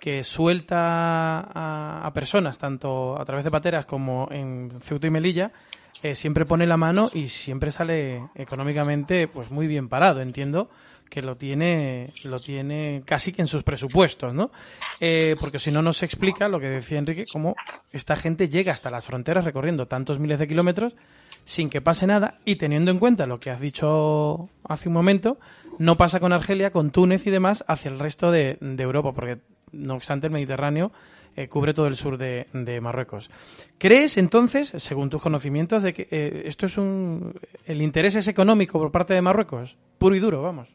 que 0.00 0.24
suelta 0.24 1.40
a, 2.04 2.10
personas, 2.12 2.58
tanto 2.58 3.20
a 3.20 3.24
través 3.24 3.44
de 3.44 3.50
pateras 3.50 3.86
como 3.86 4.28
en 4.30 4.72
Ceuta 4.80 5.06
y 5.06 5.10
Melilla, 5.10 5.52
eh, 6.02 6.14
siempre 6.14 6.46
pone 6.46 6.66
la 6.66 6.76
mano 6.76 7.10
y 7.12 7.28
siempre 7.28 7.70
sale 7.70 8.28
económicamente 8.34 9.28
pues 9.28 9.50
muy 9.50 9.66
bien 9.66 9.88
parado, 9.88 10.20
entiendo 10.20 10.70
que 11.08 11.22
lo 11.22 11.36
tiene 11.36 12.12
lo 12.24 12.38
tiene 12.38 13.02
casi 13.04 13.32
que 13.32 13.42
en 13.42 13.48
sus 13.48 13.62
presupuestos, 13.62 14.34
¿no? 14.34 14.50
Eh, 15.00 15.36
porque 15.40 15.58
si 15.58 15.70
no 15.70 15.82
nos 15.82 16.02
explica 16.02 16.48
lo 16.48 16.60
que 16.60 16.68
decía 16.68 16.98
Enrique, 16.98 17.24
cómo 17.30 17.54
esta 17.92 18.16
gente 18.16 18.48
llega 18.48 18.72
hasta 18.72 18.90
las 18.90 19.04
fronteras 19.04 19.44
recorriendo 19.44 19.86
tantos 19.86 20.18
miles 20.18 20.38
de 20.38 20.48
kilómetros 20.48 20.96
sin 21.44 21.70
que 21.70 21.80
pase 21.80 22.06
nada 22.06 22.38
y 22.44 22.56
teniendo 22.56 22.90
en 22.90 22.98
cuenta 22.98 23.26
lo 23.26 23.40
que 23.40 23.50
has 23.50 23.60
dicho 23.60 24.50
hace 24.64 24.88
un 24.88 24.94
momento, 24.94 25.38
no 25.78 25.96
pasa 25.96 26.20
con 26.20 26.32
Argelia, 26.32 26.72
con 26.72 26.90
Túnez 26.90 27.26
y 27.26 27.30
demás 27.30 27.64
hacia 27.66 27.90
el 27.90 27.98
resto 27.98 28.30
de, 28.30 28.58
Europa, 28.60 29.12
porque 29.12 29.38
no 29.72 29.94
obstante 29.94 30.26
el 30.26 30.32
Mediterráneo 30.32 30.92
eh, 31.36 31.48
cubre 31.48 31.72
todo 31.72 31.86
el 31.86 31.96
sur 31.96 32.18
de, 32.18 32.48
de 32.52 32.80
Marruecos. 32.80 33.30
¿Crees 33.78 34.18
entonces, 34.18 34.72
según 34.76 35.08
tus 35.08 35.22
conocimientos, 35.22 35.82
de 35.82 35.94
que 35.94 36.08
eh, 36.10 36.42
esto 36.46 36.66
es 36.66 36.76
un 36.76 37.38
el 37.64 37.80
interés 37.80 38.16
es 38.16 38.28
económico 38.28 38.78
por 38.78 38.90
parte 38.90 39.14
de 39.14 39.22
Marruecos, 39.22 39.76
puro 39.98 40.16
y 40.16 40.18
duro, 40.18 40.42
vamos? 40.42 40.74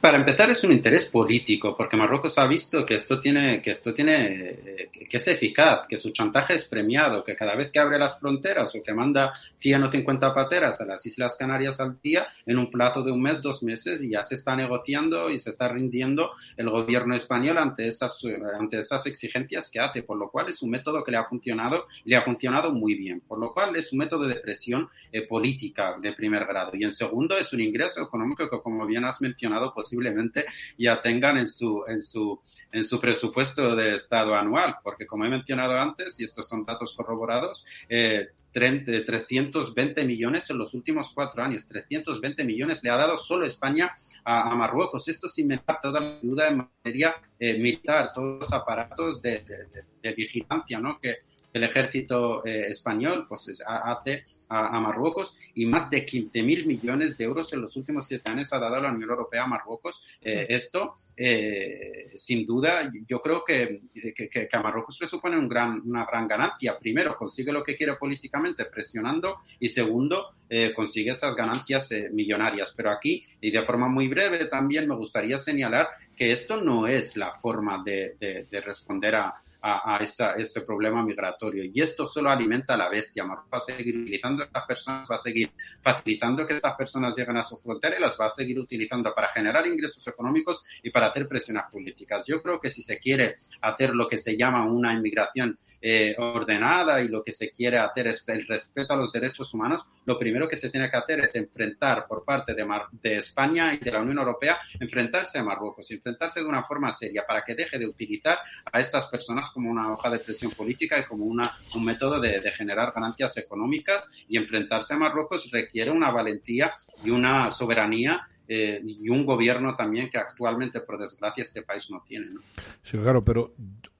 Para 0.00 0.18
empezar 0.18 0.50
es 0.50 0.62
un 0.62 0.72
interés 0.72 1.06
político, 1.06 1.76
porque 1.76 1.96
Marruecos 1.96 2.38
ha 2.38 2.46
visto 2.46 2.86
que 2.86 2.94
esto 2.94 3.18
tiene, 3.18 3.60
que 3.60 3.72
esto 3.72 3.92
tiene, 3.92 4.50
eh, 4.50 4.90
que 5.08 5.16
es 5.16 5.28
eficaz, 5.28 5.86
que 5.88 5.98
su 5.98 6.10
chantaje 6.10 6.54
es 6.54 6.64
premiado, 6.66 7.24
que 7.24 7.34
cada 7.34 7.56
vez 7.56 7.70
que 7.72 7.80
abre 7.80 7.98
las 7.98 8.20
fronteras 8.20 8.74
o 8.74 8.82
que 8.82 8.94
manda 8.94 9.32
100 9.58 9.82
o 9.82 9.90
50 9.90 10.32
pateras 10.32 10.80
a 10.80 10.86
las 10.86 11.04
Islas 11.06 11.36
Canarias 11.36 11.80
al 11.80 12.00
día, 12.00 12.28
en 12.46 12.58
un 12.58 12.70
plazo 12.70 13.02
de 13.02 13.10
un 13.10 13.20
mes, 13.20 13.42
dos 13.42 13.62
meses, 13.62 14.00
y 14.02 14.10
ya 14.10 14.22
se 14.22 14.36
está 14.36 14.54
negociando 14.54 15.28
y 15.28 15.38
se 15.38 15.50
está 15.50 15.68
rindiendo 15.68 16.30
el 16.56 16.70
gobierno 16.70 17.16
español 17.16 17.58
ante 17.58 17.88
esas, 17.88 18.20
ante 18.58 18.78
esas 18.78 19.06
exigencias 19.06 19.68
que 19.70 19.80
hace, 19.80 20.02
por 20.02 20.18
lo 20.18 20.30
cual 20.30 20.50
es 20.50 20.62
un 20.62 20.70
método 20.70 21.02
que 21.02 21.10
le 21.10 21.16
ha 21.16 21.24
funcionado, 21.24 21.86
le 22.04 22.16
ha 22.16 22.22
funcionado 22.22 22.72
muy 22.72 22.94
bien, 22.94 23.20
por 23.26 23.38
lo 23.38 23.52
cual 23.52 23.74
es 23.74 23.92
un 23.92 23.98
método 23.98 24.26
de 24.26 24.36
presión 24.36 24.88
eh, 25.10 25.26
política 25.26 25.96
de 26.00 26.12
primer 26.12 26.46
grado. 26.46 26.70
Y 26.74 26.84
en 26.84 26.92
segundo 26.92 27.36
es 27.36 27.52
un 27.52 27.60
ingreso 27.60 28.02
económico 28.02 28.48
que, 28.48 28.60
como 28.60 28.86
bien 28.86 29.04
has 29.04 29.20
mencionado, 29.20 29.31
posiblemente 29.74 30.44
ya 30.78 31.00
tengan 31.00 31.38
en 31.38 31.48
su, 31.48 31.84
en 31.86 32.02
su, 32.02 32.40
en 32.70 32.84
su 32.84 33.00
presupuesto 33.00 33.74
de 33.76 33.94
Estado 33.94 34.34
anual, 34.34 34.76
porque 34.82 35.06
como 35.06 35.24
he 35.24 35.28
mencionado 35.28 35.78
antes, 35.78 36.18
y 36.20 36.24
estos 36.24 36.48
son 36.48 36.64
datos 36.64 36.94
corroborados, 36.94 37.64
eh, 37.88 38.28
320 38.52 40.04
millones 40.04 40.50
en 40.50 40.58
los 40.58 40.74
últimos 40.74 41.12
cuatro 41.14 41.42
años. 41.42 41.66
320 41.66 42.44
millones 42.44 42.84
le 42.84 42.90
ha 42.90 42.96
dado 42.96 43.16
solo 43.16 43.46
España 43.46 43.96
a, 44.24 44.54
Marruecos. 44.54 45.08
Esto 45.08 45.26
sin 45.26 45.48
meter 45.48 45.76
toda 45.80 46.00
la 46.00 46.18
ayuda 46.18 46.48
en 46.48 46.56
materia 46.58 47.16
eh, 47.38 47.54
militar, 47.54 48.12
todos 48.12 48.40
los 48.40 48.52
aparatos 48.52 49.22
de 49.22 50.14
vigilancia 50.14 50.78
¿no? 50.78 50.98
que, 50.98 51.31
el 51.52 51.64
ejército 51.64 52.44
eh, 52.44 52.66
español 52.68 53.26
pues, 53.28 53.62
hace 53.66 54.24
a, 54.48 54.76
a, 54.76 54.80
Marruecos 54.80 55.36
y 55.54 55.66
más 55.66 55.90
de 55.90 56.04
15 56.04 56.42
mil 56.42 56.66
millones 56.66 57.16
de 57.16 57.24
euros 57.24 57.52
en 57.52 57.60
los 57.60 57.76
últimos 57.76 58.06
siete 58.06 58.30
años 58.30 58.52
ha 58.52 58.58
dado 58.58 58.80
la 58.80 58.90
Unión 58.90 59.10
Europea 59.10 59.44
a 59.44 59.46
Marruecos. 59.46 60.02
Eh, 60.22 60.46
esto, 60.48 60.96
eh, 61.16 62.12
sin 62.14 62.46
duda, 62.46 62.90
yo 63.06 63.20
creo 63.20 63.44
que, 63.44 63.82
que, 64.14 64.28
que, 64.28 64.48
a 64.50 64.62
Marruecos 64.62 64.98
le 65.00 65.06
supone 65.06 65.38
un 65.38 65.48
gran, 65.48 65.82
una 65.84 66.06
gran 66.06 66.26
ganancia. 66.26 66.78
Primero, 66.78 67.16
consigue 67.16 67.52
lo 67.52 67.62
que 67.62 67.76
quiere 67.76 67.96
políticamente 67.96 68.64
presionando 68.66 69.38
y 69.60 69.68
segundo, 69.68 70.34
consigue 70.74 71.12
esas 71.12 71.34
ganancias 71.34 71.88
millonarias. 72.12 72.74
Pero 72.76 72.90
aquí, 72.90 73.24
y 73.40 73.50
de 73.50 73.62
forma 73.62 73.88
muy 73.88 74.08
breve, 74.08 74.44
también 74.44 74.86
me 74.86 74.94
gustaría 74.94 75.38
señalar 75.38 75.88
que 76.14 76.30
esto 76.30 76.60
no 76.60 76.86
es 76.86 77.16
la 77.16 77.32
forma 77.32 77.82
de, 77.82 78.16
de, 78.20 78.46
de 78.50 78.60
responder 78.60 79.14
a, 79.14 79.42
a, 79.62 79.98
esa, 80.00 80.32
ese 80.32 80.62
problema 80.62 81.04
migratorio. 81.04 81.64
Y 81.64 81.80
esto 81.80 82.06
solo 82.06 82.30
alimenta 82.30 82.74
a 82.74 82.76
la 82.76 82.88
bestia. 82.88 83.24
Marruecos 83.24 83.52
va 83.52 83.58
a 83.58 83.60
seguir 83.60 83.96
utilizando 83.96 84.42
a 84.42 84.46
estas 84.46 84.66
personas, 84.66 85.08
va 85.08 85.14
a 85.14 85.18
seguir 85.18 85.52
facilitando 85.80 86.46
que 86.46 86.56
estas 86.56 86.74
personas 86.74 87.16
lleguen 87.16 87.36
a 87.36 87.44
su 87.44 87.58
frontera 87.58 87.96
y 87.96 88.00
las 88.00 88.18
va 88.20 88.26
a 88.26 88.30
seguir 88.30 88.58
utilizando 88.58 89.14
para 89.14 89.28
generar 89.28 89.66
ingresos 89.66 90.06
económicos 90.08 90.64
y 90.82 90.90
para 90.90 91.06
hacer 91.06 91.28
presiones 91.28 91.64
políticas. 91.70 92.24
Yo 92.26 92.42
creo 92.42 92.58
que 92.58 92.70
si 92.70 92.82
se 92.82 92.98
quiere 92.98 93.36
hacer 93.60 93.94
lo 93.94 94.08
que 94.08 94.18
se 94.18 94.36
llama 94.36 94.66
una 94.66 94.92
inmigración 94.92 95.56
eh, 95.82 96.14
ordenada 96.16 97.02
y 97.02 97.08
lo 97.08 97.22
que 97.22 97.32
se 97.32 97.50
quiere 97.50 97.78
hacer 97.78 98.06
es 98.06 98.24
el 98.28 98.46
respeto 98.46 98.94
a 98.94 98.96
los 98.96 99.12
derechos 99.12 99.52
humanos, 99.52 99.84
lo 100.06 100.18
primero 100.18 100.48
que 100.48 100.56
se 100.56 100.70
tiene 100.70 100.88
que 100.90 100.96
hacer 100.96 101.20
es 101.20 101.34
enfrentar 101.34 102.06
por 102.06 102.24
parte 102.24 102.54
de, 102.54 102.64
Mar 102.64 102.86
de 102.92 103.18
España 103.18 103.74
y 103.74 103.78
de 103.78 103.90
la 103.90 104.00
Unión 104.00 104.18
Europea, 104.18 104.58
enfrentarse 104.78 105.38
a 105.38 105.44
Marruecos, 105.44 105.90
enfrentarse 105.90 106.40
de 106.40 106.46
una 106.46 106.62
forma 106.62 106.92
seria 106.92 107.24
para 107.26 107.42
que 107.42 107.54
deje 107.54 107.78
de 107.78 107.86
utilizar 107.86 108.38
a 108.70 108.80
estas 108.80 109.06
personas 109.08 109.50
como 109.50 109.70
una 109.70 109.92
hoja 109.92 110.08
de 110.08 110.20
presión 110.20 110.52
política 110.52 110.98
y 110.98 111.04
como 111.04 111.24
una, 111.24 111.58
un 111.74 111.84
método 111.84 112.20
de, 112.20 112.40
de 112.40 112.50
generar 112.52 112.92
ganancias 112.94 113.36
económicas 113.36 114.08
y 114.28 114.36
enfrentarse 114.36 114.94
a 114.94 114.98
Marruecos 114.98 115.50
requiere 115.50 115.90
una 115.90 116.10
valentía 116.10 116.72
y 117.04 117.10
una 117.10 117.50
soberanía 117.50 118.28
eh, 118.48 118.82
y 118.84 119.08
un 119.08 119.24
gobierno 119.24 119.74
también 119.76 120.10
que 120.10 120.18
actualmente, 120.18 120.80
por 120.80 120.98
desgracia, 120.98 121.42
este 121.42 121.62
país 121.62 121.88
no 121.90 122.02
tiene. 122.06 122.26
¿no? 122.26 122.40
Sí, 122.82 122.98
claro, 122.98 123.24
pero 123.24 123.54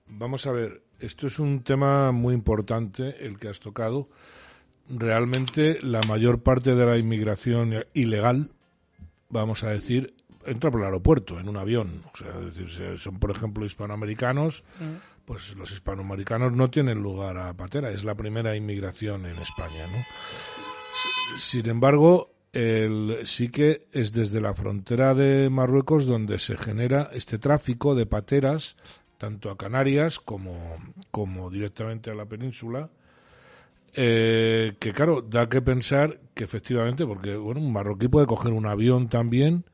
vamos 0.06 0.46
a 0.46 0.52
ver, 0.52 0.82
esto 1.02 1.26
es 1.26 1.38
un 1.38 1.62
tema 1.62 2.12
muy 2.12 2.34
importante 2.34 3.26
el 3.26 3.38
que 3.38 3.48
has 3.48 3.60
tocado. 3.60 4.08
Realmente 4.88 5.78
la 5.82 6.00
mayor 6.08 6.42
parte 6.42 6.74
de 6.74 6.86
la 6.86 6.96
inmigración 6.96 7.84
ilegal, 7.94 8.50
vamos 9.28 9.64
a 9.64 9.70
decir, 9.70 10.14
entra 10.46 10.70
por 10.70 10.80
el 10.80 10.86
aeropuerto, 10.86 11.38
en 11.38 11.48
un 11.48 11.56
avión. 11.56 12.02
O 12.12 12.16
sea, 12.16 12.30
es 12.46 12.56
decir, 12.56 12.98
son, 12.98 13.18
por 13.18 13.30
ejemplo, 13.30 13.64
hispanoamericanos, 13.64 14.64
mm. 14.80 15.24
pues 15.24 15.54
los 15.56 15.70
hispanoamericanos 15.70 16.52
no 16.52 16.70
tienen 16.70 16.98
lugar 17.02 17.36
a 17.38 17.54
patera, 17.54 17.90
es 17.90 18.04
la 18.04 18.14
primera 18.14 18.56
inmigración 18.56 19.26
en 19.26 19.38
España, 19.38 19.86
¿no? 19.86 20.04
Sin 21.36 21.68
embargo, 21.68 22.32
el, 22.52 23.20
sí 23.24 23.48
que 23.48 23.88
es 23.92 24.12
desde 24.12 24.40
la 24.40 24.54
frontera 24.54 25.14
de 25.14 25.48
Marruecos 25.48 26.06
donde 26.06 26.38
se 26.38 26.56
genera 26.58 27.10
este 27.12 27.38
tráfico 27.38 27.94
de 27.94 28.06
pateras 28.06 28.76
tanto 29.22 29.52
a 29.52 29.56
Canarias 29.56 30.18
como, 30.18 30.78
como 31.12 31.48
directamente 31.48 32.10
a 32.10 32.14
la 32.14 32.26
península, 32.26 32.90
eh, 33.94 34.72
que 34.80 34.92
claro, 34.92 35.22
da 35.22 35.48
que 35.48 35.62
pensar 35.62 36.18
que 36.34 36.42
efectivamente, 36.42 37.06
porque 37.06 37.36
bueno, 37.36 37.60
un 37.60 37.72
marroquí 37.72 38.08
puede 38.08 38.26
coger 38.26 38.52
un 38.52 38.66
avión 38.66 39.08
también, 39.08 39.64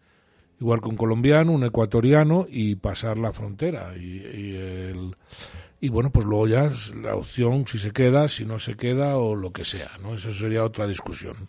igual 0.60 0.82
que 0.82 0.90
un 0.90 0.98
colombiano, 0.98 1.52
un 1.52 1.64
ecuatoriano, 1.64 2.46
y 2.46 2.74
pasar 2.74 3.16
la 3.16 3.32
frontera. 3.32 3.96
Y, 3.96 4.54
el, 4.54 5.16
y 5.80 5.88
bueno, 5.88 6.10
pues 6.10 6.26
luego 6.26 6.46
ya 6.46 6.70
la 7.00 7.14
opción 7.14 7.66
si 7.66 7.78
se 7.78 7.90
queda, 7.90 8.28
si 8.28 8.44
no 8.44 8.58
se 8.58 8.76
queda 8.76 9.16
o 9.16 9.34
lo 9.34 9.50
que 9.50 9.64
sea, 9.64 9.92
¿no? 10.02 10.12
Eso 10.12 10.30
sería 10.30 10.62
otra 10.62 10.86
discusión. 10.86 11.48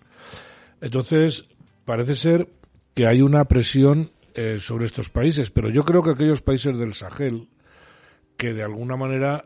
Entonces, 0.79 1.49
parece 1.83 2.15
ser 2.15 2.47
que 2.93 3.07
hay 3.07 3.21
una 3.21 3.43
presión 3.43 4.11
eh, 4.35 4.55
sobre 4.57 4.85
estos 4.85 5.09
países, 5.09 5.51
pero 5.51 5.69
yo 5.69 5.83
creo 5.83 6.01
que 6.01 6.11
aquellos 6.11 6.41
países 6.41 6.77
del 6.77 6.93
Sahel, 6.93 7.49
que 8.39 8.53
de 8.53 8.63
alguna 8.63 8.95
manera 8.95 9.43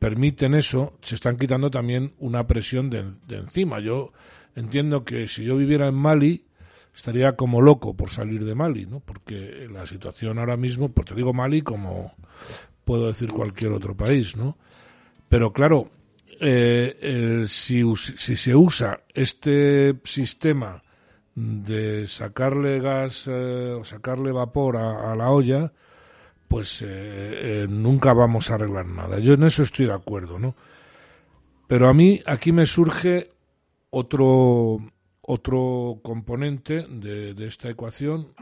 permiten 0.00 0.54
eso, 0.54 0.98
se 1.02 1.14
están 1.14 1.36
quitando 1.36 1.70
también 1.70 2.14
una 2.18 2.48
presión 2.48 2.90
de, 2.90 3.04
encima. 3.28 3.78
Yo 3.78 4.12
entiendo 4.56 5.04
que 5.04 5.28
si 5.28 5.44
yo 5.44 5.56
viviera 5.56 5.86
en 5.86 5.94
Mali, 5.94 6.44
estaría 6.92 7.36
como 7.36 7.62
loco 7.62 7.94
por 7.94 8.10
salir 8.10 8.44
de 8.44 8.56
Mali, 8.56 8.86
¿no? 8.86 8.98
Porque 8.98 9.68
la 9.70 9.86
situación 9.86 10.40
ahora 10.40 10.56
mismo, 10.56 10.88
pues 10.88 11.06
te 11.06 11.14
digo 11.14 11.32
Mali 11.32 11.62
como 11.62 12.12
puedo 12.84 13.06
decir 13.06 13.30
cualquier 13.32 13.70
otro 13.70 13.96
país, 13.96 14.36
¿no? 14.36 14.58
Pero 15.28 15.52
claro, 15.52 15.88
eh, 16.40 17.44
si, 17.46 17.84
si 17.94 18.34
se 18.34 18.56
usa 18.56 19.00
este 19.14 19.94
sistema 20.02 20.82
de 21.36 22.08
sacarle 22.08 22.80
gas 22.80 23.28
eh, 23.30 23.76
o 23.78 23.84
sacarle 23.84 24.32
vapor 24.32 24.76
a 24.76 25.14
la 25.14 25.30
olla, 25.30 25.72
pues 26.52 26.82
eh, 26.82 26.86
eh, 26.90 27.66
nunca 27.66 28.12
vamos 28.12 28.50
a 28.50 28.56
arreglar 28.56 28.84
nada. 28.84 29.18
Yo 29.18 29.32
en 29.32 29.44
eso 29.44 29.62
estoy 29.62 29.86
de 29.86 29.94
acuerdo, 29.94 30.38
¿no? 30.38 30.54
Pero 31.66 31.88
a 31.88 31.94
mí 31.94 32.20
aquí 32.26 32.52
me 32.52 32.66
surge 32.66 33.30
otro, 33.88 34.78
otro 35.22 36.00
componente 36.02 36.86
de, 36.86 37.34
esta 37.46 37.70
ecuación, 37.70 38.34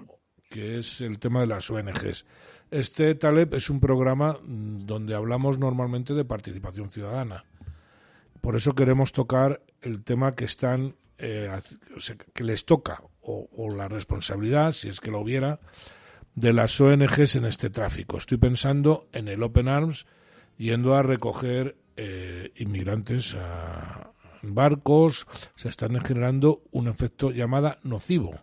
que 0.48 0.78
es 0.78 1.00
el 1.02 1.20
tema 1.20 1.42
de 1.42 1.46
las 1.46 1.70
ONGs. 1.70 2.26
Este 2.72 3.14
Taleb 3.14 3.54
es 3.54 3.70
un 3.70 3.78
programa 3.78 4.40
donde 4.42 5.14
hablamos 5.14 5.60
normalmente 5.60 6.12
de 6.12 6.24
participación 6.24 6.90
ciudadana. 6.90 7.44
Por 8.40 8.56
eso 8.56 8.74
queremos 8.74 9.12
tocar 9.12 9.62
el 9.82 10.02
tema 10.02 10.34
que 10.34 10.46
están, 10.46 10.96
eh, 11.16 11.48
que 12.34 12.42
les 12.42 12.64
toca, 12.64 13.04
o, 13.22 13.48
o 13.56 13.70
la 13.70 13.86
responsabilidad, 13.86 14.72
si 14.72 14.88
es 14.88 14.98
que 14.98 15.12
lo 15.12 15.20
hubiera, 15.20 15.60
de 16.40 16.54
las 16.54 16.80
ONGs 16.80 17.36
en 17.36 17.44
este 17.44 17.68
tráfico. 17.68 18.16
Estoy 18.16 18.38
pensando 18.38 19.08
en 19.12 19.28
el 19.28 19.42
Open 19.42 19.68
Arms 19.68 20.06
yendo 20.56 20.94
a 20.94 21.02
recoger 21.02 21.76
eh, 21.96 22.50
inmigrantes 22.56 23.34
a 23.34 24.12
barcos, 24.42 25.26
se 25.54 25.68
están 25.68 26.00
generando 26.00 26.62
un 26.70 26.88
efecto 26.88 27.30
llamada 27.30 27.78
nocivo. 27.82 28.40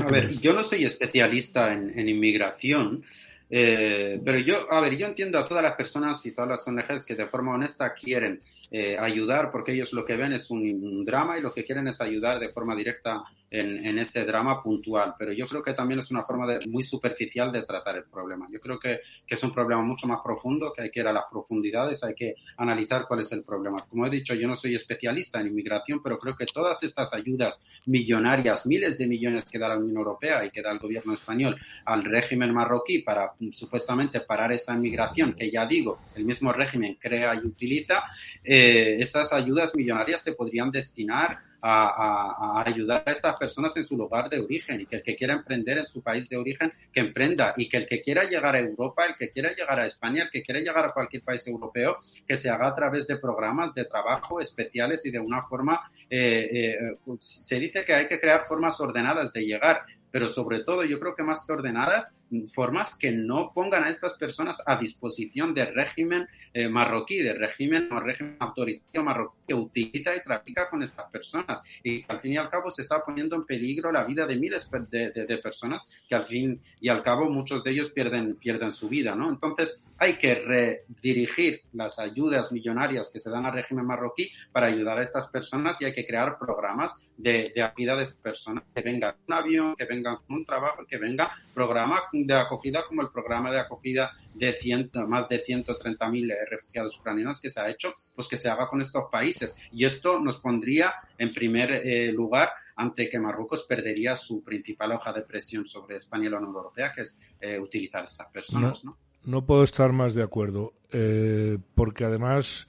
A 0.00 0.06
ver, 0.06 0.38
yo 0.38 0.52
no 0.52 0.62
soy 0.62 0.84
especialista 0.84 1.72
en, 1.72 1.98
en 1.98 2.08
inmigración, 2.08 3.04
Eh, 3.50 4.20
pero 4.22 4.38
yo, 4.38 4.70
a 4.70 4.78
ver, 4.82 4.94
yo 4.98 5.06
entiendo 5.06 5.38
a 5.38 5.48
todas 5.48 5.62
las 5.62 5.74
personas 5.74 6.24
y 6.26 6.32
todas 6.32 6.50
las 6.50 6.68
ONGs 6.68 7.06
que 7.06 7.14
de 7.14 7.26
forma 7.26 7.54
honesta 7.54 7.94
quieren 7.94 8.42
eh, 8.70 8.98
ayudar 8.98 9.50
porque 9.50 9.72
ellos 9.72 9.94
lo 9.94 10.04
que 10.04 10.16
ven 10.16 10.34
es 10.34 10.50
un, 10.50 10.60
un, 10.60 11.02
drama 11.02 11.38
y 11.38 11.40
lo 11.40 11.54
que 11.54 11.64
quieren 11.64 11.88
es 11.88 12.02
ayudar 12.02 12.38
de 12.38 12.50
forma 12.50 12.76
directa 12.76 13.22
en, 13.50 13.86
en, 13.86 13.98
ese 13.98 14.24
drama 14.24 14.62
puntual. 14.62 15.14
Pero 15.18 15.32
yo 15.32 15.46
creo 15.46 15.62
que 15.62 15.74
también 15.74 16.00
es 16.00 16.10
una 16.10 16.22
forma 16.22 16.46
de, 16.46 16.68
muy 16.68 16.82
superficial 16.82 17.50
de 17.50 17.62
tratar 17.62 17.96
el 17.96 18.04
problema. 18.04 18.46
Yo 18.50 18.60
creo 18.60 18.78
que, 18.78 19.00
que, 19.26 19.34
es 19.34 19.42
un 19.42 19.52
problema 19.52 19.82
mucho 19.82 20.06
más 20.06 20.20
profundo, 20.22 20.72
que 20.74 20.82
hay 20.82 20.90
que 20.90 21.00
ir 21.00 21.08
a 21.08 21.12
las 21.12 21.24
profundidades, 21.30 22.02
hay 22.04 22.14
que 22.14 22.34
analizar 22.56 23.06
cuál 23.06 23.20
es 23.20 23.32
el 23.32 23.42
problema. 23.42 23.78
Como 23.88 24.06
he 24.06 24.10
dicho, 24.10 24.34
yo 24.34 24.46
no 24.46 24.56
soy 24.56 24.74
especialista 24.74 25.40
en 25.40 25.48
inmigración, 25.48 26.02
pero 26.02 26.18
creo 26.18 26.36
que 26.36 26.46
todas 26.46 26.82
estas 26.82 27.12
ayudas 27.14 27.62
millonarias, 27.86 28.66
miles 28.66 28.98
de 28.98 29.06
millones 29.06 29.44
que 29.44 29.58
da 29.58 29.68
la 29.68 29.78
Unión 29.78 29.96
Europea 29.96 30.44
y 30.44 30.50
que 30.50 30.62
da 30.62 30.72
el 30.72 30.78
gobierno 30.78 31.14
español 31.14 31.56
al 31.84 32.04
régimen 32.04 32.52
marroquí 32.52 32.98
para 33.00 33.32
supuestamente 33.52 34.20
parar 34.20 34.52
esa 34.52 34.74
inmigración, 34.74 35.34
que 35.34 35.50
ya 35.50 35.66
digo, 35.66 35.98
el 36.14 36.24
mismo 36.24 36.52
régimen 36.52 36.96
crea 37.00 37.34
y 37.34 37.46
utiliza, 37.46 38.02
eh, 38.44 38.96
esas 38.98 39.32
ayudas 39.32 39.74
millonarias 39.74 40.22
se 40.22 40.32
podrían 40.32 40.70
destinar 40.70 41.47
a, 41.60 41.88
a, 41.88 42.60
a, 42.60 42.68
ayudar 42.68 43.02
a 43.06 43.12
estas 43.12 43.38
personas 43.38 43.76
en 43.76 43.84
su 43.84 43.96
lugar 43.96 44.28
de 44.30 44.38
origen 44.38 44.80
y 44.80 44.86
que 44.86 44.96
el 44.96 45.02
que 45.02 45.16
quiera 45.16 45.34
emprender 45.34 45.78
en 45.78 45.86
su 45.86 46.02
país 46.02 46.28
de 46.28 46.36
origen, 46.36 46.72
que 46.92 47.00
emprenda. 47.00 47.54
Y 47.56 47.68
que 47.68 47.78
el 47.78 47.86
que 47.86 48.00
quiera 48.00 48.24
llegar 48.24 48.54
a 48.54 48.60
Europa, 48.60 49.06
el 49.06 49.16
que 49.16 49.30
quiera 49.30 49.52
llegar 49.52 49.78
a 49.80 49.86
España, 49.86 50.24
el 50.24 50.30
que 50.30 50.42
quiera 50.42 50.60
llegar 50.60 50.84
a 50.84 50.92
cualquier 50.92 51.22
país 51.22 51.46
europeo, 51.46 51.96
que 52.26 52.36
se 52.36 52.48
haga 52.48 52.68
a 52.68 52.74
través 52.74 53.06
de 53.06 53.18
programas 53.18 53.74
de 53.74 53.84
trabajo 53.84 54.40
especiales 54.40 55.04
y 55.06 55.10
de 55.10 55.20
una 55.20 55.42
forma, 55.42 55.90
eh, 56.08 56.48
eh, 56.52 57.16
se 57.20 57.58
dice 57.58 57.84
que 57.84 57.94
hay 57.94 58.06
que 58.06 58.20
crear 58.20 58.44
formas 58.46 58.80
ordenadas 58.80 59.32
de 59.32 59.44
llegar, 59.44 59.82
pero 60.10 60.28
sobre 60.28 60.64
todo 60.64 60.84
yo 60.84 60.98
creo 60.98 61.14
que 61.14 61.22
más 61.22 61.44
que 61.44 61.52
ordenadas, 61.52 62.14
formas 62.48 62.96
que 62.96 63.12
no 63.12 63.52
pongan 63.54 63.84
a 63.84 63.90
estas 63.90 64.14
personas 64.14 64.62
a 64.66 64.76
disposición 64.76 65.54
del 65.54 65.74
régimen 65.74 66.28
eh, 66.52 66.68
marroquí, 66.68 67.18
del 67.18 67.38
régimen, 67.38 67.88
régimen 67.90 68.36
autoritario 68.38 69.02
marroquí 69.02 69.38
que 69.48 69.54
utiliza 69.54 70.14
y 70.14 70.22
trafica 70.22 70.68
con 70.68 70.82
estas 70.82 71.10
personas 71.10 71.62
y 71.82 72.04
al 72.08 72.20
fin 72.20 72.32
y 72.32 72.36
al 72.36 72.50
cabo 72.50 72.70
se 72.70 72.82
está 72.82 73.02
poniendo 73.04 73.36
en 73.36 73.44
peligro 73.44 73.90
la 73.90 74.04
vida 74.04 74.26
de 74.26 74.36
miles 74.36 74.68
de, 74.90 75.10
de, 75.10 75.26
de 75.26 75.38
personas 75.38 75.86
que 76.08 76.14
al 76.14 76.24
fin 76.24 76.60
y 76.80 76.88
al 76.88 77.02
cabo 77.02 77.30
muchos 77.30 77.64
de 77.64 77.70
ellos 77.70 77.90
pierden, 77.90 78.36
pierden 78.36 78.72
su 78.72 78.88
vida, 78.88 79.14
¿no? 79.14 79.30
Entonces 79.30 79.82
hay 79.98 80.14
que 80.18 80.34
redirigir 80.34 81.60
las 81.72 81.98
ayudas 81.98 82.52
millonarias 82.52 83.10
que 83.12 83.20
se 83.20 83.30
dan 83.30 83.46
al 83.46 83.52
régimen 83.54 83.86
marroquí 83.86 84.30
para 84.52 84.66
ayudar 84.66 84.98
a 84.98 85.02
estas 85.02 85.28
personas 85.28 85.80
y 85.80 85.86
hay 85.86 85.92
que 85.92 86.06
crear 86.06 86.38
programas 86.38 86.94
de, 87.16 87.52
de 87.54 87.62
acogida 87.62 87.96
de 87.96 88.02
estas 88.04 88.20
personas, 88.20 88.64
que 88.74 88.82
vengan 88.82 89.16
un 89.26 89.34
avión, 89.34 89.74
que 89.76 89.84
vengan 89.84 90.16
con 90.26 90.36
un 90.36 90.44
trabajo, 90.44 90.86
que 90.86 90.98
venga 90.98 91.32
programa 91.54 92.02
de 92.26 92.34
acogida 92.34 92.84
como 92.86 93.02
el 93.02 93.10
programa 93.10 93.50
de 93.50 93.60
acogida 93.60 94.12
de 94.34 94.52
ciento, 94.54 95.06
más 95.06 95.28
de 95.28 95.42
130.000 95.42 96.34
refugiados 96.48 96.98
ucranianos 96.98 97.40
que 97.40 97.50
se 97.50 97.60
ha 97.60 97.70
hecho, 97.70 97.94
pues 98.14 98.28
que 98.28 98.36
se 98.36 98.48
haga 98.48 98.68
con 98.68 98.80
estos 98.80 99.04
países. 99.10 99.54
Y 99.72 99.84
esto 99.84 100.20
nos 100.20 100.38
pondría 100.38 100.94
en 101.18 101.30
primer 101.30 101.72
eh, 101.72 102.12
lugar 102.12 102.50
ante 102.76 103.08
que 103.08 103.18
Marruecos 103.18 103.64
perdería 103.64 104.14
su 104.14 104.42
principal 104.42 104.92
hoja 104.92 105.12
de 105.12 105.22
presión 105.22 105.66
sobre 105.66 105.96
España 105.96 106.26
y 106.26 106.30
la 106.30 106.38
Unión 106.38 106.54
Europea, 106.54 106.92
que 106.94 107.02
es 107.02 107.18
eh, 107.40 107.58
utilizar 107.58 108.02
a 108.02 108.04
estas 108.04 108.28
personas. 108.28 108.84
No, 108.84 108.92
¿no? 108.92 108.98
no, 109.24 109.46
puedo 109.46 109.64
estar 109.64 109.92
más 109.92 110.14
de 110.14 110.22
acuerdo, 110.22 110.74
eh, 110.92 111.58
porque 111.74 112.04
además 112.04 112.68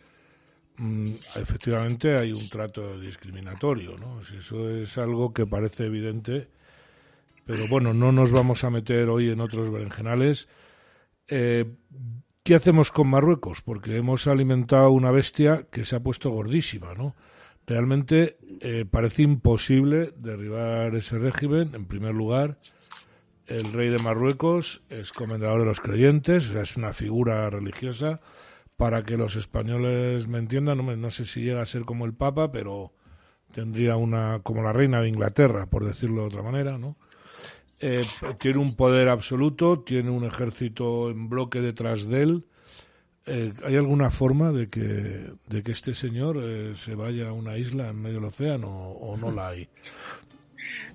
mmm, 0.77 1.11
efectivamente 1.35 2.17
hay 2.17 2.31
un 2.31 2.49
trato 2.49 2.99
discriminatorio. 2.99 3.97
¿no? 3.97 4.23
Si 4.23 4.37
eso 4.37 4.69
es 4.71 4.97
algo 4.97 5.31
que 5.31 5.45
parece 5.45 5.85
evidente 5.85 6.47
pero 7.49 7.67
bueno, 7.67 7.95
no 7.95 8.11
nos 8.11 8.31
vamos 8.31 8.63
a 8.63 8.69
meter 8.69 9.09
hoy 9.09 9.31
en 9.31 9.41
otros 9.41 9.71
berenjenales. 9.71 10.47
Eh, 11.27 11.65
¿Qué 12.43 12.53
hacemos 12.53 12.91
con 12.91 13.07
Marruecos? 13.07 13.63
Porque 13.63 13.97
hemos 13.97 14.27
alimentado 14.27 14.91
una 14.91 15.09
bestia 15.09 15.65
que 15.71 15.83
se 15.83 15.95
ha 15.95 15.99
puesto 15.99 16.29
gordísima, 16.29 16.93
¿no? 16.93 17.15
Realmente 17.65 18.37
eh, 18.61 18.85
parece 18.85 19.23
imposible 19.23 20.13
derribar 20.15 20.93
ese 20.93 21.17
régimen. 21.17 21.73
En 21.73 21.87
primer 21.87 22.13
lugar, 22.13 22.59
el 23.47 23.73
rey 23.73 23.89
de 23.89 23.97
Marruecos 23.97 24.83
es 24.87 25.11
comendador 25.11 25.61
de 25.61 25.65
los 25.65 25.81
creyentes, 25.81 26.51
es 26.51 26.77
una 26.77 26.93
figura 26.93 27.49
religiosa. 27.49 28.21
Para 28.77 29.01
que 29.01 29.17
los 29.17 29.35
españoles 29.35 30.27
me 30.27 30.37
entiendan, 30.37 30.85
no, 30.85 30.95
no 30.95 31.09
sé 31.09 31.25
si 31.25 31.41
llega 31.41 31.63
a 31.63 31.65
ser 31.65 31.81
como 31.81 32.05
el 32.05 32.13
Papa, 32.13 32.51
pero 32.51 32.93
tendría 33.51 33.95
una 33.95 34.41
como 34.43 34.61
la 34.61 34.71
reina 34.71 35.01
de 35.01 35.09
Inglaterra, 35.09 35.65
por 35.65 35.83
decirlo 35.83 36.21
de 36.21 36.27
otra 36.27 36.43
manera, 36.43 36.77
¿no? 36.77 36.95
Eh, 37.79 38.05
tiene 38.39 38.59
un 38.59 38.75
poder 38.75 39.09
absoluto, 39.09 39.79
tiene 39.79 40.09
un 40.09 40.25
ejército 40.25 41.09
en 41.09 41.29
bloque 41.29 41.61
detrás 41.61 42.07
de 42.07 42.21
él. 42.21 42.45
Eh, 43.25 43.53
¿Hay 43.63 43.75
alguna 43.75 44.09
forma 44.09 44.51
de 44.51 44.69
que, 44.69 45.31
de 45.47 45.63
que 45.63 45.71
este 45.71 45.93
señor 45.93 46.39
eh, 46.41 46.73
se 46.75 46.95
vaya 46.95 47.29
a 47.29 47.33
una 47.33 47.57
isla 47.57 47.89
en 47.89 48.01
medio 48.01 48.15
del 48.17 48.25
océano 48.25 48.67
o 48.69 49.15
no 49.17 49.31
la 49.31 49.49
hay? 49.49 49.69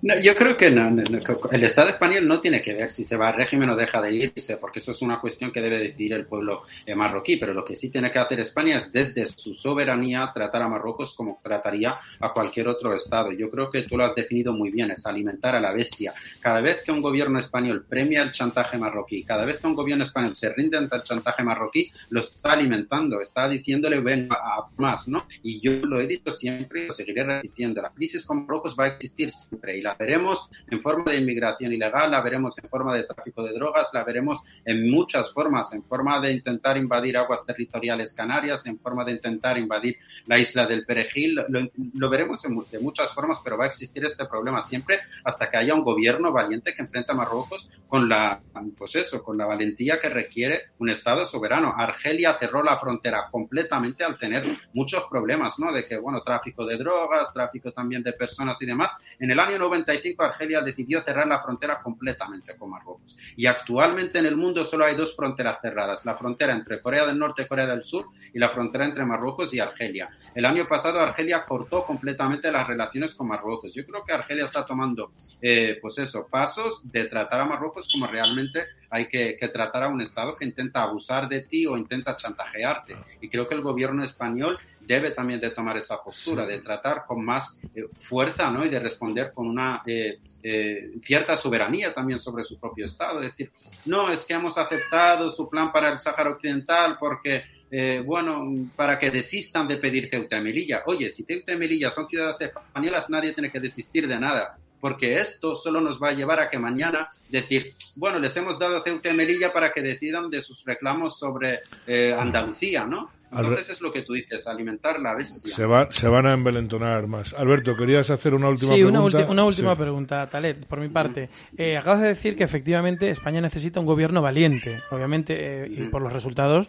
No, 0.05 0.21
yo 0.21 0.37
creo 0.37 0.55
que 0.55 0.71
no, 0.71 0.91
no, 0.91 1.03
el 1.51 1.65
Estado 1.65 1.89
español 1.89 2.29
no 2.29 2.39
tiene 2.39 2.61
que 2.61 2.75
ver 2.75 2.91
si 2.91 3.07
se 3.07 3.17
va 3.17 3.29
al 3.29 3.37
régimen 3.37 3.71
o 3.71 3.77
deja 3.77 4.03
de 4.03 4.15
irse, 4.15 4.59
porque 4.59 4.81
eso 4.81 4.93
es 4.93 5.01
una 5.01 5.19
cuestión 5.19 5.51
que 5.51 5.63
debe 5.63 5.79
decidir 5.79 6.13
el 6.13 6.27
pueblo 6.27 6.65
eh, 6.85 6.95
marroquí. 6.95 7.39
Pero 7.39 7.55
lo 7.55 7.65
que 7.65 7.75
sí 7.75 7.89
tiene 7.89 8.13
que 8.13 8.19
hacer 8.19 8.39
España 8.39 8.77
es 8.77 8.93
desde 8.93 9.25
su 9.25 9.55
soberanía 9.55 10.31
tratar 10.35 10.61
a 10.61 10.69
Marruecos 10.69 11.15
como 11.15 11.41
trataría 11.43 11.99
a 12.21 12.33
cualquier 12.35 12.69
otro 12.69 12.95
Estado. 12.95 13.33
Yo 13.33 13.49
creo 13.49 13.71
que 13.71 13.85
tú 13.85 13.97
lo 13.97 14.05
has 14.05 14.15
definido 14.15 14.53
muy 14.53 14.71
bien, 14.71 14.91
es 14.91 15.07
alimentar 15.07 15.57
a 15.57 15.61
la 15.61 15.73
bestia. 15.73 16.13
Cada 16.39 16.61
vez 16.61 16.83
que 16.85 16.93
un 16.93 17.01
gobierno 17.01 17.39
español 17.39 17.87
premia 17.89 18.25
el 18.25 18.33
chantaje 18.33 18.77
marroquí, 18.77 19.25
cada 19.25 19.47
vez 19.47 19.59
que 19.59 19.67
un 19.67 19.75
gobierno 19.75 20.05
español 20.05 20.37
se 20.37 20.53
rinde 20.53 20.77
ante 20.77 20.97
el 20.97 21.03
chantaje 21.03 21.43
marroquí, 21.43 21.91
lo 22.11 22.21
está 22.21 22.53
alimentando, 22.53 23.23
está 23.23 23.49
diciéndole 23.49 24.01
ven 24.01 24.29
a 24.31 24.67
más, 24.77 25.09
¿no? 25.09 25.27
Y 25.43 25.63
yo 25.63 25.73
lo 25.87 25.99
he 25.99 26.07
dicho 26.07 26.31
siempre 26.31 26.83
y 26.83 26.87
lo 26.89 26.93
seguiré 26.93 27.25
repitiendo. 27.25 27.81
La 27.81 27.89
crisis 27.89 28.27
con 28.27 28.43
Marruecos 28.43 28.77
va 28.79 28.85
a 28.85 28.89
existir 28.89 29.33
siempre 29.33 29.79
y 29.79 29.81
la 29.81 29.94
veremos 29.99 30.51
en 30.71 30.81
forma 30.81 31.13
de 31.13 31.19
inmigración 31.19 31.73
ilegal, 31.73 32.11
la 32.11 32.21
veremos 32.21 32.59
en 32.59 32.69
forma 32.69 32.95
de 32.95 33.05
tráfico 33.05 33.43
de 33.43 33.53
drogas, 33.53 33.91
la 33.93 34.05
veremos 34.05 34.43
en 34.65 34.91
muchas 34.91 35.33
formas, 35.33 35.73
en 35.73 35.85
forma 35.85 36.21
de 36.21 36.33
intentar 36.33 36.77
invadir 36.77 37.17
aguas 37.17 37.45
territoriales 37.45 38.13
canarias, 38.13 38.67
en 38.67 38.79
forma 38.79 39.05
de 39.05 39.13
intentar 39.13 39.59
invadir 39.59 39.97
la 40.27 40.39
isla 40.39 40.67
del 40.67 40.85
Perejil, 40.85 41.35
lo, 41.49 41.71
lo 41.95 42.11
veremos 42.11 42.45
en, 42.45 42.59
de 42.71 42.79
muchas 42.79 43.13
formas, 43.13 43.41
pero 43.43 43.59
va 43.59 43.65
a 43.65 43.69
existir 43.69 44.05
este 44.05 44.27
problema 44.27 44.61
siempre 44.61 45.01
hasta 45.25 45.51
que 45.51 45.57
haya 45.57 45.75
un 45.75 45.85
gobierno 45.85 46.33
valiente 46.33 46.75
que 46.75 46.83
enfrenta 46.83 47.13
a 47.13 47.17
Marruecos 47.17 47.71
con 47.89 48.09
la, 48.09 48.41
pues 48.77 48.97
eso, 48.97 49.23
con 49.23 49.39
la 49.39 49.47
valentía 49.47 50.01
que 50.01 50.09
requiere 50.09 50.71
un 50.79 50.91
Estado 50.91 51.27
soberano. 51.27 51.75
Argelia 51.77 52.37
cerró 52.39 52.63
la 52.63 52.79
frontera 52.79 53.29
completamente 53.31 54.05
al 54.05 54.17
tener 54.17 54.59
muchos 54.73 55.05
problemas, 55.11 55.59
¿no? 55.59 55.73
De 55.73 55.87
que, 55.87 55.97
bueno, 55.99 56.23
tráfico 56.23 56.67
de 56.67 56.77
drogas, 56.77 57.33
tráfico 57.33 57.73
también 57.73 58.03
de 58.03 58.13
personas 58.13 58.61
y 58.63 58.67
demás. 58.67 58.93
En 59.19 59.31
el 59.31 59.39
año 59.39 59.59
95 59.85 60.25
Argelia 60.25 60.63
decidió 60.63 61.03
cerrar 61.03 61.27
la 61.27 61.41
frontera 61.41 61.81
completamente 61.81 62.57
con 62.57 62.71
Marruecos. 62.71 63.17
Y 63.37 63.47
actualmente 63.47 64.19
en 64.19 64.27
el 64.27 64.37
mundo 64.37 64.65
solo 64.65 64.85
hay 64.85 64.95
dos 64.95 65.15
fronteras 65.15 65.59
cerradas, 65.61 66.05
la 66.05 66.15
frontera 66.15 66.53
entre 66.53 66.81
Corea 66.81 67.07
del 67.07 67.19
Norte 67.19 67.43
y 67.43 67.47
Corea 67.47 67.67
del 67.67 67.85
Sur 67.85 68.07
y 68.33 68.39
la 68.39 68.49
frontera 68.49 68.85
entre 68.85 69.05
Marruecos 69.05 69.53
y 69.55 69.61
Argelia. 69.61 70.11
El 70.35 70.45
año 70.45 70.67
pasado 70.67 71.01
Argelia 71.01 71.45
cortó 71.45 71.85
completamente 71.85 72.51
las 72.51 72.67
relaciones 72.67 73.15
con 73.15 73.29
Marruecos. 73.29 73.75
Yo 73.75 73.85
creo 73.85 74.05
que 74.05 74.13
Argelia 74.13 74.45
está 74.45 74.65
tomando, 74.65 75.13
eh, 75.41 75.79
pues 75.81 75.99
eso, 75.99 76.27
pasos 76.29 76.91
de 76.91 77.05
tratar 77.05 77.43
a 77.43 77.45
Marruecos 77.45 77.89
como 77.93 78.07
realmente 78.07 78.65
hay 78.91 79.09
que, 79.09 79.37
que 79.39 79.49
tratar 79.49 79.85
a 79.85 79.89
un 79.89 80.01
Estado 80.01 80.37
que 80.37 80.45
intenta 80.45 80.83
abusar 80.83 81.29
de 81.29 81.43
ti 81.43 81.67
o 81.67 81.77
intenta 81.77 82.17
chantajearte. 82.17 82.97
Y 83.21 83.29
creo 83.29 83.47
que 83.47 83.55
el 83.55 83.61
gobierno 83.61 84.05
español 84.05 84.59
debe 84.87 85.11
también 85.11 85.41
de 85.41 85.51
tomar 85.51 85.77
esa 85.77 86.03
postura, 86.03 86.47
de 86.47 86.59
tratar 86.61 87.05
con 87.07 87.25
más 87.25 87.59
eh, 87.75 87.85
fuerza 87.99 88.51
¿no? 88.51 88.65
y 88.65 88.69
de 88.69 88.79
responder 88.79 89.33
con 89.33 89.49
una 89.49 89.83
eh, 89.87 90.19
eh, 90.43 90.93
cierta 91.01 91.37
soberanía 91.37 91.93
también 91.93 92.19
sobre 92.19 92.45
su 92.45 92.59
propio 92.59 92.87
Estado. 92.87 93.23
Es 93.23 93.31
decir, 93.31 93.51
no, 93.87 94.11
es 94.11 94.25
que 94.25 94.35
hemos 94.35 94.59
aceptado 94.59 95.31
su 95.31 95.49
plan 95.49 95.73
para 95.73 95.93
el 95.93 95.99
Sáhara 95.99 96.31
Occidental 96.31 96.97
porque, 96.99 97.45
eh, 97.71 98.03
bueno, 98.05 98.45
para 98.77 98.99
que 98.99 99.11
desistan 99.11 99.67
de 99.67 99.79
pedir 99.79 100.09
Ceuta 100.09 100.39
y 100.39 100.43
Melilla. 100.43 100.83
Oye, 100.87 101.09
si 101.09 101.25
Ceuta 101.25 101.53
y 101.53 101.57
Melilla 101.57 101.91
son 101.91 102.09
ciudades 102.09 102.41
españolas, 102.41 103.09
nadie 103.09 103.33
tiene 103.33 103.51
que 103.51 103.61
desistir 103.61 104.07
de 104.07 104.19
nada 104.19 104.59
porque 104.85 105.19
esto 105.19 105.57
solo 105.57 105.81
nos 105.81 105.99
va 105.99 106.11
a 106.11 106.13
llevar 106.13 106.41
a 106.41 106.51
que 106.51 106.59
mañana 106.59 107.09
decir, 107.31 107.73
bueno, 107.97 108.19
les 108.19 108.37
hemos 108.37 108.59
dado 108.59 108.83
Ceuta 108.83 109.09
y 109.09 109.15
Melilla 109.15 109.51
para 109.51 109.73
que 109.73 109.81
decidan 109.81 110.29
de 110.29 110.43
sus 110.43 110.63
reclamos 110.63 111.19
sobre 111.19 111.61
eh, 111.87 112.13
Andalucía, 112.13 112.85
¿no? 112.85 113.11
Entonces 113.31 113.71
es 113.71 113.81
lo 113.81 113.91
que 113.91 114.03
tú 114.03 114.13
dices, 114.13 114.47
alimentar 114.47 115.01
la 115.01 115.15
bestia. 115.15 115.53
Se, 115.53 115.67
va, 115.67 115.91
se 115.91 116.09
van 116.09 116.27
a 116.27 116.35
envalentonar 116.35 117.07
más. 117.07 117.35
Alberto, 117.35 117.77
¿querías 117.77 118.11
hacer 118.11 118.35
una 118.35 118.49
última 118.49 118.75
sí, 118.75 118.81
pregunta? 118.81 118.99
Una, 118.99 119.07
ulti 119.07 119.33
una 119.33 119.45
última 119.45 119.75
sí. 119.75 119.81
pregunta, 119.81 120.27
Talet, 120.29 120.67
por 120.67 120.81
mi 120.81 120.89
parte. 120.89 121.29
Eh, 121.57 121.77
acabas 121.77 122.01
de 122.01 122.09
decir 122.09 122.37
que 122.37 122.45
efectivamente 122.45 123.09
España 123.09 123.41
necesita 123.41 123.81
un 123.81 123.87
gobierno 123.87 124.23
valiente, 124.23 124.81
obviamente, 124.91 125.65
eh, 125.65 125.69
y 125.69 125.83
por 125.89 126.03
los 126.03 126.13
resultados 126.13 126.69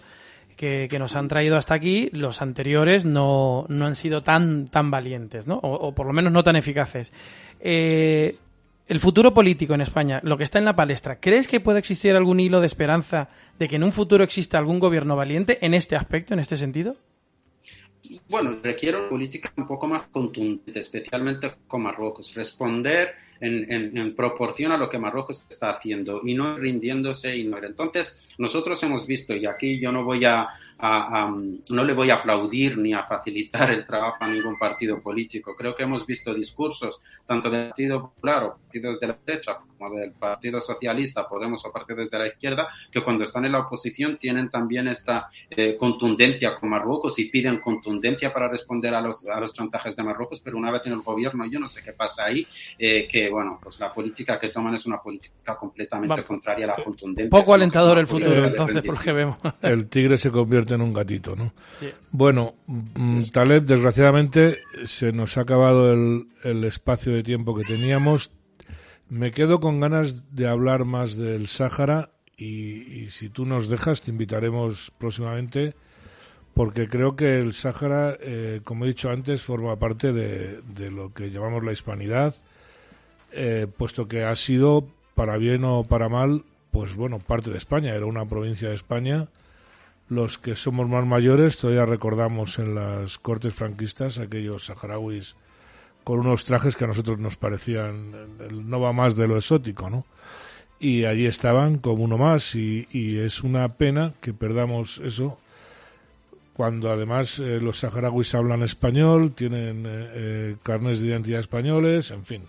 que, 0.55 0.87
que, 0.89 0.99
nos 0.99 1.15
han 1.15 1.27
traído 1.27 1.57
hasta 1.57 1.75
aquí, 1.75 2.09
los 2.13 2.41
anteriores 2.41 3.05
no, 3.05 3.65
no 3.69 3.85
han 3.85 3.95
sido 3.95 4.23
tan, 4.23 4.67
tan 4.67 4.89
valientes, 4.89 5.47
¿no? 5.47 5.55
O, 5.57 5.87
o, 5.87 5.93
por 5.93 6.07
lo 6.07 6.13
menos 6.13 6.31
no 6.33 6.43
tan 6.43 6.55
eficaces. 6.55 7.13
Eh, 7.59 8.37
el 8.87 8.99
futuro 8.99 9.33
político 9.33 9.73
en 9.73 9.81
España, 9.81 10.19
lo 10.23 10.37
que 10.37 10.43
está 10.43 10.59
en 10.59 10.65
la 10.65 10.75
palestra, 10.75 11.19
¿crees 11.19 11.47
que 11.47 11.59
puede 11.59 11.79
existir 11.79 12.15
algún 12.15 12.39
hilo 12.39 12.61
de 12.61 12.67
esperanza 12.67 13.29
de 13.57 13.67
que 13.67 13.77
en 13.77 13.83
un 13.83 13.91
futuro 13.91 14.23
exista 14.23 14.57
algún 14.57 14.79
gobierno 14.79 15.15
valiente 15.15 15.57
en 15.65 15.73
este 15.73 15.95
aspecto, 15.95 16.33
en 16.33 16.39
este 16.39 16.57
sentido? 16.57 16.95
Bueno, 18.29 18.57
requiere 18.61 18.99
una 18.99 19.09
política 19.09 19.51
un 19.57 19.67
poco 19.67 19.87
más 19.87 20.03
contundente, 20.03 20.79
especialmente 20.79 21.55
con 21.67 21.81
Marruecos. 21.81 22.35
Responder 22.35 23.15
en, 23.39 23.97
en, 23.97 24.15
proporción 24.15 24.71
a 24.71 24.77
lo 24.77 24.89
que 24.89 24.99
Marruecos 24.99 25.45
está 25.49 25.71
haciendo 25.71 26.21
y 26.23 26.33
no 26.33 26.57
rindiéndose 26.57 27.35
y 27.35 27.43
no. 27.43 27.57
Entonces, 27.57 28.15
nosotros 28.37 28.81
hemos 28.83 29.05
visto, 29.05 29.35
y 29.35 29.45
aquí 29.45 29.79
yo 29.79 29.91
no 29.91 30.03
voy 30.03 30.23
a, 30.25 30.47
a, 30.77 31.33
no 31.69 31.83
le 31.83 31.93
voy 31.93 32.09
a 32.09 32.15
aplaudir 32.15 32.77
ni 32.77 32.93
a 32.93 33.03
facilitar 33.03 33.71
el 33.71 33.85
trabajo 33.85 34.17
a 34.19 34.27
ningún 34.27 34.57
partido 34.57 35.01
político. 35.01 35.55
Creo 35.55 35.75
que 35.75 35.83
hemos 35.83 36.05
visto 36.05 36.33
discursos 36.33 37.01
tanto 37.25 37.49
del 37.49 37.67
Partido 37.67 38.01
Popular 38.01 38.43
o 38.43 38.59
partidos 38.75 38.99
de 38.99 39.07
la 39.07 39.17
derecha 39.25 39.57
como 39.77 39.95
del 39.95 40.11
Partido 40.11 40.61
Socialista, 40.61 41.27
Podemos 41.27 41.65
o 41.65 41.71
partidos 41.71 42.09
de 42.09 42.19
la 42.19 42.27
izquierda, 42.27 42.67
que 42.91 43.03
cuando 43.03 43.23
están 43.23 43.45
en 43.45 43.53
la 43.53 43.59
oposición 43.59 44.17
tienen 44.17 44.49
también 44.49 44.87
esta 44.87 45.29
eh, 45.49 45.75
contundencia 45.77 46.55
con 46.55 46.69
Marruecos 46.69 47.17
y 47.19 47.29
piden 47.29 47.59
contundencia 47.59 48.33
para 48.33 48.47
responder 48.49 48.93
a 48.93 49.01
los, 49.01 49.25
a 49.27 49.39
los 49.39 49.53
chantajes 49.53 49.95
de 49.95 50.03
Marruecos, 50.03 50.41
pero 50.41 50.57
una 50.57 50.71
vez 50.71 50.81
en 50.85 50.93
el 50.93 51.01
gobierno 51.01 51.45
yo 51.45 51.59
no 51.59 51.69
sé 51.69 51.81
qué 51.83 51.93
pasa 51.93 52.25
ahí, 52.25 52.45
eh, 52.77 53.07
que 53.09 53.29
bueno, 53.29 53.59
pues 53.61 53.79
la 53.79 53.93
política 53.93 54.39
que 54.39 54.49
toman 54.49 54.75
es 54.75 54.85
una 54.85 55.01
política 55.01 55.55
completamente 55.55 56.15
Va. 56.15 56.23
contraria 56.23 56.65
a 56.65 56.77
la 56.77 56.83
contundencia. 56.83 57.29
Poco 57.29 57.53
alentador 57.53 57.97
el 57.99 58.07
futuro, 58.07 58.45
entonces, 58.45 58.83
porque 58.85 59.11
vemos. 59.11 59.37
El 59.61 59.87
tigre 59.87 60.17
se 60.17 60.31
convierte 60.31 60.73
en 60.73 60.81
un 60.81 60.93
gatito, 60.93 61.35
¿no? 61.35 61.53
Sí. 61.79 61.87
Bueno, 62.11 62.55
Taleb, 63.31 63.63
desgraciadamente 63.63 64.59
se 64.83 65.11
nos 65.11 65.37
ha 65.37 65.41
acabado 65.41 65.91
el, 65.91 66.27
el, 66.43 66.63
espacio 66.63 67.13
de 67.13 67.23
tiempo 67.23 67.55
que 67.55 67.63
teníamos. 67.63 68.31
Me 69.09 69.31
quedo 69.31 69.59
con 69.59 69.79
ganas 69.79 70.35
de 70.35 70.47
hablar 70.47 70.85
más 70.85 71.15
del 71.15 71.47
Sáhara 71.47 72.09
y, 72.37 73.07
si 73.09 73.29
tú 73.29 73.45
nos 73.45 73.69
dejas 73.69 74.01
te 74.01 74.11
invitaremos 74.11 74.91
próximamente 74.97 75.75
porque 76.53 76.87
creo 76.87 77.15
que 77.15 77.39
el 77.39 77.53
Sáhara, 77.53 78.17
eh, 78.19 78.61
como 78.63 78.85
he 78.85 78.89
dicho 78.89 79.09
antes, 79.09 79.43
forma 79.43 79.75
parte 79.75 80.13
de, 80.13 80.61
de 80.61 80.89
lo 80.89 81.13
que 81.13 81.29
llamamos 81.29 81.65
la 81.65 81.73
hispanidad, 81.73 82.33
eh, 83.33 83.67
puesto 83.77 84.07
que 84.07 84.23
ha 84.23 84.35
sido, 84.37 84.87
para 85.13 85.35
bien 85.35 85.65
o 85.65 85.83
para 85.83 86.07
mal, 86.07 86.43
pues 86.71 86.95
bueno, 86.95 87.19
parte 87.19 87.51
de 87.51 87.57
España, 87.57 87.93
era 87.93 88.05
una 88.05 88.25
provincia 88.25 88.69
de 88.69 88.75
España. 88.75 89.27
Los 90.07 90.37
que 90.37 90.55
somos 90.55 90.87
más 90.87 91.05
mayores 91.05 91.57
todavía 91.57 91.85
recordamos 91.85 92.57
en 92.59 92.75
las 92.75 93.19
cortes 93.19 93.53
franquistas 93.53 94.19
aquellos 94.19 94.65
saharauis 94.65 95.35
con 96.05 96.19
unos 96.19 96.45
trajes 96.45 96.77
que 96.77 96.85
a 96.85 96.87
nosotros 96.87 97.19
nos 97.19 97.35
parecían 97.35 98.37
no 98.51 98.79
va 98.79 98.93
más 98.93 99.15
de 99.17 99.27
lo 99.27 99.35
exótico, 99.35 99.89
¿no? 99.89 100.05
Y 100.79 101.05
allí 101.05 101.25
estaban 101.25 101.79
como 101.79 102.03
uno 102.03 102.17
más 102.17 102.53
y, 102.53 102.87
es 102.93 103.43
una 103.43 103.67
pena 103.69 104.13
que 104.21 104.31
perdamos 104.31 105.01
eso 105.03 105.39
cuando 106.53 106.91
además 106.91 107.39
eh, 107.39 107.59
los 107.59 107.79
saharauis 107.79 108.35
hablan 108.35 108.61
español, 108.61 109.33
tienen 109.33 109.85
eh, 109.85 109.89
eh, 109.89 110.55
carnes 110.63 111.01
de 111.01 111.09
identidad 111.09 111.39
españoles, 111.39 112.11
en 112.11 112.23
fin. 112.23 112.43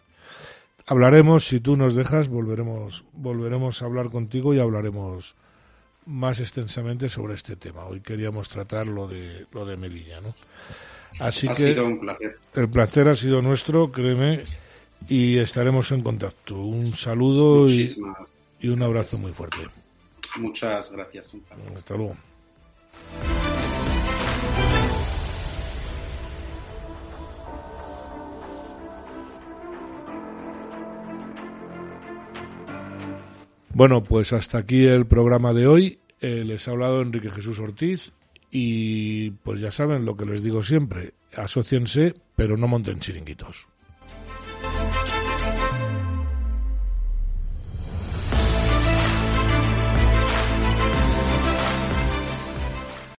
Hablaremos, 0.86 1.46
si 1.46 1.58
tú 1.58 1.76
nos 1.76 1.94
dejas, 1.94 2.28
volveremos, 2.28 3.04
volveremos 3.14 3.82
a 3.82 3.86
hablar 3.86 4.10
contigo 4.10 4.54
y 4.54 4.60
hablaremos 4.60 5.34
más 6.04 6.38
extensamente 6.40 7.08
sobre 7.08 7.34
este 7.34 7.56
tema. 7.56 7.84
Hoy 7.86 8.00
queríamos 8.00 8.48
tratar 8.48 8.86
lo 8.86 9.08
de, 9.08 9.46
lo 9.50 9.64
de 9.64 9.76
Melilla, 9.76 10.20
¿no? 10.20 10.34
Así 11.18 11.48
ha 11.48 11.52
que 11.52 11.68
sido 11.68 11.86
un 11.86 12.00
placer. 12.00 12.38
el 12.54 12.68
placer 12.68 13.08
ha 13.08 13.14
sido 13.14 13.40
nuestro, 13.42 13.90
créeme, 13.90 14.44
y 15.08 15.38
estaremos 15.38 15.90
en 15.92 16.02
contacto. 16.02 16.56
Un 16.56 16.94
saludo 16.94 17.68
y, 17.68 17.94
y, 18.60 18.68
un 18.68 18.82
abrazo 18.82 19.18
muy 19.18 19.32
fuerte. 19.32 19.58
Muchas 20.36 20.92
gracias. 20.92 21.32
Hasta 21.74 21.96
luego. 21.96 22.16
Bueno, 33.72 34.02
pues 34.02 34.32
hasta 34.32 34.58
aquí 34.58 34.86
el 34.86 35.06
programa 35.06 35.52
de 35.52 35.66
hoy. 35.66 35.98
Eh, 36.22 36.44
les 36.46 36.66
ha 36.66 36.70
hablado 36.70 37.02
Enrique 37.02 37.30
Jesús 37.30 37.58
Ortiz 37.60 38.12
y 38.58 39.32
pues 39.32 39.60
ya 39.60 39.70
saben 39.70 40.06
lo 40.06 40.16
que 40.16 40.24
les 40.24 40.42
digo 40.42 40.62
siempre, 40.62 41.12
asociense, 41.36 42.14
pero 42.36 42.56
no 42.56 42.66
monten 42.66 43.00
chiringuitos. 43.00 43.68